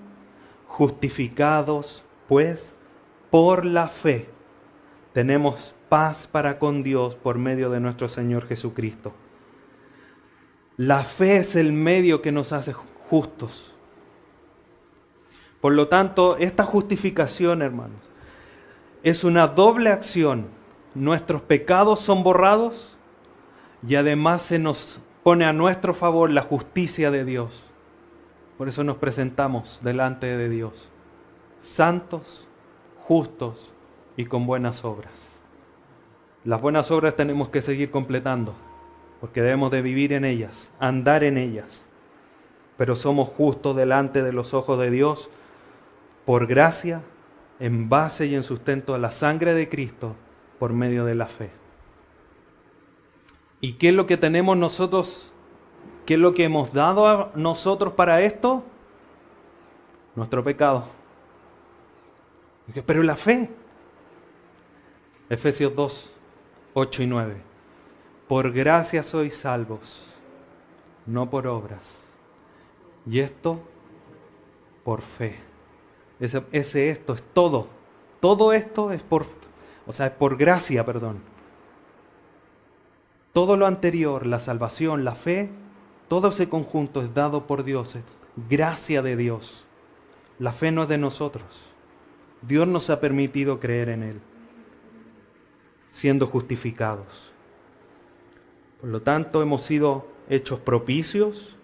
Justificados, 0.68 2.04
pues, 2.28 2.72
por 3.30 3.64
la 3.64 3.88
fe, 3.88 4.28
tenemos 5.12 5.74
paz 5.88 6.28
para 6.28 6.60
con 6.60 6.84
Dios 6.84 7.16
por 7.16 7.36
medio 7.36 7.68
de 7.68 7.80
nuestro 7.80 8.08
Señor 8.08 8.46
Jesucristo. 8.46 9.12
La 10.76 11.02
fe 11.02 11.38
es 11.38 11.56
el 11.56 11.72
medio 11.72 12.22
que 12.22 12.30
nos 12.30 12.52
hace 12.52 12.74
justos. 13.10 13.74
Por 15.60 15.72
lo 15.72 15.88
tanto, 15.88 16.36
esta 16.36 16.62
justificación, 16.62 17.60
hermanos, 17.60 18.08
es 19.02 19.24
una 19.24 19.48
doble 19.48 19.90
acción. 19.90 20.54
Nuestros 20.96 21.42
pecados 21.42 22.00
son 22.00 22.22
borrados 22.22 22.96
y 23.86 23.96
además 23.96 24.40
se 24.40 24.58
nos 24.58 24.98
pone 25.22 25.44
a 25.44 25.52
nuestro 25.52 25.92
favor 25.92 26.30
la 26.30 26.40
justicia 26.40 27.10
de 27.10 27.22
Dios. 27.26 27.66
Por 28.56 28.66
eso 28.66 28.82
nos 28.82 28.96
presentamos 28.96 29.78
delante 29.82 30.34
de 30.38 30.48
Dios, 30.48 30.88
santos, 31.60 32.48
justos 33.02 33.70
y 34.16 34.24
con 34.24 34.46
buenas 34.46 34.86
obras. 34.86 35.12
Las 36.44 36.62
buenas 36.62 36.90
obras 36.90 37.14
tenemos 37.14 37.50
que 37.50 37.60
seguir 37.60 37.90
completando, 37.90 38.54
porque 39.20 39.42
debemos 39.42 39.70
de 39.70 39.82
vivir 39.82 40.14
en 40.14 40.24
ellas, 40.24 40.70
andar 40.78 41.24
en 41.24 41.36
ellas. 41.36 41.84
Pero 42.78 42.96
somos 42.96 43.28
justos 43.28 43.76
delante 43.76 44.22
de 44.22 44.32
los 44.32 44.54
ojos 44.54 44.78
de 44.78 44.90
Dios 44.90 45.28
por 46.24 46.46
gracia, 46.46 47.02
en 47.60 47.90
base 47.90 48.24
y 48.24 48.34
en 48.34 48.42
sustento 48.42 48.94
a 48.94 48.98
la 48.98 49.10
sangre 49.10 49.52
de 49.52 49.68
Cristo, 49.68 50.16
por 50.58 50.72
medio 50.72 51.04
de 51.04 51.14
la 51.14 51.26
fe. 51.26 51.50
¿Y 53.60 53.74
qué 53.74 53.88
es 53.88 53.94
lo 53.94 54.06
que 54.06 54.16
tenemos 54.16 54.56
nosotros? 54.56 55.30
¿Qué 56.04 56.14
es 56.14 56.20
lo 56.20 56.34
que 56.34 56.44
hemos 56.44 56.72
dado 56.72 57.06
a 57.08 57.32
nosotros 57.34 57.94
para 57.94 58.20
esto? 58.22 58.62
Nuestro 60.14 60.44
pecado. 60.44 60.84
Pero 62.84 63.02
la 63.02 63.16
fe. 63.16 63.50
Efesios 65.28 65.74
2, 65.74 66.12
8 66.74 67.02
y 67.02 67.06
9. 67.06 67.36
Por 68.28 68.52
gracia 68.52 69.02
sois 69.02 69.36
salvos, 69.36 70.04
no 71.04 71.30
por 71.30 71.46
obras. 71.46 72.04
Y 73.06 73.20
esto 73.20 73.60
por 74.84 75.02
fe 75.02 75.46
ese, 76.20 76.42
ese 76.52 76.90
esto 76.90 77.14
es 77.14 77.22
todo. 77.32 77.68
Todo 78.20 78.52
esto 78.52 78.92
es 78.92 79.02
por, 79.02 79.26
o 79.86 79.92
sea, 79.92 80.16
por 80.18 80.36
gracia, 80.36 80.84
perdón. 80.84 81.20
Todo 83.32 83.56
lo 83.56 83.66
anterior, 83.66 84.26
la 84.26 84.40
salvación, 84.40 85.04
la 85.04 85.14
fe, 85.14 85.50
todo 86.08 86.28
ese 86.28 86.48
conjunto 86.48 87.02
es 87.02 87.14
dado 87.14 87.46
por 87.46 87.64
Dios, 87.64 87.96
es 87.96 88.02
gracia 88.48 89.02
de 89.02 89.16
Dios. 89.16 89.64
La 90.38 90.52
fe 90.52 90.70
no 90.72 90.82
es 90.82 90.88
de 90.88 90.98
nosotros. 90.98 91.44
Dios 92.42 92.68
nos 92.68 92.90
ha 92.90 93.00
permitido 93.00 93.60
creer 93.60 93.88
en 93.88 94.02
Él, 94.02 94.20
siendo 95.90 96.26
justificados. 96.26 97.32
Por 98.80 98.90
lo 98.90 99.02
tanto, 99.02 99.42
hemos 99.42 99.62
sido 99.62 100.06
hechos 100.28 100.60
propicios, 100.60 101.56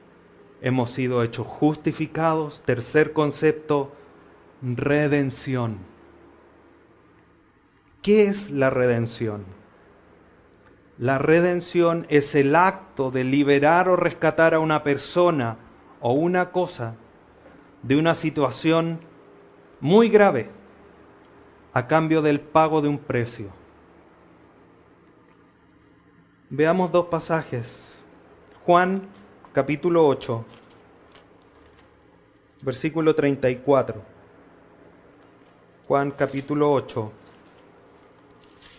hemos 0.60 0.90
sido 0.90 1.22
hechos 1.22 1.46
justificados. 1.46 2.62
Tercer 2.64 3.12
concepto, 3.12 3.92
redención. 4.62 5.91
¿Qué 8.02 8.24
es 8.24 8.50
la 8.50 8.68
redención? 8.68 9.44
La 10.98 11.18
redención 11.18 12.04
es 12.08 12.34
el 12.34 12.56
acto 12.56 13.12
de 13.12 13.22
liberar 13.22 13.88
o 13.88 13.94
rescatar 13.94 14.54
a 14.54 14.58
una 14.58 14.82
persona 14.82 15.56
o 16.00 16.12
una 16.12 16.50
cosa 16.50 16.96
de 17.84 17.96
una 17.96 18.16
situación 18.16 18.98
muy 19.80 20.08
grave 20.08 20.50
a 21.72 21.86
cambio 21.86 22.22
del 22.22 22.40
pago 22.40 22.82
de 22.82 22.88
un 22.88 22.98
precio. 22.98 23.50
Veamos 26.50 26.90
dos 26.90 27.06
pasajes. 27.06 27.96
Juan 28.66 29.02
capítulo 29.52 30.06
8, 30.08 30.44
versículo 32.62 33.14
34. 33.14 34.02
Juan 35.86 36.10
capítulo 36.10 36.72
8, 36.72 37.12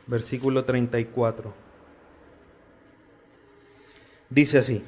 versículo 0.08 0.66
34. 0.66 1.54
Dice 4.30 4.58
así, 4.60 4.84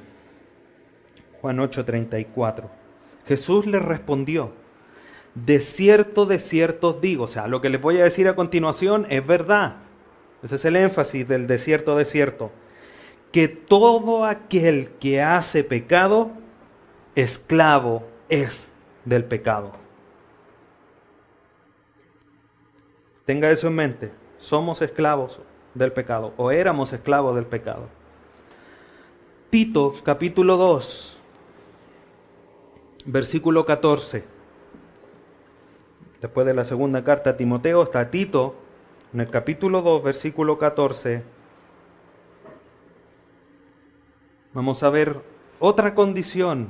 Juan 1.42 1.60
8, 1.60 1.86
34. 1.86 2.70
Jesús 3.28 3.66
le 3.66 3.80
respondió, 3.80 4.54
de 5.36 5.60
cierto, 5.60 6.26
de 6.26 6.40
cierto 6.40 6.94
digo, 6.94 7.26
o 7.26 7.28
sea, 7.28 7.48
lo 7.48 7.62
que 7.62 7.70
les 7.70 7.82
voy 7.82 8.00
a 8.00 8.04
decir 8.04 8.28
a 8.28 8.36
continuación 8.36 9.06
es 9.10 9.26
verdad. 9.26 9.78
Ese 10.44 10.56
es 10.56 10.66
el 10.66 10.76
énfasis 10.76 11.28
del 11.28 11.48
desierto, 11.48 11.96
desierto. 11.96 12.52
Que 13.32 13.48
todo 13.48 14.26
aquel 14.26 14.92
que 15.00 15.22
hace 15.22 15.64
pecado, 15.64 16.32
esclavo 17.16 18.08
es 18.30 18.72
del 19.04 19.26
pecado. 19.26 19.74
Tenga 23.26 23.50
eso 23.52 23.68
en 23.68 23.76
mente. 23.76 24.25
Somos 24.46 24.84
esclavos 24.84 25.40
del 25.74 25.92
pecado 25.92 26.32
o 26.38 26.52
éramos 26.52 26.94
esclavos 26.94 27.34
del 27.34 27.48
pecado. 27.48 27.88
Tito 29.50 29.96
capítulo 30.04 30.56
2, 30.56 31.18
versículo 33.06 33.66
14. 33.66 34.24
Después 36.22 36.46
de 36.46 36.54
la 36.54 36.64
segunda 36.64 37.04
carta 37.04 37.32
a 37.32 37.38
Timoteo 37.38 37.82
está 37.82 38.12
Tito 38.12 38.54
en 39.16 39.22
el 39.22 39.32
capítulo 39.32 39.82
2, 39.82 40.04
versículo 40.04 40.60
14. 40.60 41.24
Vamos 44.54 44.84
a 44.84 44.92
ver 44.92 45.22
otra 45.60 45.96
condición. 45.96 46.68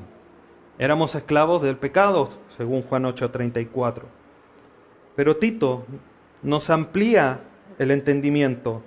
Éramos 0.80 1.13
esclavos 1.13 1.61
del 1.61 1.76
pecado, 1.76 2.30
según 2.55 2.84
Juan 2.84 3.03
8:34. 3.03 4.03
Pero 5.17 5.36
Tito 5.36 5.84
nos 6.41 6.69
amplía 6.69 7.41
el 7.80 7.91
entendimiento, 7.91 8.82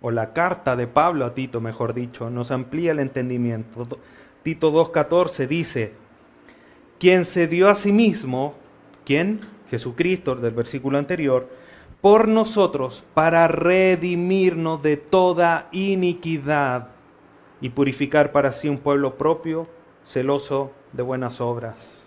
o 0.00 0.10
la 0.10 0.32
carta 0.32 0.76
de 0.76 0.86
Pablo 0.86 1.24
a 1.24 1.34
Tito, 1.34 1.60
mejor 1.60 1.92
dicho, 1.92 2.30
nos 2.30 2.50
amplía 2.50 2.92
el 2.92 3.00
entendimiento. 3.00 3.98
Tito 4.42 4.72
2.14 4.72 5.48
dice, 5.48 5.92
quien 6.98 7.24
se 7.24 7.48
dio 7.48 7.68
a 7.68 7.74
sí 7.74 7.92
mismo, 7.92 8.54
¿quién? 9.04 9.40
Jesucristo, 9.70 10.36
del 10.36 10.54
versículo 10.54 10.98
anterior, 10.98 11.48
por 12.00 12.28
nosotros 12.28 13.04
para 13.12 13.48
redimirnos 13.48 14.82
de 14.82 14.96
toda 14.96 15.68
iniquidad 15.72 16.88
y 17.60 17.70
purificar 17.70 18.30
para 18.30 18.52
sí 18.52 18.68
un 18.68 18.78
pueblo 18.78 19.16
propio, 19.16 19.66
celoso 20.06 20.70
de 20.92 21.02
buenas 21.02 21.40
obras. 21.40 22.06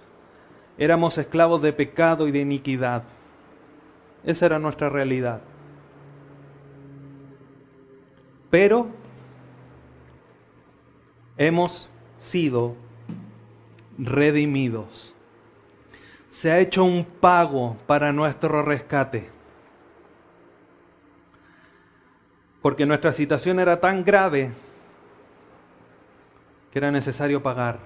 Éramos 0.77 1.17
esclavos 1.17 1.61
de 1.61 1.73
pecado 1.73 2.27
y 2.27 2.31
de 2.31 2.39
iniquidad 2.39 3.03
esa 4.23 4.45
era 4.45 4.59
nuestra 4.59 4.89
realidad. 4.89 5.41
Pero 8.49 8.87
hemos 11.37 11.89
sido 12.19 12.75
redimidos. 13.97 15.13
Se 16.29 16.51
ha 16.51 16.59
hecho 16.59 16.83
un 16.83 17.05
pago 17.05 17.77
para 17.87 18.11
nuestro 18.11 18.61
rescate. 18.61 19.29
Porque 22.61 22.85
nuestra 22.85 23.11
situación 23.11 23.59
era 23.59 23.79
tan 23.79 24.03
grave 24.03 24.51
que 26.71 26.79
era 26.79 26.91
necesario 26.91 27.41
pagar. 27.41 27.79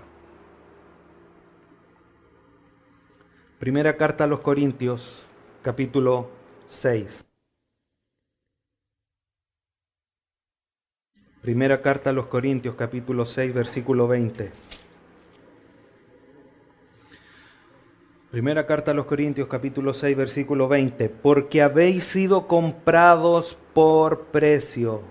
Primera 3.59 3.97
carta 3.97 4.25
a 4.25 4.27
los 4.27 4.41
Corintios, 4.41 5.24
capítulo 5.66 6.30
6. 6.70 7.26
Primera 11.41 11.82
carta 11.82 12.11
a 12.11 12.13
los 12.13 12.28
Corintios, 12.28 12.76
capítulo 12.76 13.26
6, 13.26 13.51
versículo 13.51 14.07
20. 14.07 14.51
Primera 18.30 18.68
carta 18.68 18.91
a 18.91 18.93
los 18.93 19.07
Corintios, 19.07 19.47
capítulo 19.47 19.95
6, 19.95 20.16
versículo 20.16 20.68
20. 20.68 21.09
Porque 21.09 21.63
habéis 21.63 22.03
sido 22.03 22.45
comprados 22.45 23.57
por 23.74 24.26
precio. 24.26 25.01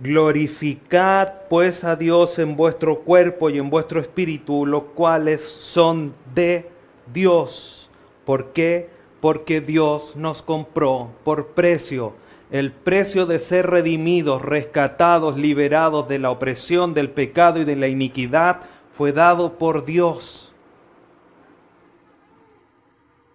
Glorificad 0.00 1.34
pues 1.48 1.84
a 1.84 1.94
Dios 1.94 2.40
en 2.40 2.56
vuestro 2.56 3.02
cuerpo 3.02 3.48
y 3.48 3.58
en 3.60 3.70
vuestro 3.70 4.00
espíritu, 4.00 4.66
los 4.66 4.82
cuales 4.96 5.40
son 5.40 6.14
de 6.34 6.68
Dios. 7.12 7.88
¿Por 8.24 8.52
qué? 8.52 9.01
Porque 9.22 9.60
Dios 9.60 10.16
nos 10.16 10.42
compró 10.42 11.12
por 11.22 11.50
precio. 11.50 12.14
El 12.50 12.72
precio 12.72 13.24
de 13.24 13.38
ser 13.38 13.70
redimidos, 13.70 14.42
rescatados, 14.42 15.38
liberados 15.38 16.08
de 16.08 16.18
la 16.18 16.30
opresión, 16.30 16.92
del 16.92 17.08
pecado 17.08 17.60
y 17.60 17.64
de 17.64 17.76
la 17.76 17.86
iniquidad 17.86 18.62
fue 18.98 19.12
dado 19.12 19.58
por 19.58 19.84
Dios. 19.84 20.52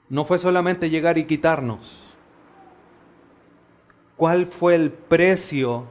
No 0.09 0.25
fue 0.25 0.39
solamente 0.39 0.89
llegar 0.89 1.17
y 1.17 1.23
quitarnos. 1.23 1.97
¿Cuál 4.17 4.47
fue 4.47 4.75
el 4.75 4.91
precio 4.91 5.85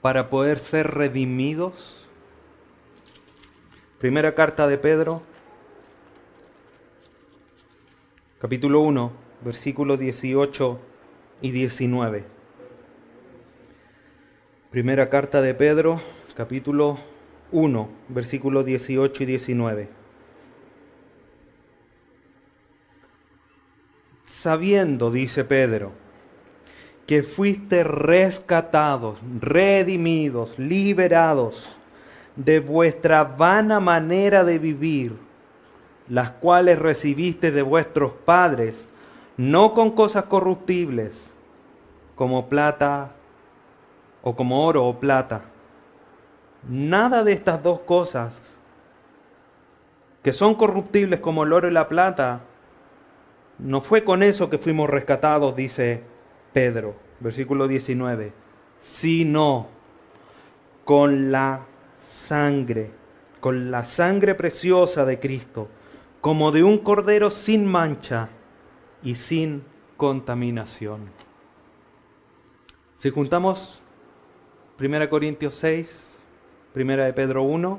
para 0.00 0.30
poder 0.30 0.58
ser 0.58 0.94
redimidos? 0.94 2.08
Primera 3.98 4.34
carta 4.34 4.66
de 4.66 4.78
Pedro, 4.78 5.20
capítulo 8.38 8.80
1, 8.80 9.12
versículos 9.42 9.98
18 9.98 10.78
y 11.40 11.50
19. 11.52 12.24
Primera 14.70 15.08
carta 15.08 15.40
de 15.40 15.54
Pedro, 15.54 16.02
capítulo 16.36 16.98
1, 17.52 17.88
versículos 18.08 18.66
18 18.66 19.22
y 19.22 19.26
19. 19.26 19.88
Sabiendo, 24.26 25.10
dice 25.10 25.44
Pedro, 25.44 25.92
que 27.06 27.22
fuiste 27.22 27.84
rescatados, 27.84 29.18
redimidos, 29.40 30.58
liberados 30.58 31.74
de 32.36 32.60
vuestra 32.60 33.24
vana 33.24 33.80
manera 33.80 34.44
de 34.44 34.58
vivir 34.58 35.26
las 36.08 36.30
cuales 36.30 36.78
recibiste 36.78 37.50
de 37.50 37.62
vuestros 37.62 38.12
padres, 38.24 38.88
no 39.36 39.74
con 39.74 39.90
cosas 39.90 40.24
corruptibles, 40.24 41.30
como 42.14 42.48
plata 42.48 43.10
o 44.22 44.34
como 44.34 44.64
oro 44.64 44.84
o 44.86 44.98
plata. 44.98 45.42
Nada 46.68 47.22
de 47.24 47.32
estas 47.32 47.62
dos 47.62 47.80
cosas, 47.80 48.40
que 50.22 50.32
son 50.32 50.54
corruptibles 50.54 51.20
como 51.20 51.44
el 51.44 51.52
oro 51.52 51.68
y 51.68 51.72
la 51.72 51.88
plata, 51.88 52.40
no 53.58 53.80
fue 53.80 54.04
con 54.04 54.22
eso 54.22 54.50
que 54.50 54.58
fuimos 54.58 54.90
rescatados, 54.90 55.56
dice 55.56 56.02
Pedro, 56.52 56.94
versículo 57.20 57.68
19, 57.68 58.32
sino 58.80 59.68
con 60.84 61.30
la 61.32 61.60
sangre, 62.00 62.90
con 63.40 63.70
la 63.70 63.84
sangre 63.84 64.34
preciosa 64.34 65.04
de 65.04 65.18
Cristo 65.18 65.68
como 66.26 66.50
de 66.50 66.64
un 66.64 66.78
cordero 66.78 67.30
sin 67.30 67.64
mancha 67.64 68.30
y 69.00 69.14
sin 69.14 69.62
contaminación. 69.96 71.08
Si 72.96 73.10
juntamos 73.10 73.80
1 74.80 75.08
Corintios 75.08 75.54
6, 75.54 76.16
1 76.74 76.96
de 76.96 77.12
Pedro 77.12 77.44
1, 77.44 77.78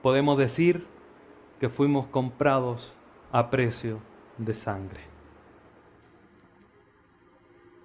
podemos 0.00 0.38
decir 0.38 0.86
que 1.60 1.68
fuimos 1.68 2.06
comprados 2.06 2.94
a 3.32 3.50
precio 3.50 3.98
de 4.38 4.54
sangre. 4.54 5.02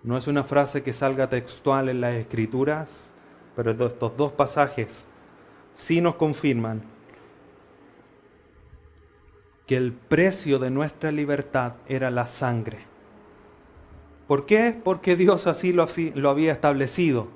No 0.01 0.15
es 0.15 0.27
una 0.27 0.45
frase 0.45 0.81
que 0.81 0.93
salga 0.93 1.27
textual 1.27 1.89
en 1.89 1.99
las 1.99 2.13
escrituras, 2.13 3.11
pero 3.53 3.71
estos 3.71 4.15
dos 4.15 4.31
pasajes 4.31 5.05
sí 5.75 5.99
nos 5.99 6.15
confirman 6.15 6.95
que 9.67 9.75
el 9.75 9.91
precio 9.91 10.59
de 10.59 10.71
nuestra 10.71 11.11
libertad 11.11 11.73
era 11.87 12.09
la 12.09 12.25
sangre. 12.25 12.79
¿Por 14.25 14.45
qué? 14.45 14.75
Porque 14.81 15.15
Dios 15.15 15.45
así 15.45 15.73
lo, 15.73 15.83
así 15.83 16.11
lo 16.15 16.29
había 16.29 16.53
establecido. 16.53 17.27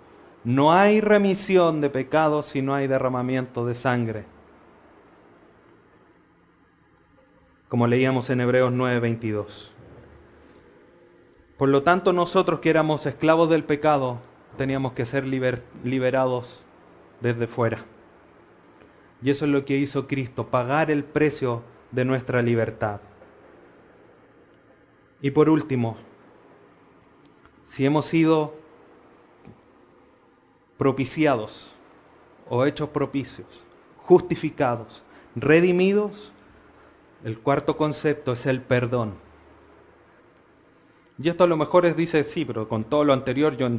No 0.44 0.74
hay 0.74 1.02
remisión 1.02 1.82
de 1.82 1.90
pecados 1.90 2.48
si 2.48 2.62
no 2.62 2.74
hay 2.74 2.88
derramamiento 2.88 3.66
de 3.66 3.76
sangre. 3.76 4.26
Como 7.70 7.86
leíamos 7.86 8.30
en 8.30 8.42
Hebreos 8.42 8.74
9:22. 8.74 9.70
Por 11.58 11.70
lo 11.70 11.84
tanto, 11.84 12.12
nosotros 12.12 12.60
que 12.60 12.70
éramos 12.70 13.06
esclavos 13.06 13.50
del 13.50 13.64
pecado, 13.64 14.20
teníamos 14.58 14.94
que 14.94 15.06
ser 15.06 15.26
liberados 15.26 16.64
desde 17.22 17.48
fuera. 17.48 17.86
Y 19.22 19.30
eso 19.30 19.46
es 19.46 19.52
lo 19.52 19.64
que 19.64 19.78
hizo 19.78 20.08
Cristo, 20.08 20.48
pagar 20.48 20.90
el 20.90 21.04
precio 21.04 21.62
de 21.92 22.06
nuestra 22.06 22.42
libertad. 22.42 23.02
Y 25.22 25.32
por 25.32 25.50
último, 25.50 25.98
si 27.66 27.86
hemos 27.86 28.06
sido 28.06 28.56
propiciados 30.78 31.72
o 32.50 32.66
hechos 32.66 32.90
propicios, 32.90 33.48
justificados, 33.98 35.04
redimidos, 35.36 36.34
el 37.24 37.38
cuarto 37.40 37.78
concepto 37.78 38.32
es 38.32 38.46
el 38.46 38.62
perdón. 38.62 39.14
Y 41.22 41.30
esto 41.30 41.44
a 41.44 41.48
lo 41.48 41.56
mejor 41.56 41.86
es, 41.86 41.96
dice, 41.96 42.24
sí, 42.24 42.46
pero 42.46 42.68
con 42.68 42.84
todo 42.84 43.04
lo 43.04 43.14
anterior, 43.14 43.56
yo 43.56 43.70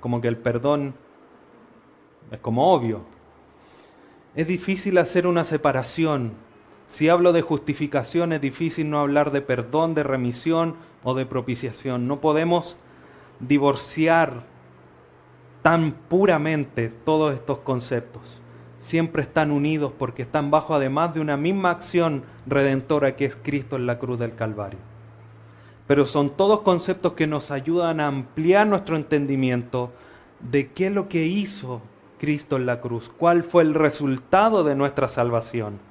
como 0.00 0.20
que 0.20 0.28
el 0.28 0.36
perdón 0.36 0.94
es 2.30 2.40
como 2.40 2.72
obvio. 2.72 3.02
Es 4.34 4.46
difícil 4.46 4.98
hacer 4.98 5.26
una 5.26 5.44
separación. 5.44 6.32
Si 6.90 7.08
hablo 7.08 7.32
de 7.32 7.40
justificación, 7.40 8.32
es 8.32 8.40
difícil 8.40 8.90
no 8.90 8.98
hablar 8.98 9.30
de 9.30 9.40
perdón, 9.40 9.94
de 9.94 10.02
remisión 10.02 10.74
o 11.04 11.14
de 11.14 11.24
propiciación. 11.24 12.08
No 12.08 12.20
podemos 12.20 12.76
divorciar 13.38 14.42
tan 15.62 15.92
puramente 15.92 16.88
todos 16.88 17.32
estos 17.32 17.60
conceptos. 17.60 18.42
Siempre 18.80 19.22
están 19.22 19.52
unidos 19.52 19.92
porque 19.96 20.22
están 20.22 20.50
bajo 20.50 20.74
además 20.74 21.14
de 21.14 21.20
una 21.20 21.36
misma 21.36 21.70
acción 21.70 22.24
redentora 22.44 23.14
que 23.14 23.26
es 23.26 23.36
Cristo 23.36 23.76
en 23.76 23.86
la 23.86 24.00
cruz 24.00 24.18
del 24.18 24.34
Calvario. 24.34 24.80
Pero 25.86 26.06
son 26.06 26.30
todos 26.30 26.62
conceptos 26.62 27.12
que 27.12 27.28
nos 27.28 27.52
ayudan 27.52 28.00
a 28.00 28.08
ampliar 28.08 28.66
nuestro 28.66 28.96
entendimiento 28.96 29.92
de 30.40 30.72
qué 30.72 30.88
es 30.88 30.92
lo 30.92 31.08
que 31.08 31.24
hizo 31.26 31.82
Cristo 32.18 32.56
en 32.56 32.66
la 32.66 32.80
cruz, 32.80 33.12
cuál 33.16 33.44
fue 33.44 33.62
el 33.62 33.74
resultado 33.74 34.64
de 34.64 34.74
nuestra 34.74 35.06
salvación. 35.06 35.89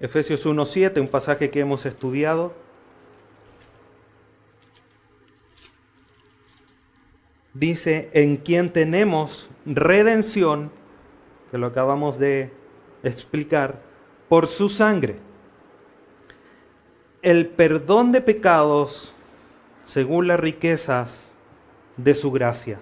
Efesios 0.00 0.46
1.7, 0.46 1.00
un 1.00 1.08
pasaje 1.08 1.50
que 1.50 1.58
hemos 1.60 1.84
estudiado, 1.84 2.52
dice, 7.52 8.08
en 8.12 8.36
quien 8.36 8.72
tenemos 8.72 9.50
redención, 9.66 10.70
que 11.50 11.58
lo 11.58 11.66
acabamos 11.66 12.18
de 12.18 12.52
explicar, 13.02 13.82
por 14.28 14.46
su 14.46 14.68
sangre. 14.68 15.16
El 17.22 17.48
perdón 17.48 18.12
de 18.12 18.20
pecados 18.20 19.12
según 19.82 20.28
las 20.28 20.38
riquezas 20.38 21.28
de 21.96 22.14
su 22.14 22.30
gracia. 22.30 22.78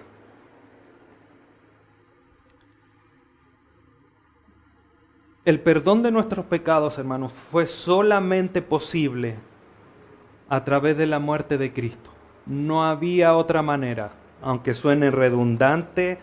El 5.47 5.61
perdón 5.61 6.03
de 6.03 6.11
nuestros 6.11 6.45
pecados, 6.45 6.97
hermanos, 6.97 7.31
fue 7.31 7.67
solamente 7.67 8.61
posible 8.61 9.35
a 10.49 10.65
través 10.65 10.97
de 10.97 11.07
la 11.07 11.19
muerte 11.19 11.57
de 11.57 11.71
Cristo. 11.71 12.09
No 12.45 12.83
había 12.83 13.33
otra 13.33 13.61
manera 13.61 14.11
aunque 14.41 14.73
suene 14.73 15.09
redundante, 15.09 16.17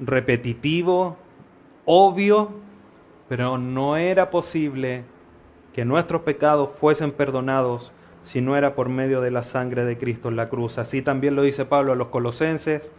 repetitivo, 0.00 1.18
obvio, 1.84 2.52
pero 3.28 3.58
no 3.58 3.98
era 3.98 4.30
posible 4.30 5.04
que 5.74 5.84
nuestros 5.84 6.22
pecados 6.22 6.70
fuesen 6.80 7.12
perdonados 7.12 7.92
si 8.22 8.40
no 8.40 8.56
era 8.56 8.74
por 8.74 8.88
medio 8.88 9.20
de 9.20 9.30
la 9.30 9.42
sangre 9.42 9.84
de 9.84 9.98
Cristo 9.98 10.30
en 10.30 10.36
la 10.36 10.48
cruz. 10.48 10.78
Así 10.78 11.02
también 11.02 11.36
lo 11.36 11.42
dice 11.42 11.66
Pablo 11.66 11.92
a 11.92 11.96
los 11.96 12.08
colosenses 12.08 12.90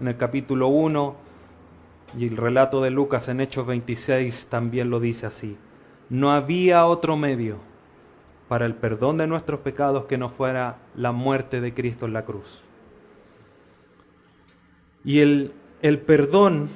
en 0.00 0.08
el 0.08 0.16
capítulo 0.16 0.66
1 0.66 1.14
y 2.16 2.26
el 2.26 2.36
relato 2.36 2.80
de 2.80 2.90
Lucas 2.90 3.28
en 3.28 3.40
Hechos 3.40 3.66
26 3.66 4.46
también 4.48 4.90
lo 4.90 5.00
dice 5.00 5.26
así. 5.26 5.56
No 6.08 6.32
había 6.32 6.86
otro 6.86 7.16
medio 7.16 7.58
para 8.48 8.66
el 8.66 8.74
perdón 8.74 9.18
de 9.18 9.26
nuestros 9.26 9.60
pecados 9.60 10.04
que 10.04 10.18
no 10.18 10.28
fuera 10.28 10.76
la 10.94 11.12
muerte 11.12 11.60
de 11.60 11.74
Cristo 11.74 12.06
en 12.06 12.12
la 12.12 12.24
cruz. 12.24 12.62
Y 15.04 15.20
el, 15.20 15.52
el 15.82 15.98
perdón, 15.98 16.68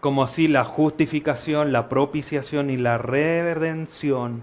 como 0.00 0.22
así 0.22 0.48
la 0.48 0.64
justificación, 0.64 1.72
la 1.72 1.88
propiciación 1.88 2.70
y 2.70 2.76
la 2.76 2.98
redención, 2.98 4.42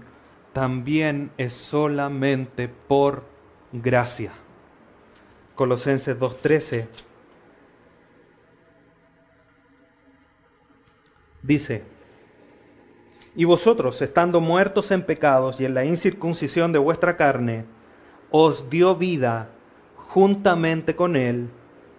también 0.52 1.30
es 1.38 1.52
solamente 1.52 2.68
por 2.68 3.24
gracia. 3.72 4.32
Colosenses 5.54 6.18
2.13 6.18 6.88
dice, 11.42 11.84
y 13.34 13.44
vosotros, 13.44 14.02
estando 14.02 14.40
muertos 14.40 14.90
en 14.90 15.02
pecados 15.02 15.60
y 15.60 15.64
en 15.64 15.74
la 15.74 15.84
incircuncisión 15.84 16.72
de 16.72 16.78
vuestra 16.78 17.16
carne, 17.16 17.64
os 18.30 18.68
dio 18.70 18.96
vida 18.96 19.50
juntamente 20.08 20.96
con 20.96 21.16
él 21.16 21.48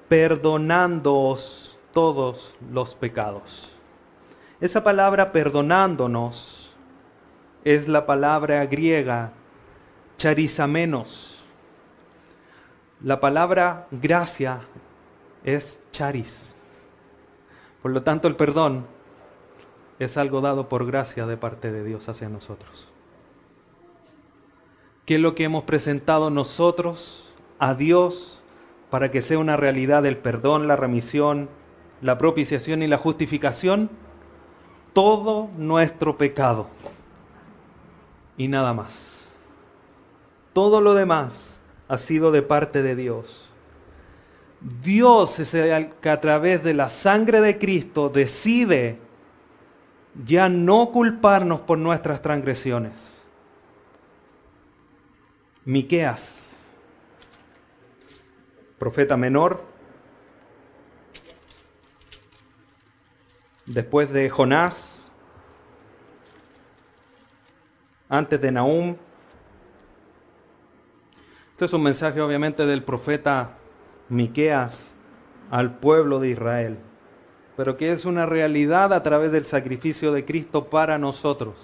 perdonándoos 0.09 1.79
todos 1.93 2.53
los 2.71 2.95
pecados. 2.95 3.71
Esa 4.59 4.83
palabra 4.83 5.31
perdonándonos 5.31 6.71
es 7.63 7.87
la 7.87 8.05
palabra 8.05 8.65
griega 8.65 9.31
charizamenos. 10.17 11.43
La 13.01 13.19
palabra 13.19 13.87
gracia 13.89 14.61
es 15.43 15.79
charis. 15.91 16.53
Por 17.81 17.91
lo 17.91 18.03
tanto, 18.03 18.27
el 18.27 18.35
perdón 18.35 18.85
es 20.05 20.17
algo 20.17 20.41
dado 20.41 20.69
por 20.69 20.85
gracia 20.85 21.25
de 21.25 21.37
parte 21.37 21.71
de 21.71 21.83
Dios 21.83 22.09
hacia 22.09 22.29
nosotros. 22.29 22.87
¿Qué 25.05 25.15
es 25.15 25.21
lo 25.21 25.35
que 25.35 25.43
hemos 25.43 25.63
presentado 25.63 26.29
nosotros 26.29 27.31
a 27.59 27.75
Dios 27.75 28.41
para 28.89 29.11
que 29.11 29.21
sea 29.21 29.39
una 29.39 29.57
realidad 29.57 30.05
el 30.05 30.17
perdón, 30.17 30.67
la 30.67 30.75
remisión, 30.75 31.49
la 32.01 32.17
propiciación 32.17 32.81
y 32.81 32.87
la 32.87 32.97
justificación, 32.97 33.89
todo 34.93 35.49
nuestro 35.57 36.17
pecado 36.17 36.67
y 38.37 38.47
nada 38.47 38.73
más. 38.73 39.19
Todo 40.53 40.81
lo 40.81 40.93
demás 40.93 41.59
ha 41.87 41.97
sido 41.97 42.31
de 42.31 42.41
parte 42.41 42.81
de 42.81 42.95
Dios. 42.95 43.47
Dios 44.83 45.39
es 45.39 45.53
el 45.53 45.89
que 46.01 46.09
a 46.09 46.19
través 46.19 46.63
de 46.63 46.73
la 46.73 46.89
sangre 46.89 47.41
de 47.41 47.57
Cristo 47.57 48.09
decide 48.09 48.97
ya 50.25 50.49
no 50.49 50.91
culparnos 50.91 51.61
por 51.61 51.77
nuestras 51.77 52.21
transgresiones. 52.21 53.17
Miqueas 55.65 56.41
profeta 58.81 59.15
menor. 59.15 59.61
Después 63.67 64.11
de 64.11 64.27
Jonás, 64.27 65.07
antes 68.09 68.41
de 68.41 68.51
Nahum. 68.51 68.95
Este 71.51 71.65
es 71.65 71.73
un 71.73 71.83
mensaje 71.83 72.19
obviamente 72.21 72.65
del 72.65 72.83
profeta 72.83 73.51
Miqueas 74.09 74.91
al 75.51 75.77
pueblo 75.77 76.19
de 76.19 76.29
Israel. 76.29 76.79
Pero 77.57 77.77
que 77.77 77.91
es 77.91 78.05
una 78.05 78.25
realidad 78.25 78.93
a 78.93 79.03
través 79.03 79.31
del 79.31 79.45
sacrificio 79.45 80.11
de 80.11 80.25
Cristo 80.25 80.65
para 80.65 80.97
nosotros. 80.97 81.55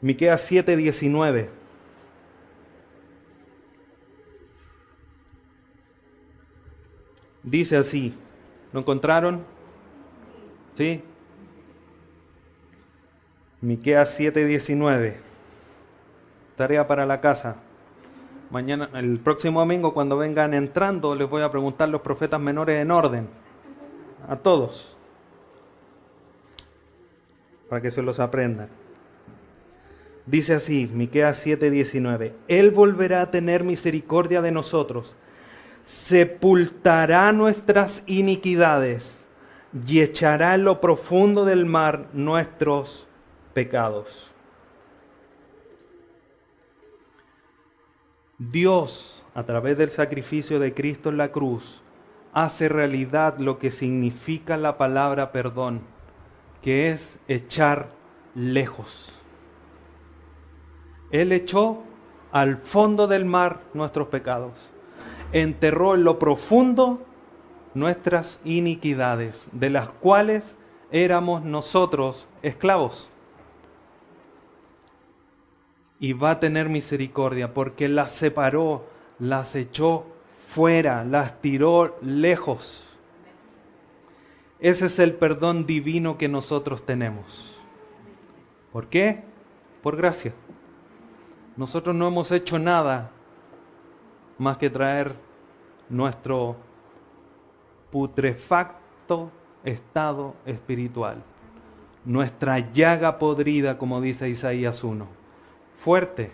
Miqueas 0.00 0.50
7:19 0.50 1.62
Dice 7.42 7.76
así, 7.76 8.14
¿lo 8.72 8.80
encontraron? 8.80 9.44
¿Sí? 10.76 11.02
Miqueas 13.60 14.18
7:19. 14.18 15.16
Tarea 16.56 16.86
para 16.86 17.04
la 17.04 17.20
casa. 17.20 17.56
Mañana, 18.52 18.88
el 18.94 19.18
próximo 19.18 19.58
domingo, 19.58 19.92
cuando 19.92 20.16
vengan 20.16 20.54
entrando, 20.54 21.16
les 21.16 21.28
voy 21.28 21.42
a 21.42 21.50
preguntar 21.50 21.88
los 21.88 22.02
profetas 22.02 22.40
menores 22.40 22.80
en 22.80 22.92
orden. 22.92 23.28
A 24.28 24.36
todos. 24.36 24.94
Para 27.68 27.82
que 27.82 27.90
se 27.90 28.02
los 28.02 28.20
aprendan. 28.20 28.68
Dice 30.26 30.54
así, 30.54 30.88
Miqueas 30.92 31.44
7:19. 31.44 32.34
Él 32.46 32.70
volverá 32.70 33.22
a 33.22 33.30
tener 33.32 33.64
misericordia 33.64 34.40
de 34.40 34.52
nosotros 34.52 35.16
sepultará 35.84 37.32
nuestras 37.32 38.02
iniquidades 38.06 39.24
y 39.86 40.00
echará 40.00 40.54
en 40.54 40.64
lo 40.64 40.80
profundo 40.80 41.44
del 41.44 41.66
mar 41.66 42.06
nuestros 42.12 43.06
pecados. 43.54 44.31
Dios, 48.50 49.24
a 49.34 49.44
través 49.44 49.78
del 49.78 49.90
sacrificio 49.90 50.58
de 50.58 50.74
Cristo 50.74 51.10
en 51.10 51.16
la 51.16 51.32
cruz, 51.32 51.82
hace 52.32 52.68
realidad 52.68 53.38
lo 53.38 53.58
que 53.58 53.70
significa 53.70 54.56
la 54.56 54.78
palabra 54.78 55.32
perdón, 55.32 55.82
que 56.62 56.90
es 56.90 57.18
echar 57.28 57.90
lejos. 58.34 59.14
Él 61.10 61.32
echó 61.32 61.82
al 62.30 62.56
fondo 62.56 63.06
del 63.06 63.26
mar 63.26 63.60
nuestros 63.74 64.08
pecados 64.08 64.72
enterró 65.32 65.94
en 65.94 66.04
lo 66.04 66.18
profundo 66.18 67.00
nuestras 67.74 68.38
iniquidades, 68.44 69.48
de 69.52 69.70
las 69.70 69.88
cuales 69.88 70.56
éramos 70.90 71.42
nosotros 71.42 72.28
esclavos. 72.42 73.10
Y 76.02 76.14
va 76.14 76.32
a 76.32 76.40
tener 76.40 76.68
misericordia 76.68 77.54
porque 77.54 77.86
las 77.86 78.10
separó, 78.10 78.86
las 79.20 79.54
echó 79.54 80.04
fuera, 80.48 81.04
las 81.04 81.40
tiró 81.40 81.96
lejos. 82.02 82.82
Ese 84.58 84.86
es 84.86 84.98
el 84.98 85.14
perdón 85.14 85.64
divino 85.64 86.18
que 86.18 86.26
nosotros 86.26 86.84
tenemos. 86.84 87.56
¿Por 88.72 88.88
qué? 88.88 89.22
Por 89.80 89.96
gracia. 89.96 90.34
Nosotros 91.56 91.94
no 91.94 92.08
hemos 92.08 92.32
hecho 92.32 92.58
nada 92.58 93.12
más 94.38 94.56
que 94.56 94.70
traer 94.70 95.14
nuestro 95.88 96.56
putrefacto 97.92 99.30
estado 99.62 100.34
espiritual, 100.46 101.22
nuestra 102.04 102.58
llaga 102.72 103.20
podrida, 103.20 103.78
como 103.78 104.00
dice 104.00 104.28
Isaías 104.28 104.82
1. 104.82 105.21
Fuerte, 105.82 106.32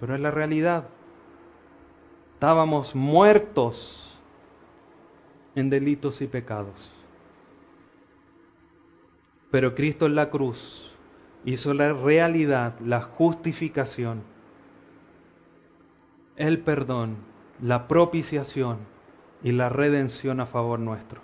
pero 0.00 0.14
es 0.14 0.20
la 0.20 0.30
realidad. 0.30 0.84
Estábamos 2.34 2.94
muertos 2.94 4.18
en 5.54 5.70
delitos 5.70 6.20
y 6.22 6.26
pecados. 6.26 6.92
Pero 9.50 9.74
Cristo 9.74 10.06
en 10.06 10.14
la 10.14 10.30
cruz 10.30 10.94
hizo 11.44 11.74
la 11.74 11.92
realidad, 11.92 12.78
la 12.80 13.02
justificación 13.02 14.32
el 16.36 16.60
perdón, 16.60 17.16
la 17.60 17.88
propiciación 17.88 18.78
y 19.42 19.52
la 19.52 19.68
redención 19.68 20.40
a 20.40 20.46
favor 20.46 20.80
nuestro. 20.80 21.20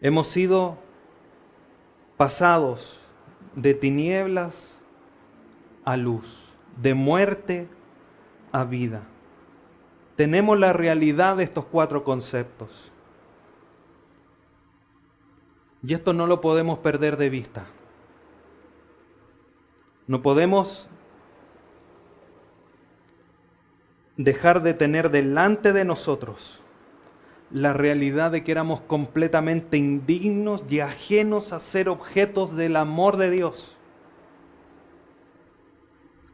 Hemos 0.00 0.28
sido 0.28 0.78
pasados 2.16 3.00
de 3.54 3.74
tinieblas 3.74 4.74
a 5.84 5.96
luz, 5.96 6.26
de 6.80 6.94
muerte 6.94 7.68
a 8.52 8.64
vida. 8.64 9.02
Tenemos 10.16 10.58
la 10.58 10.72
realidad 10.72 11.36
de 11.36 11.44
estos 11.44 11.64
cuatro 11.64 12.04
conceptos. 12.04 12.90
Y 15.82 15.94
esto 15.94 16.12
no 16.12 16.26
lo 16.26 16.40
podemos 16.40 16.78
perder 16.78 17.16
de 17.16 17.28
vista. 17.28 17.66
No 20.06 20.22
podemos 20.22 20.88
dejar 24.16 24.62
de 24.62 24.74
tener 24.74 25.10
delante 25.10 25.72
de 25.72 25.84
nosotros 25.84 26.61
la 27.52 27.74
realidad 27.74 28.30
de 28.30 28.42
que 28.42 28.52
éramos 28.52 28.80
completamente 28.80 29.76
indignos 29.76 30.64
y 30.68 30.80
ajenos 30.80 31.52
a 31.52 31.60
ser 31.60 31.88
objetos 31.88 32.56
del 32.56 32.76
amor 32.76 33.18
de 33.18 33.30
Dios. 33.30 33.76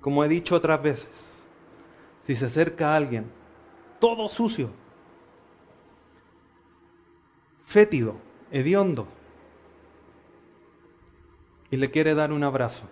Como 0.00 0.24
he 0.24 0.28
dicho 0.28 0.54
otras 0.54 0.80
veces, 0.80 1.10
si 2.24 2.36
se 2.36 2.46
acerca 2.46 2.94
alguien 2.94 3.26
todo 3.98 4.28
sucio, 4.28 4.70
fétido, 7.66 8.14
hediondo, 8.52 9.08
y 11.70 11.76
le 11.76 11.90
quiere 11.90 12.14
dar 12.14 12.32
un 12.32 12.44
abrazo, 12.44 12.86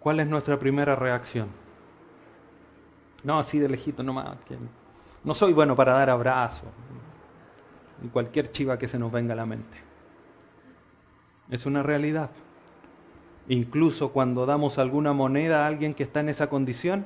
¿cuál 0.00 0.18
es 0.18 0.26
nuestra 0.26 0.58
primera 0.58 0.96
reacción? 0.96 1.48
No, 3.22 3.38
así 3.38 3.58
de 3.58 3.68
lejito 3.68 4.02
nomás. 4.02 4.36
No 5.28 5.34
soy 5.34 5.52
bueno 5.52 5.76
para 5.76 5.92
dar 5.92 6.08
abrazos. 6.08 6.70
Y 8.02 8.08
cualquier 8.08 8.50
chiva 8.50 8.78
que 8.78 8.88
se 8.88 8.98
nos 8.98 9.12
venga 9.12 9.34
a 9.34 9.36
la 9.36 9.44
mente. 9.44 9.76
Es 11.50 11.66
una 11.66 11.82
realidad. 11.82 12.30
Incluso 13.46 14.08
cuando 14.08 14.46
damos 14.46 14.78
alguna 14.78 15.12
moneda 15.12 15.64
a 15.64 15.66
alguien 15.66 15.92
que 15.92 16.02
está 16.02 16.20
en 16.20 16.30
esa 16.30 16.48
condición, 16.48 17.04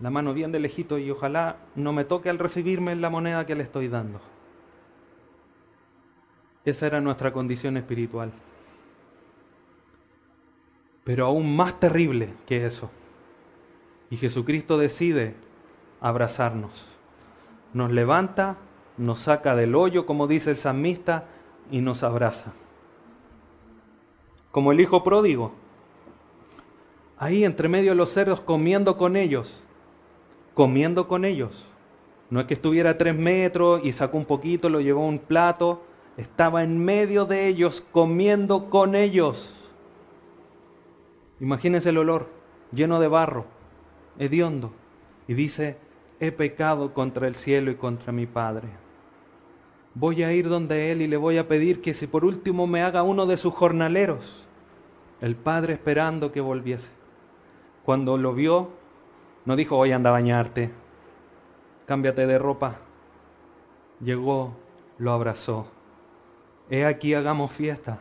la 0.00 0.10
mano 0.10 0.32
bien 0.34 0.52
de 0.52 0.60
lejito 0.60 0.98
y 0.98 1.10
ojalá 1.10 1.56
no 1.74 1.92
me 1.92 2.04
toque 2.04 2.30
al 2.30 2.38
recibirme 2.38 2.94
la 2.94 3.10
moneda 3.10 3.44
que 3.44 3.56
le 3.56 3.64
estoy 3.64 3.88
dando. 3.88 4.20
Esa 6.64 6.86
era 6.86 7.00
nuestra 7.00 7.32
condición 7.32 7.76
espiritual. 7.76 8.30
Pero 11.02 11.26
aún 11.26 11.56
más 11.56 11.80
terrible 11.80 12.34
que 12.46 12.66
eso 12.66 12.88
y 14.10 14.16
Jesucristo 14.16 14.78
decide 14.78 15.47
abrazarnos. 16.00 16.86
Nos 17.72 17.90
levanta, 17.90 18.56
nos 18.96 19.20
saca 19.20 19.54
del 19.54 19.74
hoyo, 19.74 20.06
como 20.06 20.26
dice 20.26 20.50
el 20.50 20.56
salmista, 20.56 21.24
y 21.70 21.80
nos 21.80 22.02
abraza. 22.02 22.52
Como 24.50 24.72
el 24.72 24.80
hijo 24.80 25.04
pródigo. 25.04 25.52
Ahí 27.18 27.44
entre 27.44 27.68
medio 27.68 27.90
de 27.90 27.96
los 27.96 28.10
cerdos 28.10 28.40
comiendo 28.40 28.96
con 28.96 29.16
ellos. 29.16 29.62
Comiendo 30.54 31.08
con 31.08 31.24
ellos. 31.24 31.66
No 32.30 32.40
es 32.40 32.46
que 32.46 32.54
estuviera 32.54 32.90
a 32.90 32.98
tres 32.98 33.16
metros 33.16 33.80
y 33.84 33.92
sacó 33.92 34.16
un 34.18 34.24
poquito, 34.24 34.68
lo 34.68 34.80
llevó 34.80 35.02
a 35.02 35.08
un 35.08 35.18
plato. 35.18 35.82
Estaba 36.16 36.62
en 36.62 36.84
medio 36.84 37.26
de 37.26 37.46
ellos 37.46 37.84
comiendo 37.92 38.70
con 38.70 38.94
ellos. 38.94 39.54
Imagínense 41.40 41.90
el 41.90 41.98
olor, 41.98 42.28
lleno 42.72 42.98
de 42.98 43.08
barro 43.08 43.58
hediondo, 44.18 44.72
y 45.26 45.34
dice, 45.34 45.76
he 46.20 46.32
pecado 46.32 46.92
contra 46.94 47.28
el 47.28 47.34
cielo 47.34 47.70
y 47.70 47.76
contra 47.76 48.12
mi 48.12 48.26
Padre. 48.26 48.68
Voy 49.94 50.22
a 50.22 50.32
ir 50.32 50.48
donde 50.48 50.92
Él 50.92 51.02
y 51.02 51.08
le 51.08 51.16
voy 51.16 51.38
a 51.38 51.48
pedir 51.48 51.80
que 51.80 51.94
si 51.94 52.06
por 52.06 52.24
último 52.24 52.66
me 52.66 52.82
haga 52.82 53.02
uno 53.02 53.26
de 53.26 53.36
sus 53.36 53.54
jornaleros. 53.54 54.46
El 55.20 55.34
Padre 55.36 55.74
esperando 55.74 56.30
que 56.30 56.40
volviese. 56.40 56.90
Cuando 57.84 58.16
lo 58.16 58.34
vio, 58.34 58.70
no 59.44 59.56
dijo, 59.56 59.76
hoy 59.76 59.92
anda 59.92 60.10
a 60.10 60.12
bañarte, 60.12 60.70
cámbiate 61.86 62.26
de 62.26 62.38
ropa. 62.38 62.76
Llegó, 64.00 64.56
lo 64.98 65.12
abrazó. 65.12 65.66
He 66.70 66.84
aquí 66.84 67.14
hagamos 67.14 67.50
fiesta, 67.50 67.98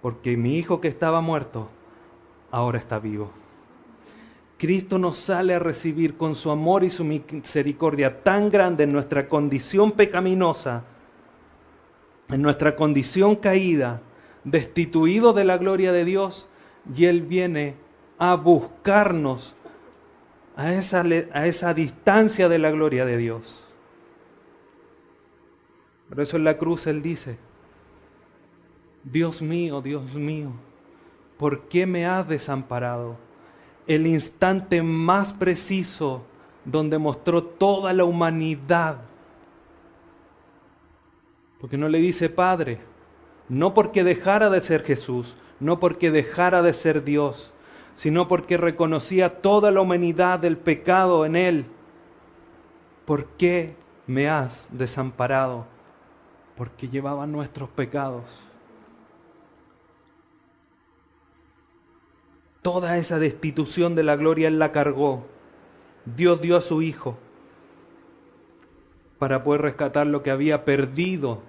porque 0.00 0.36
mi 0.36 0.56
hijo 0.56 0.80
que 0.80 0.88
estaba 0.88 1.20
muerto, 1.20 1.68
ahora 2.50 2.78
está 2.78 2.98
vivo. 2.98 3.30
Cristo 4.58 4.98
nos 4.98 5.18
sale 5.18 5.54
a 5.54 5.60
recibir 5.60 6.16
con 6.16 6.34
su 6.34 6.50
amor 6.50 6.82
y 6.82 6.90
su 6.90 7.04
misericordia 7.04 8.24
tan 8.24 8.50
grande 8.50 8.84
en 8.84 8.92
nuestra 8.92 9.28
condición 9.28 9.92
pecaminosa, 9.92 10.82
en 12.28 12.42
nuestra 12.42 12.74
condición 12.74 13.36
caída, 13.36 14.02
destituido 14.42 15.32
de 15.32 15.44
la 15.44 15.58
gloria 15.58 15.92
de 15.92 16.04
Dios, 16.04 16.48
y 16.92 17.04
Él 17.04 17.22
viene 17.22 17.76
a 18.18 18.34
buscarnos, 18.34 19.54
a 20.56 20.72
esa, 20.72 21.02
a 21.02 21.46
esa 21.46 21.72
distancia 21.72 22.48
de 22.48 22.58
la 22.58 22.72
gloria 22.72 23.04
de 23.04 23.16
Dios. 23.16 23.64
Por 26.08 26.20
eso 26.20 26.36
en 26.36 26.42
la 26.42 26.58
cruz 26.58 26.88
Él 26.88 27.00
dice, 27.00 27.38
Dios 29.04 29.40
mío, 29.40 29.80
Dios 29.82 30.14
mío, 30.14 30.50
¿por 31.38 31.68
qué 31.68 31.86
me 31.86 32.06
has 32.06 32.26
desamparado? 32.26 33.27
El 33.88 34.06
instante 34.06 34.84
más 34.84 35.32
preciso 35.32 36.22
donde 36.64 36.98
mostró 36.98 37.42
toda 37.42 37.92
la 37.92 38.04
humanidad. 38.04 38.98
Porque 41.60 41.76
no 41.76 41.88
le 41.88 41.98
dice 41.98 42.28
Padre, 42.28 42.78
no 43.48 43.74
porque 43.74 44.04
dejara 44.04 44.50
de 44.50 44.60
ser 44.60 44.84
Jesús, 44.84 45.34
no 45.58 45.80
porque 45.80 46.10
dejara 46.10 46.62
de 46.62 46.72
ser 46.72 47.02
Dios, 47.02 47.52
sino 47.96 48.28
porque 48.28 48.56
reconocía 48.56 49.40
toda 49.40 49.70
la 49.70 49.80
humanidad 49.80 50.38
del 50.38 50.56
pecado 50.56 51.26
en 51.26 51.34
Él. 51.34 51.66
¿Por 53.04 53.24
qué 53.30 53.74
me 54.06 54.28
has 54.28 54.68
desamparado? 54.70 55.66
Porque 56.56 56.88
llevaba 56.88 57.26
nuestros 57.26 57.68
pecados. 57.70 58.24
Toda 62.62 62.98
esa 62.98 63.18
destitución 63.18 63.94
de 63.94 64.02
la 64.02 64.16
gloria 64.16 64.48
Él 64.48 64.58
la 64.58 64.72
cargó. 64.72 65.26
Dios 66.04 66.40
dio 66.40 66.56
a 66.56 66.60
su 66.60 66.82
Hijo 66.82 67.16
para 69.18 69.42
poder 69.42 69.62
rescatar 69.62 70.06
lo 70.06 70.22
que 70.22 70.30
había 70.30 70.64
perdido, 70.64 71.42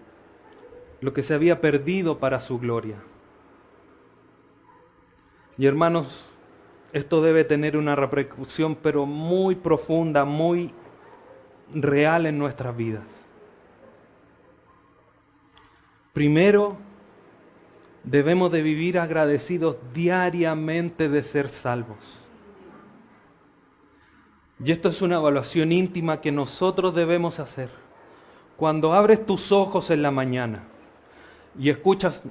lo 1.01 1.13
que 1.13 1.23
se 1.23 1.33
había 1.33 1.61
perdido 1.61 2.19
para 2.19 2.39
su 2.39 2.59
gloria. 2.59 2.97
Y 5.57 5.65
hermanos, 5.65 6.25
esto 6.93 7.21
debe 7.21 7.43
tener 7.43 7.77
una 7.77 7.95
repercusión 7.95 8.75
pero 8.75 9.05
muy 9.05 9.55
profunda, 9.55 10.25
muy 10.25 10.73
real 11.73 12.25
en 12.25 12.39
nuestras 12.39 12.75
vidas. 12.75 13.03
Primero, 16.13 16.77
debemos 18.09 18.51
de 18.51 18.63
vivir 18.63 18.97
agradecidos 18.97 19.77
diariamente 19.93 21.09
de 21.09 21.21
ser 21.21 21.49
salvos. 21.49 21.97
Y 24.63 24.71
esto 24.71 24.89
es 24.89 25.01
una 25.01 25.17
evaluación 25.17 25.71
íntima 25.71 26.19
que 26.19 26.31
nosotros 26.31 26.95
debemos 26.95 27.39
hacer. 27.39 27.69
Cuando 28.57 28.93
abres 28.93 29.25
tus 29.25 29.51
ojos 29.51 29.89
en 29.89 30.01
la 30.01 30.11
mañana 30.11 30.63
y 31.57 31.69
escuchas 31.69 32.23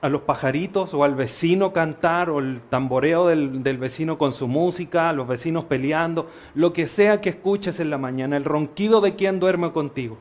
a 0.00 0.08
los 0.08 0.22
pajaritos 0.22 0.92
o 0.94 1.02
al 1.02 1.14
vecino 1.14 1.72
cantar 1.72 2.28
o 2.28 2.38
el 2.38 2.60
tamboreo 2.68 3.26
del, 3.26 3.62
del, 3.62 3.78
vecino 3.78 4.18
con 4.18 4.32
su 4.32 4.48
música, 4.48 5.08
a 5.08 5.12
los 5.12 5.26
vecinos 5.26 5.64
peleando, 5.64 6.28
lo 6.54 6.72
que 6.72 6.86
sea 6.86 7.20
que 7.20 7.30
escuches 7.30 7.80
en 7.80 7.90
la 7.90 7.98
mañana, 7.98 8.36
el 8.36 8.44
ronquido 8.44 9.00
de 9.00 9.14
quien 9.14 9.40
duerme 9.40 9.72
contigo. 9.72 10.18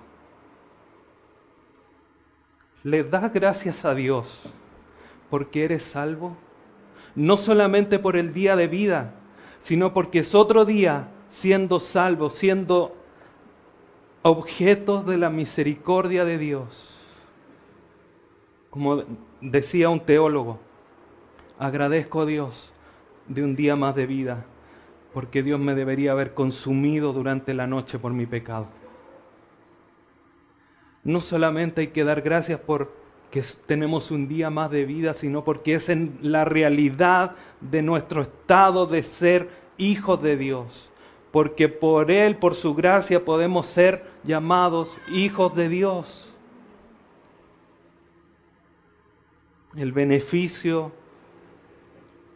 Le 2.83 3.03
das 3.03 3.31
gracias 3.33 3.85
a 3.85 3.93
Dios 3.93 4.41
porque 5.31 5.63
eres 5.63 5.81
salvo, 5.81 6.35
no 7.15 7.37
solamente 7.37 7.97
por 7.97 8.17
el 8.17 8.33
día 8.33 8.55
de 8.57 8.67
vida, 8.67 9.13
sino 9.61 9.93
porque 9.93 10.19
es 10.19 10.35
otro 10.35 10.65
día 10.65 11.07
siendo 11.29 11.79
salvos, 11.79 12.33
siendo 12.33 12.93
objetos 14.23 15.05
de 15.05 15.17
la 15.17 15.29
misericordia 15.29 16.25
de 16.25 16.37
Dios. 16.37 16.99
Como 18.69 19.03
decía 19.39 19.89
un 19.89 20.01
teólogo, 20.01 20.59
agradezco 21.57 22.21
a 22.21 22.25
Dios 22.25 22.73
de 23.27 23.43
un 23.43 23.55
día 23.55 23.77
más 23.77 23.95
de 23.95 24.05
vida, 24.07 24.45
porque 25.13 25.43
Dios 25.43 25.61
me 25.61 25.75
debería 25.75 26.11
haber 26.11 26.33
consumido 26.33 27.13
durante 27.13 27.53
la 27.53 27.67
noche 27.67 27.97
por 27.99 28.11
mi 28.11 28.25
pecado. 28.25 28.67
No 31.05 31.21
solamente 31.21 31.81
hay 31.81 31.87
que 31.87 32.03
dar 32.03 32.21
gracias 32.21 32.59
por 32.59 33.00
que 33.31 33.43
tenemos 33.65 34.11
un 34.11 34.27
día 34.27 34.49
más 34.49 34.69
de 34.69 34.85
vida, 34.85 35.13
sino 35.13 35.43
porque 35.43 35.75
es 35.75 35.89
en 35.89 36.19
la 36.21 36.45
realidad 36.45 37.35
de 37.61 37.81
nuestro 37.81 38.21
estado 38.21 38.85
de 38.85 39.01
ser 39.01 39.49
hijos 39.77 40.21
de 40.21 40.37
Dios 40.37 40.91
porque 41.31 41.69
por 41.69 42.11
Él, 42.11 42.35
por 42.35 42.55
su 42.55 42.75
gracia, 42.75 43.23
podemos 43.23 43.67
ser 43.67 44.05
llamados 44.23 44.95
hijos 45.11 45.55
de 45.55 45.69
Dios. 45.69 46.27
El 49.75 49.93
beneficio, 49.93 50.91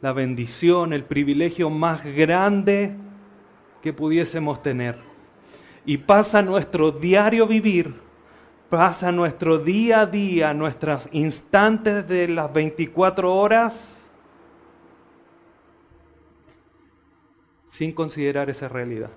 la 0.02 0.14
bendición, 0.14 0.93
el 0.93 1.04
privilegio 1.04 1.70
más 1.70 2.06
grande 2.06 2.96
que 3.84 3.91
pudiésemos 3.91 4.64
tener. 4.64 4.98
Y 5.86 5.98
pasa 5.98 6.41
nuestro 6.41 6.91
diario 6.91 7.46
vivir, 7.46 7.93
pasa 8.70 9.11
nuestro 9.11 9.59
día 9.59 10.01
a 10.01 10.05
día, 10.05 10.53
nuestros 10.53 11.07
instantes 11.11 12.07
de 12.07 12.28
las 12.28 12.51
24 12.51 13.34
horas 13.34 13.97
sin 17.70 17.91
considerar 17.91 18.49
esa 18.49 18.68
realidad. 18.68 19.11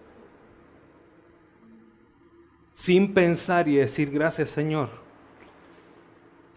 Sin 2.74 3.14
pensar 3.14 3.68
y 3.68 3.76
decir 3.76 4.10
gracias 4.10 4.50
Señor, 4.50 4.90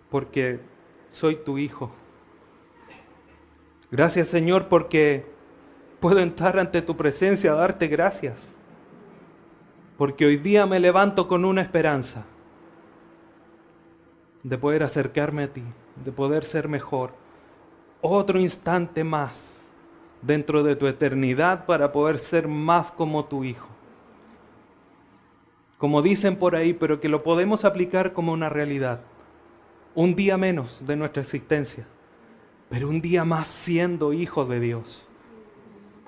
porque 0.10 0.60
soy 1.12 1.36
tu 1.36 1.58
hijo. 1.58 1.92
Gracias 3.90 4.28
Señor 4.28 4.68
porque 4.68 5.26
puedo 6.00 6.20
entrar 6.20 6.60
ante 6.60 6.82
tu 6.82 6.96
presencia 6.96 7.52
a 7.52 7.56
darte 7.56 7.88
gracias. 7.88 8.54
Porque 9.98 10.26
hoy 10.26 10.38
día 10.38 10.66
me 10.66 10.80
levanto 10.80 11.28
con 11.28 11.46
una 11.46 11.62
esperanza 11.62 12.26
de 14.44 14.58
poder 14.58 14.84
acercarme 14.84 15.44
a 15.44 15.54
ti, 15.54 15.64
de 16.04 16.12
poder 16.12 16.44
ser 16.44 16.68
mejor. 16.68 17.12
Otro 18.02 18.40
instante 18.40 19.04
más 19.04 19.62
dentro 20.22 20.64
de 20.64 20.76
tu 20.76 20.88
eternidad 20.88 21.66
para 21.66 21.92
poder 21.92 22.20
ser 22.20 22.48
más 22.48 22.92
como 22.92 23.26
tu 23.26 23.44
Hijo. 23.44 23.68
Como 25.78 26.04
dicen 26.04 26.36
por 26.36 26.56
ahí, 26.56 26.74
pero 26.74 27.00
que 27.00 27.10
lo 27.10 27.24
podemos 27.24 27.66
aplicar 27.66 28.14
como 28.14 28.34
una 28.34 28.50
realidad. 28.50 29.00
Un 29.96 30.16
día 30.16 30.38
menos 30.38 30.86
de 30.86 30.96
nuestra 30.96 31.24
existencia, 31.24 31.88
pero 32.70 32.88
un 32.88 33.02
día 33.02 33.26
más 33.26 33.48
siendo 33.48 34.14
hijo 34.14 34.46
de 34.46 34.60
Dios. 34.60 35.06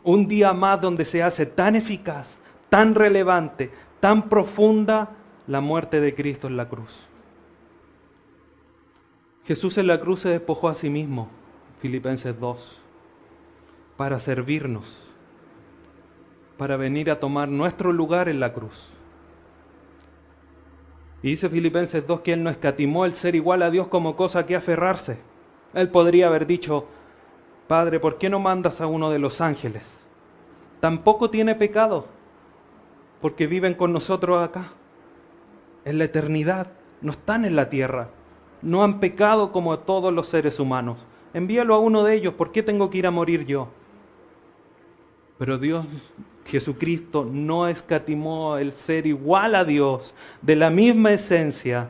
Un 0.03 0.27
día 0.27 0.53
más 0.53 0.79
donde 0.79 1.05
se 1.05 1.23
hace 1.23 1.47
tan 1.47 1.75
eficaz, 1.75 2.37
tan 2.69 2.93
relevante, 2.93 3.71
tan 3.99 4.29
profunda 4.29 5.09
la 5.47 5.59
muerte 5.59 5.99
de 5.99 6.13
Cristo 6.13 6.47
en 6.47 6.55
la 6.55 6.69
cruz. 6.69 7.09
Jesús 9.45 9.77
en 9.77 9.87
la 9.87 9.99
cruz 9.99 10.21
se 10.21 10.29
despojó 10.29 10.69
a 10.69 10.73
sí 10.73 10.89
mismo, 10.89 11.29
Filipenses 11.79 12.39
2 12.39 12.79
para 13.97 14.19
servirnos, 14.19 14.97
para 16.57 16.77
venir 16.77 17.11
a 17.11 17.19
tomar 17.19 17.49
nuestro 17.49 17.91
lugar 17.91 18.29
en 18.29 18.39
la 18.39 18.53
cruz. 18.53 18.87
Y 21.21 21.29
dice 21.29 21.49
Filipenses 21.49 22.07
2 22.07 22.21
que 22.21 22.33
Él 22.33 22.43
no 22.43 22.49
escatimó 22.49 23.05
el 23.05 23.13
ser 23.13 23.35
igual 23.35 23.61
a 23.63 23.69
Dios 23.69 23.87
como 23.87 24.15
cosa 24.15 24.45
que 24.45 24.55
aferrarse. 24.55 25.19
Él 25.73 25.89
podría 25.89 26.27
haber 26.27 26.47
dicho, 26.47 26.87
Padre, 27.67 27.99
¿por 27.99 28.17
qué 28.17 28.29
no 28.29 28.39
mandas 28.39 28.81
a 28.81 28.87
uno 28.87 29.09
de 29.09 29.19
los 29.19 29.41
ángeles? 29.41 29.83
Tampoco 30.79 31.29
tiene 31.29 31.55
pecado, 31.55 32.07
porque 33.21 33.47
viven 33.47 33.73
con 33.73 33.93
nosotros 33.93 34.41
acá, 34.41 34.73
en 35.85 35.97
la 35.97 36.05
eternidad, 36.05 36.67
no 37.01 37.11
están 37.11 37.45
en 37.45 37.55
la 37.55 37.69
tierra, 37.69 38.09
no 38.63 38.83
han 38.83 38.99
pecado 38.99 39.51
como 39.51 39.77
todos 39.79 40.13
los 40.13 40.27
seres 40.27 40.59
humanos. 40.59 41.05
Envíalo 41.33 41.75
a 41.75 41.79
uno 41.79 42.03
de 42.03 42.15
ellos, 42.15 42.33
¿por 42.33 42.51
qué 42.51 42.63
tengo 42.63 42.89
que 42.89 42.99
ir 42.99 43.07
a 43.07 43.11
morir 43.11 43.45
yo? 43.45 43.67
Pero 45.37 45.57
Dios, 45.57 45.85
Jesucristo, 46.45 47.27
no 47.29 47.67
escatimó 47.67 48.57
el 48.57 48.71
ser 48.71 49.05
igual 49.05 49.55
a 49.55 49.65
Dios, 49.65 50.13
de 50.41 50.55
la 50.55 50.69
misma 50.69 51.11
esencia, 51.11 51.89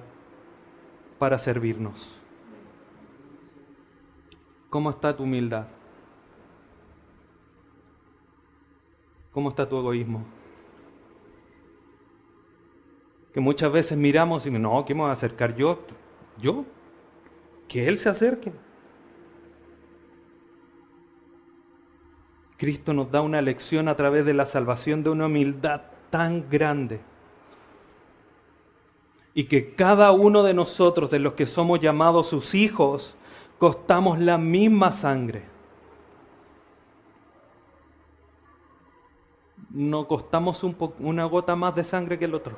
para 1.19 1.37
servirnos. 1.37 2.11
¿Cómo 4.69 4.89
está 4.89 5.15
tu 5.15 5.23
humildad? 5.23 5.67
¿Cómo 9.31 9.49
está 9.49 9.67
tu 9.67 9.77
egoísmo? 9.77 10.23
Que 13.33 13.39
muchas 13.39 13.71
veces 13.71 13.97
miramos 13.97 14.45
y 14.45 14.51
no, 14.51 14.83
¿qué 14.85 14.93
me 14.93 15.01
voy 15.01 15.09
a 15.09 15.13
acercar 15.13 15.55
yo? 15.55 15.79
¿Yo? 16.41 16.65
Que 17.67 17.87
Él 17.87 17.97
se 17.97 18.09
acerque. 18.09 18.51
Cristo 22.57 22.93
nos 22.93 23.11
da 23.11 23.21
una 23.21 23.41
lección 23.41 23.87
a 23.87 23.95
través 23.95 24.25
de 24.25 24.33
la 24.33 24.45
salvación 24.45 25.03
de 25.03 25.09
una 25.09 25.25
humildad 25.25 25.81
tan 26.09 26.49
grande. 26.49 27.01
Y 29.33 29.45
que 29.45 29.73
cada 29.75 30.11
uno 30.11 30.43
de 30.43 30.53
nosotros, 30.53 31.09
de 31.09 31.19
los 31.19 31.33
que 31.33 31.45
somos 31.45 31.79
llamados 31.79 32.27
sus 32.27 32.53
hijos, 32.53 33.15
costamos 33.57 34.19
la 34.19 34.37
misma 34.37 34.91
sangre. 34.91 35.53
no 39.73 40.07
costamos 40.07 40.63
una 40.99 41.25
gota 41.25 41.55
más 41.55 41.75
de 41.75 41.83
sangre 41.83 42.19
que 42.19 42.25
el 42.25 42.35
otro. 42.35 42.55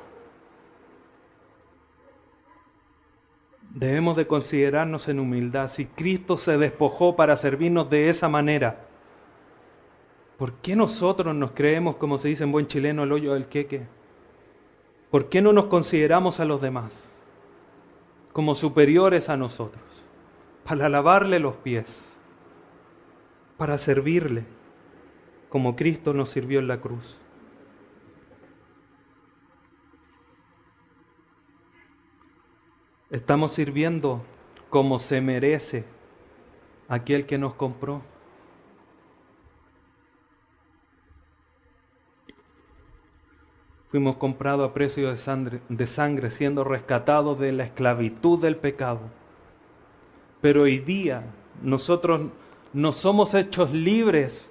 Debemos 3.76 4.16
de 4.16 4.26
considerarnos 4.26 5.06
en 5.06 5.20
humildad. 5.20 5.68
Si 5.68 5.84
Cristo 5.84 6.38
se 6.38 6.56
despojó 6.56 7.14
para 7.14 7.36
servirnos 7.36 7.90
de 7.90 8.08
esa 8.08 8.26
manera, 8.26 8.86
¿por 10.38 10.54
qué 10.54 10.74
nosotros 10.74 11.34
nos 11.34 11.50
creemos, 11.50 11.96
como 11.96 12.16
se 12.16 12.28
dice 12.28 12.44
en 12.44 12.52
buen 12.52 12.68
chileno, 12.68 13.02
el 13.02 13.12
hoyo 13.12 13.34
del 13.34 13.48
queque? 13.48 13.82
¿Por 15.10 15.28
qué 15.28 15.42
no 15.42 15.52
nos 15.52 15.66
consideramos 15.66 16.40
a 16.40 16.46
los 16.46 16.62
demás 16.62 16.90
como 18.32 18.54
superiores 18.54 19.28
a 19.28 19.36
nosotros? 19.36 19.84
Para 20.64 20.88
lavarle 20.88 21.38
los 21.38 21.56
pies, 21.56 22.02
para 23.58 23.76
servirle, 23.76 24.44
como 25.50 25.76
Cristo 25.76 26.14
nos 26.14 26.30
sirvió 26.30 26.60
en 26.60 26.68
la 26.68 26.80
cruz. 26.80 27.18
Estamos 33.10 33.52
sirviendo 33.52 34.24
como 34.68 34.98
se 34.98 35.20
merece 35.20 35.84
aquel 36.88 37.24
que 37.26 37.38
nos 37.38 37.54
compró. 37.54 38.02
Fuimos 43.90 44.16
comprados 44.16 44.68
a 44.68 44.74
precio 44.74 45.08
de 45.08 45.86
sangre, 45.86 46.30
siendo 46.30 46.64
rescatados 46.64 47.38
de 47.38 47.52
la 47.52 47.64
esclavitud 47.64 48.40
del 48.40 48.56
pecado. 48.56 49.00
Pero 50.40 50.62
hoy 50.62 50.78
día 50.78 51.32
nosotros 51.62 52.22
no 52.72 52.92
somos 52.92 53.34
hechos 53.34 53.70
libres 53.70 54.48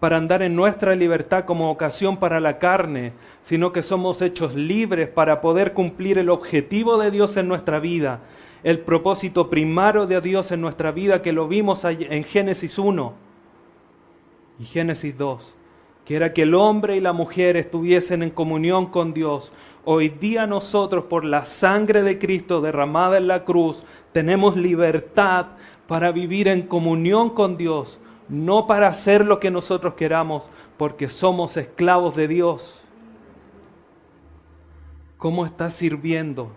para 0.00 0.16
andar 0.16 0.42
en 0.42 0.54
nuestra 0.54 0.94
libertad 0.94 1.44
como 1.44 1.70
ocasión 1.70 2.18
para 2.18 2.40
la 2.40 2.58
carne, 2.58 3.12
sino 3.42 3.72
que 3.72 3.82
somos 3.82 4.22
hechos 4.22 4.54
libres 4.54 5.08
para 5.08 5.40
poder 5.40 5.72
cumplir 5.72 6.18
el 6.18 6.30
objetivo 6.30 6.98
de 6.98 7.10
Dios 7.10 7.36
en 7.36 7.48
nuestra 7.48 7.80
vida, 7.80 8.20
el 8.62 8.80
propósito 8.80 9.50
primario 9.50 10.06
de 10.06 10.20
Dios 10.20 10.52
en 10.52 10.60
nuestra 10.60 10.92
vida 10.92 11.22
que 11.22 11.32
lo 11.32 11.48
vimos 11.48 11.84
en 11.84 12.24
Génesis 12.24 12.78
1 12.78 13.12
y 14.60 14.64
Génesis 14.64 15.16
2, 15.18 15.56
que 16.04 16.16
era 16.16 16.32
que 16.32 16.42
el 16.42 16.54
hombre 16.54 16.96
y 16.96 17.00
la 17.00 17.12
mujer 17.12 17.56
estuviesen 17.56 18.22
en 18.22 18.30
comunión 18.30 18.86
con 18.86 19.14
Dios. 19.14 19.52
Hoy 19.84 20.10
día 20.10 20.46
nosotros, 20.46 21.04
por 21.04 21.24
la 21.24 21.44
sangre 21.44 22.02
de 22.02 22.18
Cristo 22.18 22.60
derramada 22.60 23.18
en 23.18 23.26
la 23.26 23.44
cruz, 23.44 23.82
tenemos 24.12 24.56
libertad 24.56 25.46
para 25.86 26.12
vivir 26.12 26.46
en 26.46 26.62
comunión 26.62 27.30
con 27.30 27.56
Dios 27.56 28.00
no 28.28 28.66
para 28.66 28.88
hacer 28.88 29.24
lo 29.24 29.40
que 29.40 29.50
nosotros 29.50 29.94
queramos, 29.94 30.44
porque 30.76 31.08
somos 31.08 31.56
esclavos 31.56 32.14
de 32.14 32.28
Dios. 32.28 32.80
¿Cómo 35.16 35.46
estás 35.46 35.74
sirviendo 35.74 36.52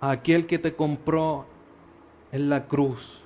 a 0.00 0.10
aquel 0.10 0.46
que 0.46 0.58
te 0.58 0.74
compró 0.74 1.46
en 2.30 2.50
la 2.50 2.66
cruz? 2.66 3.20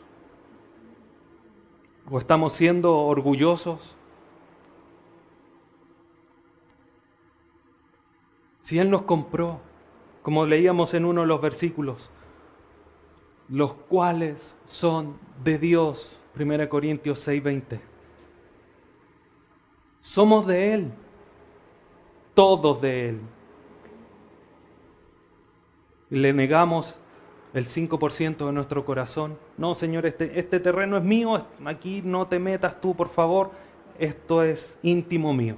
¿O 2.11 2.19
estamos 2.19 2.55
siendo 2.55 2.97
orgullosos? 2.99 3.97
Si 8.61 8.79
Él 8.79 8.91
nos 8.91 9.03
compró, 9.03 9.61
como 10.23 10.47
leíamos 10.47 10.95
en 10.95 11.05
uno 11.05 11.23
de 11.23 11.27
los 11.27 11.41
versículos, 11.41 12.11
los 13.49 13.75
cuales 13.75 14.55
son 14.65 15.19
de 15.43 15.59
Dios 15.59 16.19
1 16.35 16.69
Corintios 16.69 17.27
6:20. 17.27 17.81
Somos 20.01 20.47
de 20.47 20.75
Él, 20.75 20.93
todos 22.35 22.81
de 22.81 23.11
Él. 23.11 23.21
Le 26.11 26.33
negamos 26.33 26.95
el 27.55 27.67
5% 27.67 28.47
de 28.47 28.53
nuestro 28.53 28.85
corazón. 28.85 29.39
No, 29.57 29.75
Señor, 29.75 30.07
este, 30.07 30.39
este 30.39 30.59
terreno 30.59 30.97
es 30.97 31.05
mío, 31.05 31.47
aquí 31.65 32.03
no 32.03 32.27
te 32.27 32.39
metas 32.39 32.81
tú, 32.81 32.95
por 32.95 33.11
favor, 33.11 33.53
esto 33.99 34.43
es 34.43 34.77
íntimo 34.83 35.33
mío. 35.33 35.57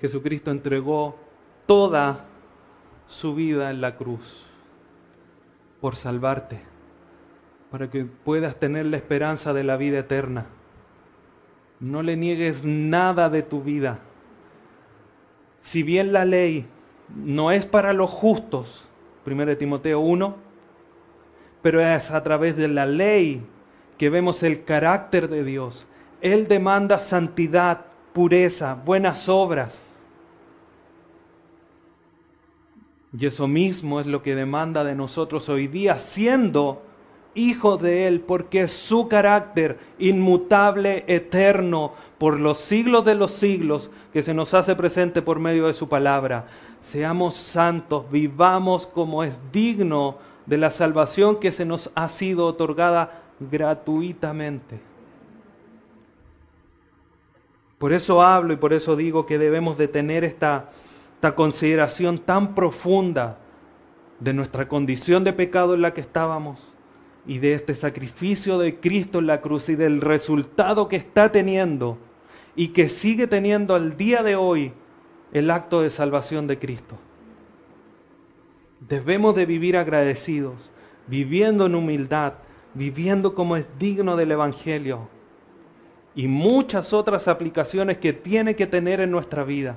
Jesucristo 0.00 0.50
entregó 0.50 1.16
toda 1.66 2.26
su 3.08 3.34
vida 3.34 3.70
en 3.70 3.80
la 3.80 3.96
cruz 3.96 4.44
por 5.80 5.96
salvarte 5.96 6.67
para 7.70 7.90
que 7.90 8.04
puedas 8.04 8.56
tener 8.56 8.86
la 8.86 8.96
esperanza 8.96 9.52
de 9.52 9.64
la 9.64 9.76
vida 9.76 9.98
eterna. 9.98 10.46
No 11.80 12.02
le 12.02 12.16
niegues 12.16 12.64
nada 12.64 13.30
de 13.30 13.42
tu 13.42 13.62
vida. 13.62 14.00
Si 15.60 15.82
bien 15.82 16.12
la 16.12 16.24
ley 16.24 16.66
no 17.14 17.52
es 17.52 17.66
para 17.66 17.92
los 17.92 18.10
justos, 18.10 18.86
1 19.26 19.56
Timoteo 19.56 20.00
1, 20.00 20.36
pero 21.62 21.80
es 21.80 22.10
a 22.10 22.22
través 22.22 22.56
de 22.56 22.68
la 22.68 22.86
ley 22.86 23.42
que 23.98 24.10
vemos 24.10 24.42
el 24.42 24.64
carácter 24.64 25.28
de 25.28 25.44
Dios. 25.44 25.86
Él 26.20 26.48
demanda 26.48 26.98
santidad, 26.98 27.86
pureza, 28.12 28.74
buenas 28.74 29.28
obras. 29.28 29.80
Y 33.16 33.26
eso 33.26 33.48
mismo 33.48 34.00
es 34.00 34.06
lo 34.06 34.22
que 34.22 34.34
demanda 34.34 34.84
de 34.84 34.94
nosotros 34.94 35.48
hoy 35.48 35.66
día, 35.66 35.98
siendo 35.98 36.82
hijo 37.38 37.76
de 37.76 38.08
Él, 38.08 38.20
porque 38.20 38.68
su 38.68 39.08
carácter 39.08 39.78
inmutable, 39.98 41.04
eterno, 41.06 41.92
por 42.18 42.40
los 42.40 42.58
siglos 42.58 43.04
de 43.04 43.14
los 43.14 43.32
siglos, 43.32 43.90
que 44.12 44.22
se 44.22 44.34
nos 44.34 44.54
hace 44.54 44.74
presente 44.74 45.22
por 45.22 45.38
medio 45.38 45.68
de 45.68 45.74
su 45.74 45.88
palabra. 45.88 46.46
Seamos 46.80 47.36
santos, 47.36 48.10
vivamos 48.10 48.86
como 48.86 49.22
es 49.22 49.38
digno 49.52 50.18
de 50.46 50.58
la 50.58 50.70
salvación 50.70 51.38
que 51.38 51.52
se 51.52 51.64
nos 51.64 51.90
ha 51.94 52.08
sido 52.08 52.46
otorgada 52.46 53.22
gratuitamente. 53.38 54.80
Por 57.78 57.92
eso 57.92 58.22
hablo 58.22 58.52
y 58.52 58.56
por 58.56 58.72
eso 58.72 58.96
digo 58.96 59.26
que 59.26 59.38
debemos 59.38 59.78
de 59.78 59.86
tener 59.86 60.24
esta, 60.24 60.70
esta 61.14 61.36
consideración 61.36 62.18
tan 62.18 62.56
profunda 62.56 63.38
de 64.18 64.32
nuestra 64.32 64.66
condición 64.66 65.22
de 65.22 65.32
pecado 65.32 65.74
en 65.74 65.82
la 65.82 65.94
que 65.94 66.00
estábamos 66.00 66.74
y 67.28 67.38
de 67.38 67.52
este 67.52 67.74
sacrificio 67.74 68.58
de 68.58 68.80
Cristo 68.80 69.18
en 69.18 69.26
la 69.26 69.42
cruz 69.42 69.68
y 69.68 69.76
del 69.76 70.00
resultado 70.00 70.88
que 70.88 70.96
está 70.96 71.30
teniendo 71.30 71.98
y 72.56 72.68
que 72.68 72.88
sigue 72.88 73.26
teniendo 73.26 73.74
al 73.74 73.98
día 73.98 74.22
de 74.22 74.34
hoy 74.34 74.72
el 75.32 75.50
acto 75.50 75.82
de 75.82 75.90
salvación 75.90 76.46
de 76.46 76.58
Cristo. 76.58 76.96
Debemos 78.88 79.34
de 79.34 79.44
vivir 79.44 79.76
agradecidos, 79.76 80.70
viviendo 81.06 81.66
en 81.66 81.74
humildad, 81.74 82.32
viviendo 82.72 83.34
como 83.34 83.56
es 83.56 83.66
digno 83.78 84.16
del 84.16 84.32
Evangelio 84.32 85.08
y 86.14 86.28
muchas 86.28 86.94
otras 86.94 87.28
aplicaciones 87.28 87.98
que 87.98 88.14
tiene 88.14 88.56
que 88.56 88.66
tener 88.66 89.00
en 89.00 89.10
nuestra 89.10 89.44
vida. 89.44 89.76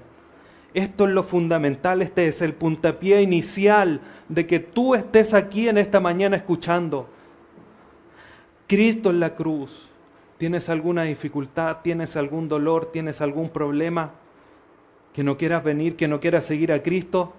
Esto 0.73 1.05
es 1.05 1.11
lo 1.11 1.23
fundamental, 1.23 2.01
este 2.01 2.27
es 2.27 2.41
el 2.41 2.53
puntapié 2.53 3.21
inicial 3.21 3.99
de 4.29 4.47
que 4.47 4.59
tú 4.59 4.95
estés 4.95 5.33
aquí 5.33 5.67
en 5.67 5.77
esta 5.77 5.99
mañana 5.99 6.37
escuchando 6.37 7.09
Cristo 8.71 9.09
en 9.09 9.19
la 9.19 9.35
cruz. 9.35 9.85
¿Tienes 10.37 10.69
alguna 10.69 11.03
dificultad? 11.03 11.79
¿Tienes 11.83 12.15
algún 12.15 12.47
dolor? 12.47 12.85
¿Tienes 12.93 13.19
algún 13.19 13.49
problema? 13.49 14.11
Que 15.11 15.25
no 15.25 15.35
quieras 15.35 15.61
venir, 15.61 15.97
que 15.97 16.07
no 16.07 16.21
quieras 16.21 16.45
seguir 16.45 16.71
a 16.71 16.81
Cristo. 16.81 17.33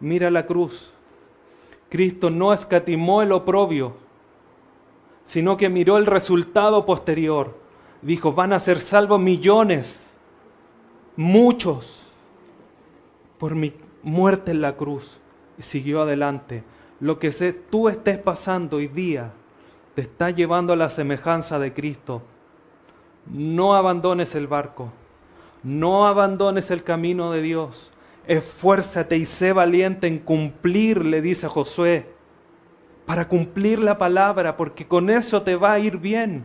Mira 0.00 0.30
la 0.30 0.44
cruz. 0.44 0.92
Cristo 1.88 2.28
no 2.28 2.52
escatimó 2.52 3.22
el 3.22 3.32
oprobio, 3.32 3.94
sino 5.24 5.56
que 5.56 5.70
miró 5.70 5.96
el 5.96 6.04
resultado 6.04 6.84
posterior. 6.84 7.56
Dijo, 8.02 8.34
van 8.34 8.52
a 8.52 8.60
ser 8.60 8.80
salvos 8.80 9.18
millones, 9.18 10.06
muchos, 11.16 12.02
por 13.38 13.54
mi 13.54 13.72
muerte 14.02 14.50
en 14.50 14.60
la 14.60 14.76
cruz. 14.76 15.18
Y 15.56 15.62
siguió 15.62 16.02
adelante. 16.02 16.64
Lo 17.00 17.18
que 17.18 17.32
sé, 17.32 17.54
tú 17.54 17.88
estés 17.88 18.18
pasando 18.18 18.76
hoy 18.76 18.88
día, 18.88 19.32
te 19.94 20.02
está 20.02 20.30
llevando 20.30 20.72
a 20.72 20.76
la 20.76 20.90
semejanza 20.90 21.58
de 21.58 21.72
Cristo. 21.72 22.22
No 23.26 23.74
abandones 23.74 24.34
el 24.34 24.46
barco, 24.46 24.92
no 25.62 26.06
abandones 26.06 26.70
el 26.70 26.82
camino 26.82 27.32
de 27.32 27.42
Dios. 27.42 27.90
Esfuérzate 28.26 29.16
y 29.16 29.26
sé 29.26 29.52
valiente 29.52 30.06
en 30.06 30.18
cumplir, 30.18 31.04
le 31.04 31.20
dice 31.20 31.48
Josué, 31.48 32.06
para 33.06 33.28
cumplir 33.28 33.80
la 33.80 33.98
palabra, 33.98 34.56
porque 34.56 34.86
con 34.86 35.10
eso 35.10 35.42
te 35.42 35.56
va 35.56 35.72
a 35.72 35.78
ir 35.78 35.98
bien. 35.98 36.44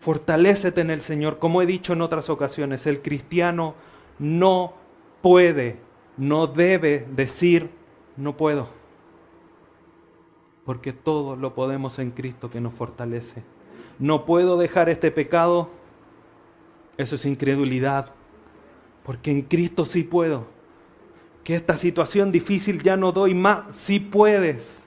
Fortalécete 0.00 0.80
en 0.80 0.90
el 0.90 1.00
Señor, 1.00 1.38
como 1.38 1.62
he 1.62 1.66
dicho 1.66 1.92
en 1.92 2.02
otras 2.02 2.28
ocasiones, 2.28 2.86
el 2.86 3.00
cristiano 3.00 3.74
no 4.18 4.74
puede, 5.22 5.78
no 6.16 6.46
debe 6.46 7.06
decir, 7.14 7.70
no 8.16 8.36
puedo 8.36 8.83
porque 10.64 10.92
todo 10.92 11.36
lo 11.36 11.54
podemos 11.54 11.98
en 11.98 12.10
Cristo 12.10 12.50
que 12.50 12.60
nos 12.60 12.72
fortalece. 12.74 13.42
No 13.98 14.24
puedo 14.24 14.56
dejar 14.56 14.88
este 14.88 15.10
pecado 15.10 15.70
Eso 16.96 17.16
es 17.16 17.26
incredulidad, 17.26 18.12
porque 19.02 19.32
en 19.32 19.42
Cristo 19.42 19.84
sí 19.84 20.04
puedo. 20.04 20.46
Que 21.42 21.56
esta 21.56 21.76
situación 21.76 22.30
difícil 22.30 22.82
ya 22.82 22.96
no 22.96 23.10
doy 23.10 23.34
más, 23.34 23.74
sí 23.74 23.98
puedes. 23.98 24.84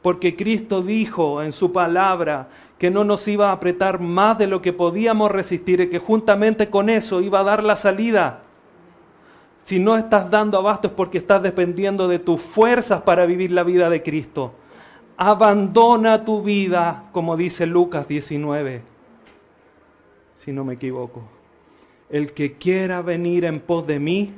Porque 0.00 0.36
Cristo 0.36 0.82
dijo 0.82 1.42
en 1.42 1.50
su 1.50 1.72
palabra 1.72 2.48
que 2.78 2.90
no 2.90 3.02
nos 3.02 3.26
iba 3.26 3.48
a 3.48 3.52
apretar 3.52 3.98
más 3.98 4.38
de 4.38 4.46
lo 4.46 4.62
que 4.62 4.72
podíamos 4.72 5.32
resistir 5.32 5.80
y 5.80 5.90
que 5.90 5.98
juntamente 5.98 6.70
con 6.70 6.88
eso 6.88 7.20
iba 7.20 7.40
a 7.40 7.44
dar 7.44 7.64
la 7.64 7.74
salida. 7.74 8.44
Si 9.64 9.80
no 9.80 9.96
estás 9.96 10.30
dando 10.30 10.58
abasto 10.58 10.86
es 10.86 10.94
porque 10.94 11.18
estás 11.18 11.42
dependiendo 11.42 12.06
de 12.06 12.20
tus 12.20 12.40
fuerzas 12.40 13.02
para 13.02 13.26
vivir 13.26 13.50
la 13.50 13.64
vida 13.64 13.90
de 13.90 14.02
Cristo. 14.04 14.54
Abandona 15.18 16.24
tu 16.24 16.42
vida, 16.42 17.04
como 17.12 17.36
dice 17.36 17.66
Lucas 17.66 18.08
19, 18.08 18.80
si 20.36 20.52
no 20.52 20.64
me 20.64 20.74
equivoco. 20.74 21.22
El 22.08 22.32
que 22.32 22.54
quiera 22.54 23.02
venir 23.02 23.44
en 23.44 23.60
pos 23.60 23.86
de 23.86 23.98
mí, 23.98 24.32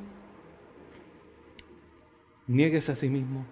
niéguese 2.49 2.91
a 2.91 2.97
sí 2.97 3.09
mismo, 3.09 3.45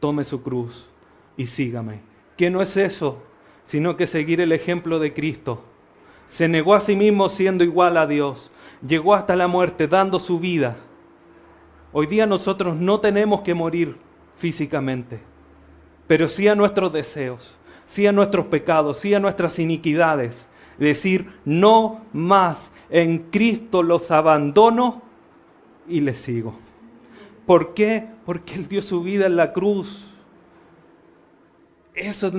tome 0.00 0.24
su 0.24 0.42
cruz 0.42 0.88
y 1.36 1.46
sígame. 1.46 2.00
¿Qué 2.38 2.48
no 2.48 2.62
es 2.62 2.78
eso? 2.78 3.22
Sino 3.66 3.98
que 3.98 4.06
seguir 4.06 4.40
el 4.40 4.52
ejemplo 4.52 4.98
de 4.98 5.12
Cristo. 5.12 5.62
Se 6.28 6.48
negó 6.48 6.74
a 6.74 6.80
sí 6.80 6.96
mismo 6.96 7.28
siendo 7.28 7.64
igual 7.64 7.98
a 7.98 8.06
Dios. 8.06 8.50
Llegó 8.86 9.14
hasta 9.14 9.36
la 9.36 9.48
muerte 9.48 9.88
dando 9.88 10.18
su 10.18 10.38
vida 10.38 10.76
Hoy 11.98 12.06
día 12.06 12.26
nosotros 12.26 12.76
no 12.76 13.00
tenemos 13.00 13.40
que 13.40 13.54
morir 13.54 13.96
físicamente, 14.36 15.18
pero 16.06 16.28
sí 16.28 16.48
a 16.48 16.54
nuestros 16.54 16.92
deseos, 16.92 17.56
sí 17.86 18.06
a 18.06 18.12
nuestros 18.12 18.46
pecados, 18.46 18.98
sí 18.98 19.14
a 19.14 19.20
nuestras 19.20 19.58
iniquidades. 19.58 20.46
Decir, 20.78 21.32
no 21.44 22.02
más, 22.12 22.70
en 22.90 23.30
Cristo 23.30 23.82
los 23.82 24.10
abandono 24.10 25.02
y 25.88 26.00
les 26.00 26.18
sigo. 26.18 26.54
¿Por 27.46 27.74
qué? 27.74 28.06
Porque 28.24 28.54
Él 28.54 28.68
dio 28.68 28.82
su 28.82 29.02
vida 29.02 29.26
en 29.26 29.36
la 29.36 29.52
cruz. 29.52 30.06
Eso, 31.94 32.30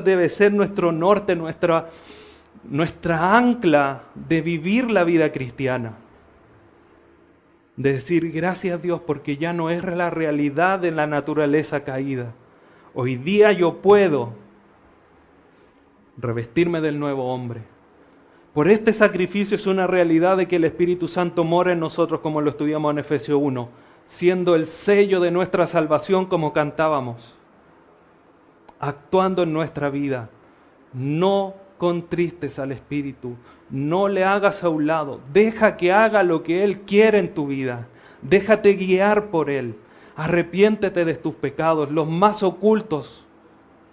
debe 0.00 0.28
ser 0.28 0.52
nuestro 0.52 0.92
norte, 0.92 1.34
nuestra, 1.34 1.90
nuestra 2.62 3.36
ancla 3.36 4.04
de 4.14 4.40
vivir 4.40 4.90
la 4.90 5.02
vida 5.02 5.32
cristiana 5.32 5.94
de 7.76 7.94
decir 7.94 8.30
gracias 8.30 8.74
a 8.74 8.78
Dios 8.78 9.00
porque 9.04 9.36
ya 9.36 9.52
no 9.52 9.70
es 9.70 9.82
la 9.82 10.10
realidad 10.10 10.78
de 10.78 10.92
la 10.92 11.06
naturaleza 11.06 11.82
caída. 11.84 12.32
Hoy 12.96 13.16
día 13.16 13.50
yo 13.50 13.78
puedo 13.82 14.34
revestirme 16.16 16.80
del 16.80 17.00
nuevo 17.00 17.34
hombre. 17.34 17.62
Por 18.52 18.70
este 18.70 18.92
sacrificio 18.92 19.56
es 19.56 19.66
una 19.66 19.88
realidad 19.88 20.36
de 20.36 20.46
que 20.46 20.56
el 20.56 20.64
Espíritu 20.64 21.08
Santo 21.08 21.42
mora 21.42 21.72
en 21.72 21.80
nosotros 21.80 22.20
como 22.20 22.40
lo 22.40 22.50
estudiamos 22.50 22.92
en 22.92 23.00
Efesios 23.00 23.40
1, 23.42 23.68
siendo 24.06 24.54
el 24.54 24.66
sello 24.66 25.18
de 25.18 25.32
nuestra 25.32 25.66
salvación 25.66 26.26
como 26.26 26.52
cantábamos, 26.52 27.34
actuando 28.78 29.42
en 29.42 29.52
nuestra 29.52 29.90
vida. 29.90 30.30
No 30.92 31.54
contristes 31.78 32.60
al 32.60 32.70
Espíritu, 32.70 33.34
no 33.70 34.06
le 34.06 34.22
hagas 34.22 34.62
a 34.62 34.68
un 34.68 34.86
lado, 34.86 35.18
deja 35.32 35.76
que 35.76 35.92
haga 35.92 36.22
lo 36.22 36.44
que 36.44 36.62
Él 36.62 36.82
quiere 36.82 37.18
en 37.18 37.34
tu 37.34 37.48
vida, 37.48 37.88
déjate 38.22 38.74
guiar 38.74 39.30
por 39.30 39.50
Él, 39.50 39.74
arrepiéntete 40.16 41.04
de 41.04 41.14
tus 41.14 41.34
pecados, 41.34 41.90
los 41.90 42.08
más 42.08 42.42
ocultos, 42.42 43.24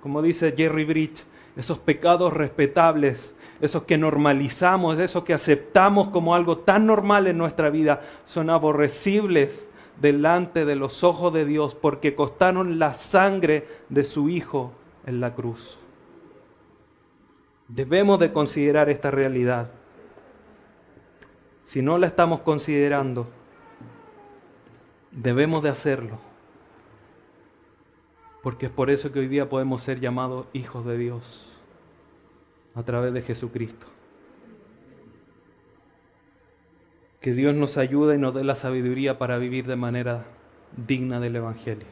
como 0.02 0.22
dice 0.22 0.53
Jerry 0.56 0.85
Bridge, 0.85 1.23
esos 1.56 1.80
pecados 1.80 2.34
respetables, 2.34 3.35
esos 3.60 3.84
que 3.84 3.98
normalizamos, 3.98 4.98
esos 4.99 5.23
que 5.23 5.34
aceptamos 5.34 6.10
como 6.10 6.34
algo 6.34 6.60
tan 6.60 6.85
normal 6.85 7.27
en 7.27 7.38
nuestra 7.38 7.69
vida, 7.69 8.02
son 8.26 8.49
aborrecibles 8.49 9.68
delante 9.99 10.65
de 10.65 10.76
los 10.76 11.03
ojos 11.03 11.34
de 11.34 11.45
Dios 11.45 11.76
porque 11.76 12.15
costaron 12.15 12.80
la 12.80 12.93
sangre 12.93 13.68
de 13.89 14.03
su 14.03 14.30
Hijo 14.30 14.72
en 15.06 15.19
la 15.19 15.35
cruz. 15.35 15.77
Debemos 17.68 18.19
de 18.19 18.31
considerar 18.31 18.89
esta 18.89 19.11
realidad. 19.11 19.69
Si 21.64 21.81
no 21.81 21.98
la 21.98 22.07
estamos 22.07 22.41
considerando, 22.41 23.27
debemos 25.12 25.64
de 25.64 25.70
hacerlo. 25.70 26.20
Porque 28.42 28.66
es 28.68 28.72
por 28.72 28.90
eso 28.90 29.12
que 29.12 29.20
hoy 29.20 29.28
día 29.28 29.50
podemos 29.50 29.84
ser 29.84 30.00
llamados 30.00 30.48
hijos 30.54 30.86
de 30.86 30.98
Dios 30.98 31.46
a 32.74 32.84
través 32.84 33.14
de 33.14 33.22
Jesucristo. 33.22 33.86
Que 37.20 37.34
Dios 37.34 37.54
nos 37.54 37.78
ayude 37.78 38.16
y 38.16 38.18
nos 38.18 38.34
dé 38.34 38.44
la 38.44 38.56
sabiduría 38.56 39.20
para 39.20 39.38
vivir 39.38 39.68
de 39.68 39.76
manera 39.76 40.26
digna 40.76 41.20
del 41.20 41.36
Evangelio, 41.36 41.86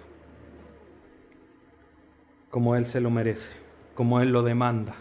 como 2.50 2.76
Él 2.76 2.86
se 2.86 3.00
lo 3.00 3.12
merece, 3.12 3.52
como 3.94 4.22
Él 4.22 4.32
lo 4.32 4.41
demanda 4.41 4.96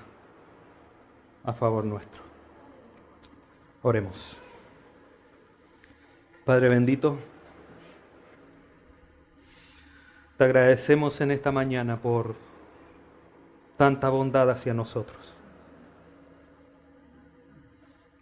a 1.45 1.55
favor 1.55 1.85
nuestro. 1.85 2.21
Oremos. 3.83 4.37
Padre 6.45 6.69
bendito, 6.69 7.17
te 10.39 10.45
agradecemos 10.45 11.21
en 11.21 11.33
esta 11.33 11.51
mañana 11.51 12.01
por 12.01 12.37
tanta 13.77 14.09
bondad 14.09 14.49
hacia 14.49 14.73
nosotros. 14.73 15.35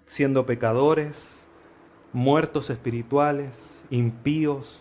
Siendo 0.07 0.47
pecadores, 0.47 1.39
muertos 2.15 2.71
espirituales, 2.71 3.51
impíos, 3.91 4.81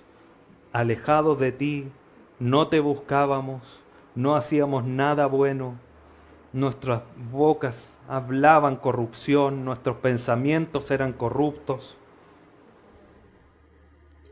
alejados 0.72 1.38
de 1.38 1.52
ti, 1.52 1.91
no 2.40 2.70
te 2.70 2.80
buscábamos, 2.80 3.82
no 4.16 4.38
hacíamos 4.38 4.86
nada 4.86 5.26
bueno, 5.26 5.76
nuestras 6.53 7.02
bocas 7.34 7.94
hablaban 8.07 8.78
corrupción, 8.78 9.66
nuestros 9.66 9.98
pensamientos 9.98 10.90
eran 10.90 11.12
corruptos. 11.12 11.98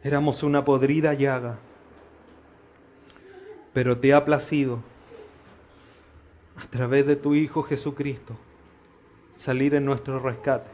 Éramos 0.03 0.41
una 0.41 0.63
podrida 0.63 1.13
llaga, 1.13 1.57
pero 3.73 3.97
te 3.97 4.13
ha 4.13 4.23
placido 4.23 4.79
a 6.55 6.65
través 6.67 7.05
de 7.05 7.15
tu 7.15 7.33
Hijo 7.33 7.63
Jesucristo 7.63 8.35
salir 9.35 9.73
en 9.75 9.85
nuestro 9.85 10.19
rescate, 10.19 10.69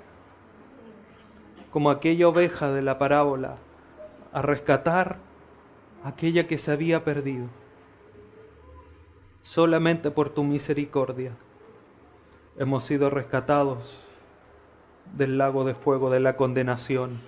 como 1.71 1.89
aquella 1.89 2.27
oveja 2.27 2.71
de 2.71 2.81
la 2.81 2.99
parábola, 2.99 3.57
a 4.33 4.41
rescatar 4.41 5.17
aquella 6.03 6.47
que 6.47 6.57
se 6.57 6.71
había 6.71 7.03
perdido, 7.03 7.47
solamente 9.41 10.11
por 10.11 10.29
tu 10.29 10.43
misericordia 10.43 11.31
hemos 12.57 12.83
sido 12.83 13.09
rescatados 13.09 13.97
del 15.17 15.37
lago 15.37 15.63
de 15.63 15.73
fuego 15.73 16.09
de 16.09 16.19
la 16.19 16.35
condenación. 16.35 17.21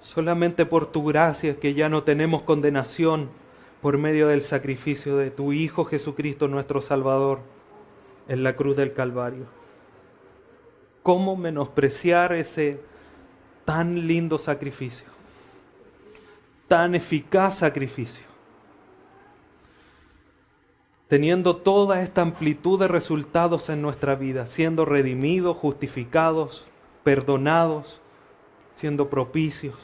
Solamente 0.00 0.66
por 0.66 0.86
tu 0.86 1.04
gracia 1.04 1.58
que 1.58 1.74
ya 1.74 1.88
no 1.88 2.02
tenemos 2.02 2.42
condenación 2.42 3.30
por 3.80 3.98
medio 3.98 4.28
del 4.28 4.42
sacrificio 4.42 5.16
de 5.16 5.30
tu 5.30 5.52
Hijo 5.52 5.84
Jesucristo 5.84 6.48
nuestro 6.48 6.82
Salvador 6.82 7.40
en 8.28 8.42
la 8.42 8.56
cruz 8.56 8.76
del 8.76 8.92
Calvario. 8.92 9.46
¿Cómo 11.02 11.36
menospreciar 11.36 12.32
ese 12.32 12.80
tan 13.64 14.06
lindo 14.06 14.38
sacrificio? 14.38 15.06
Tan 16.68 16.94
eficaz 16.94 17.58
sacrificio 17.58 18.36
teniendo 21.08 21.56
toda 21.56 22.02
esta 22.02 22.22
amplitud 22.22 22.80
de 22.80 22.88
resultados 22.88 23.68
en 23.68 23.80
nuestra 23.80 24.14
vida, 24.16 24.46
siendo 24.46 24.84
redimidos, 24.84 25.56
justificados, 25.56 26.66
perdonados, 27.04 28.00
siendo 28.74 29.08
propicios. 29.08 29.76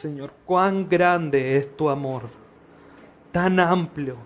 Señor, 0.00 0.32
cuán 0.46 0.88
grande 0.88 1.56
es 1.56 1.76
tu 1.76 1.90
amor, 1.90 2.22
tan 3.32 3.60
amplio, 3.60 4.16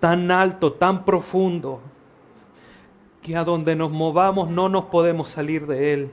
tan 0.00 0.30
alto, 0.30 0.72
tan 0.72 1.04
profundo, 1.04 1.80
que 3.20 3.36
a 3.36 3.44
donde 3.44 3.76
nos 3.76 3.90
movamos 3.90 4.48
no 4.48 4.68
nos 4.68 4.86
podemos 4.86 5.28
salir 5.28 5.66
de 5.66 5.92
él. 5.92 6.10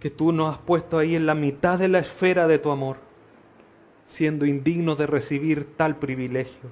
Que 0.00 0.10
tú 0.10 0.32
nos 0.32 0.54
has 0.54 0.58
puesto 0.58 0.98
ahí 0.98 1.14
en 1.14 1.26
la 1.26 1.34
mitad 1.34 1.78
de 1.78 1.88
la 1.88 2.00
esfera 2.00 2.48
de 2.48 2.58
tu 2.58 2.70
amor 2.70 2.96
siendo 4.06 4.46
indignos 4.46 4.96
de 4.98 5.06
recibir 5.06 5.76
tal 5.76 5.96
privilegio? 5.96 6.70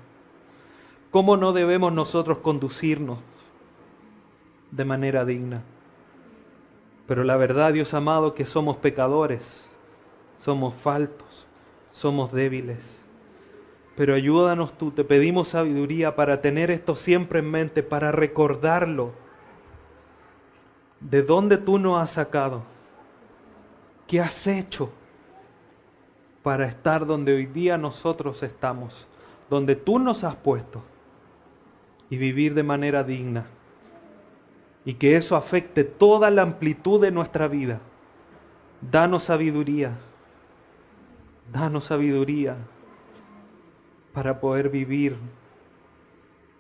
¿Cómo 1.11 1.37
no 1.37 1.53
debemos 1.53 1.93
nosotros 1.93 2.39
conducirnos 2.39 3.19
de 4.71 4.85
manera 4.85 5.25
digna? 5.25 5.63
Pero 7.07 7.25
la 7.25 7.37
verdad, 7.37 7.73
Dios 7.73 7.93
amado, 7.95 8.35
que 8.35 8.47
somos 8.47 8.79
pecadores, 8.79 9.69
somos 10.39 10.75
faltos, 10.75 11.47
somos 11.93 12.33
débiles. 12.33 13.01
Pero 13.97 14.15
ayúdanos 14.15 14.77
tú, 14.77 14.91
te 14.91 15.05
pedimos 15.05 15.49
sabiduría 15.49 16.17
para 16.17 16.41
tener 16.41 16.71
esto 16.71 16.97
siempre 16.97 17.41
en 17.41 17.51
mente, 17.51 17.83
para 17.83 18.11
recordarlo. 18.11 19.13
¿De 21.01 21.23
dónde 21.23 21.59
tú 21.59 21.79
nos 21.79 22.03
has 22.03 22.13
sacado? 22.13 22.63
¿Qué 24.07 24.21
has 24.21 24.47
hecho 24.47 24.91
para 26.43 26.67
estar 26.67 27.07
donde 27.07 27.35
hoy 27.35 27.47
día 27.47 27.79
nosotros 27.79 28.43
estamos? 28.43 29.07
Donde 29.49 29.77
tú 29.77 29.99
nos 29.99 30.25
has 30.25 30.35
puesto 30.35 30.83
y 32.11 32.17
vivir 32.17 32.55
de 32.55 32.63
manera 32.63 33.05
digna. 33.05 33.47
Y 34.85 34.95
que 34.95 35.17
eso 35.17 35.37
afecte 35.37 35.85
toda 35.85 36.31
la 36.31 36.43
amplitud 36.43 37.01
de 37.01 37.11
nuestra 37.11 37.49
vida. 37.49 37.81
Danos 38.81 39.25
sabiduría. 39.25 39.93
Danos 41.53 41.87
sabiduría 41.87 42.57
para 44.13 44.41
poder 44.41 44.69
vivir 44.69 45.17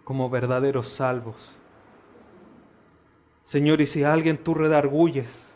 como 0.04 0.28
verdaderos 0.28 0.88
salvos. 0.88 1.36
Señor, 3.44 3.80
y 3.80 3.86
si 3.86 4.04
alguien 4.04 4.38
tú 4.38 4.54
redarguyes 4.54 5.46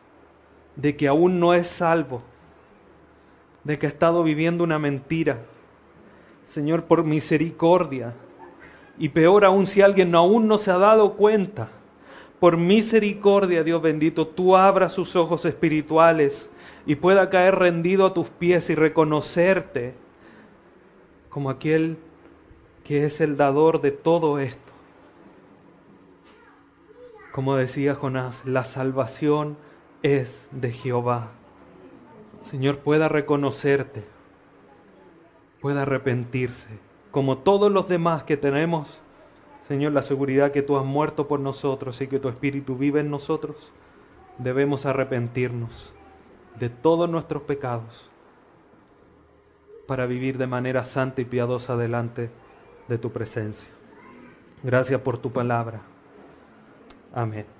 de 0.76 0.96
que 0.96 1.08
aún 1.08 1.40
no 1.40 1.54
es 1.54 1.66
salvo, 1.66 2.22
de 3.64 3.78
que 3.78 3.86
ha 3.86 3.88
estado 3.88 4.22
viviendo 4.22 4.62
una 4.62 4.78
mentira, 4.78 5.38
Señor, 6.44 6.84
por 6.84 7.04
misericordia, 7.04 8.14
y 8.98 9.10
peor 9.10 9.44
aún 9.44 9.66
si 9.66 9.82
alguien 9.82 10.14
aún 10.14 10.48
no 10.48 10.58
se 10.58 10.70
ha 10.70 10.78
dado 10.78 11.14
cuenta, 11.14 11.68
por 12.40 12.56
misericordia, 12.56 13.64
Dios 13.64 13.82
bendito, 13.82 14.26
tú 14.26 14.56
abras 14.56 14.92
sus 14.92 15.16
ojos 15.16 15.44
espirituales 15.44 16.48
y 16.86 16.94
pueda 16.96 17.30
caer 17.30 17.56
rendido 17.56 18.06
a 18.06 18.14
tus 18.14 18.28
pies 18.28 18.70
y 18.70 18.74
reconocerte 18.74 19.94
como 21.28 21.50
aquel 21.50 21.98
que 22.84 23.04
es 23.04 23.20
el 23.20 23.36
dador 23.36 23.80
de 23.80 23.90
todo 23.90 24.38
esto. 24.38 24.72
Como 27.32 27.56
decía 27.56 27.94
Jonás, 27.94 28.44
la 28.46 28.64
salvación 28.64 29.56
es 30.02 30.46
de 30.50 30.72
Jehová. 30.72 31.28
Señor, 32.50 32.78
pueda 32.78 33.08
reconocerte, 33.08 34.04
pueda 35.60 35.82
arrepentirse, 35.82 36.68
como 37.10 37.38
todos 37.38 37.70
los 37.70 37.88
demás 37.88 38.22
que 38.22 38.36
tenemos, 38.36 39.00
Señor, 39.68 39.92
la 39.92 40.02
seguridad 40.02 40.50
que 40.50 40.62
tú 40.62 40.78
has 40.78 40.84
muerto 40.84 41.28
por 41.28 41.40
nosotros 41.40 42.00
y 42.00 42.06
que 42.08 42.18
tu 42.18 42.30
Espíritu 42.30 42.76
vive 42.76 43.00
en 43.00 43.10
nosotros, 43.10 43.70
debemos 44.38 44.86
arrepentirnos 44.86 45.92
de 46.58 46.70
todos 46.70 47.08
nuestros 47.08 47.42
pecados 47.42 48.10
para 49.86 50.06
vivir 50.06 50.38
de 50.38 50.46
manera 50.46 50.84
santa 50.84 51.20
y 51.20 51.26
piadosa 51.26 51.76
delante 51.76 52.30
de 52.88 52.98
tu 52.98 53.12
presencia. 53.12 53.70
Gracias 54.62 55.00
por 55.02 55.18
tu 55.18 55.30
palabra. 55.32 55.82
Amén. 57.12 57.57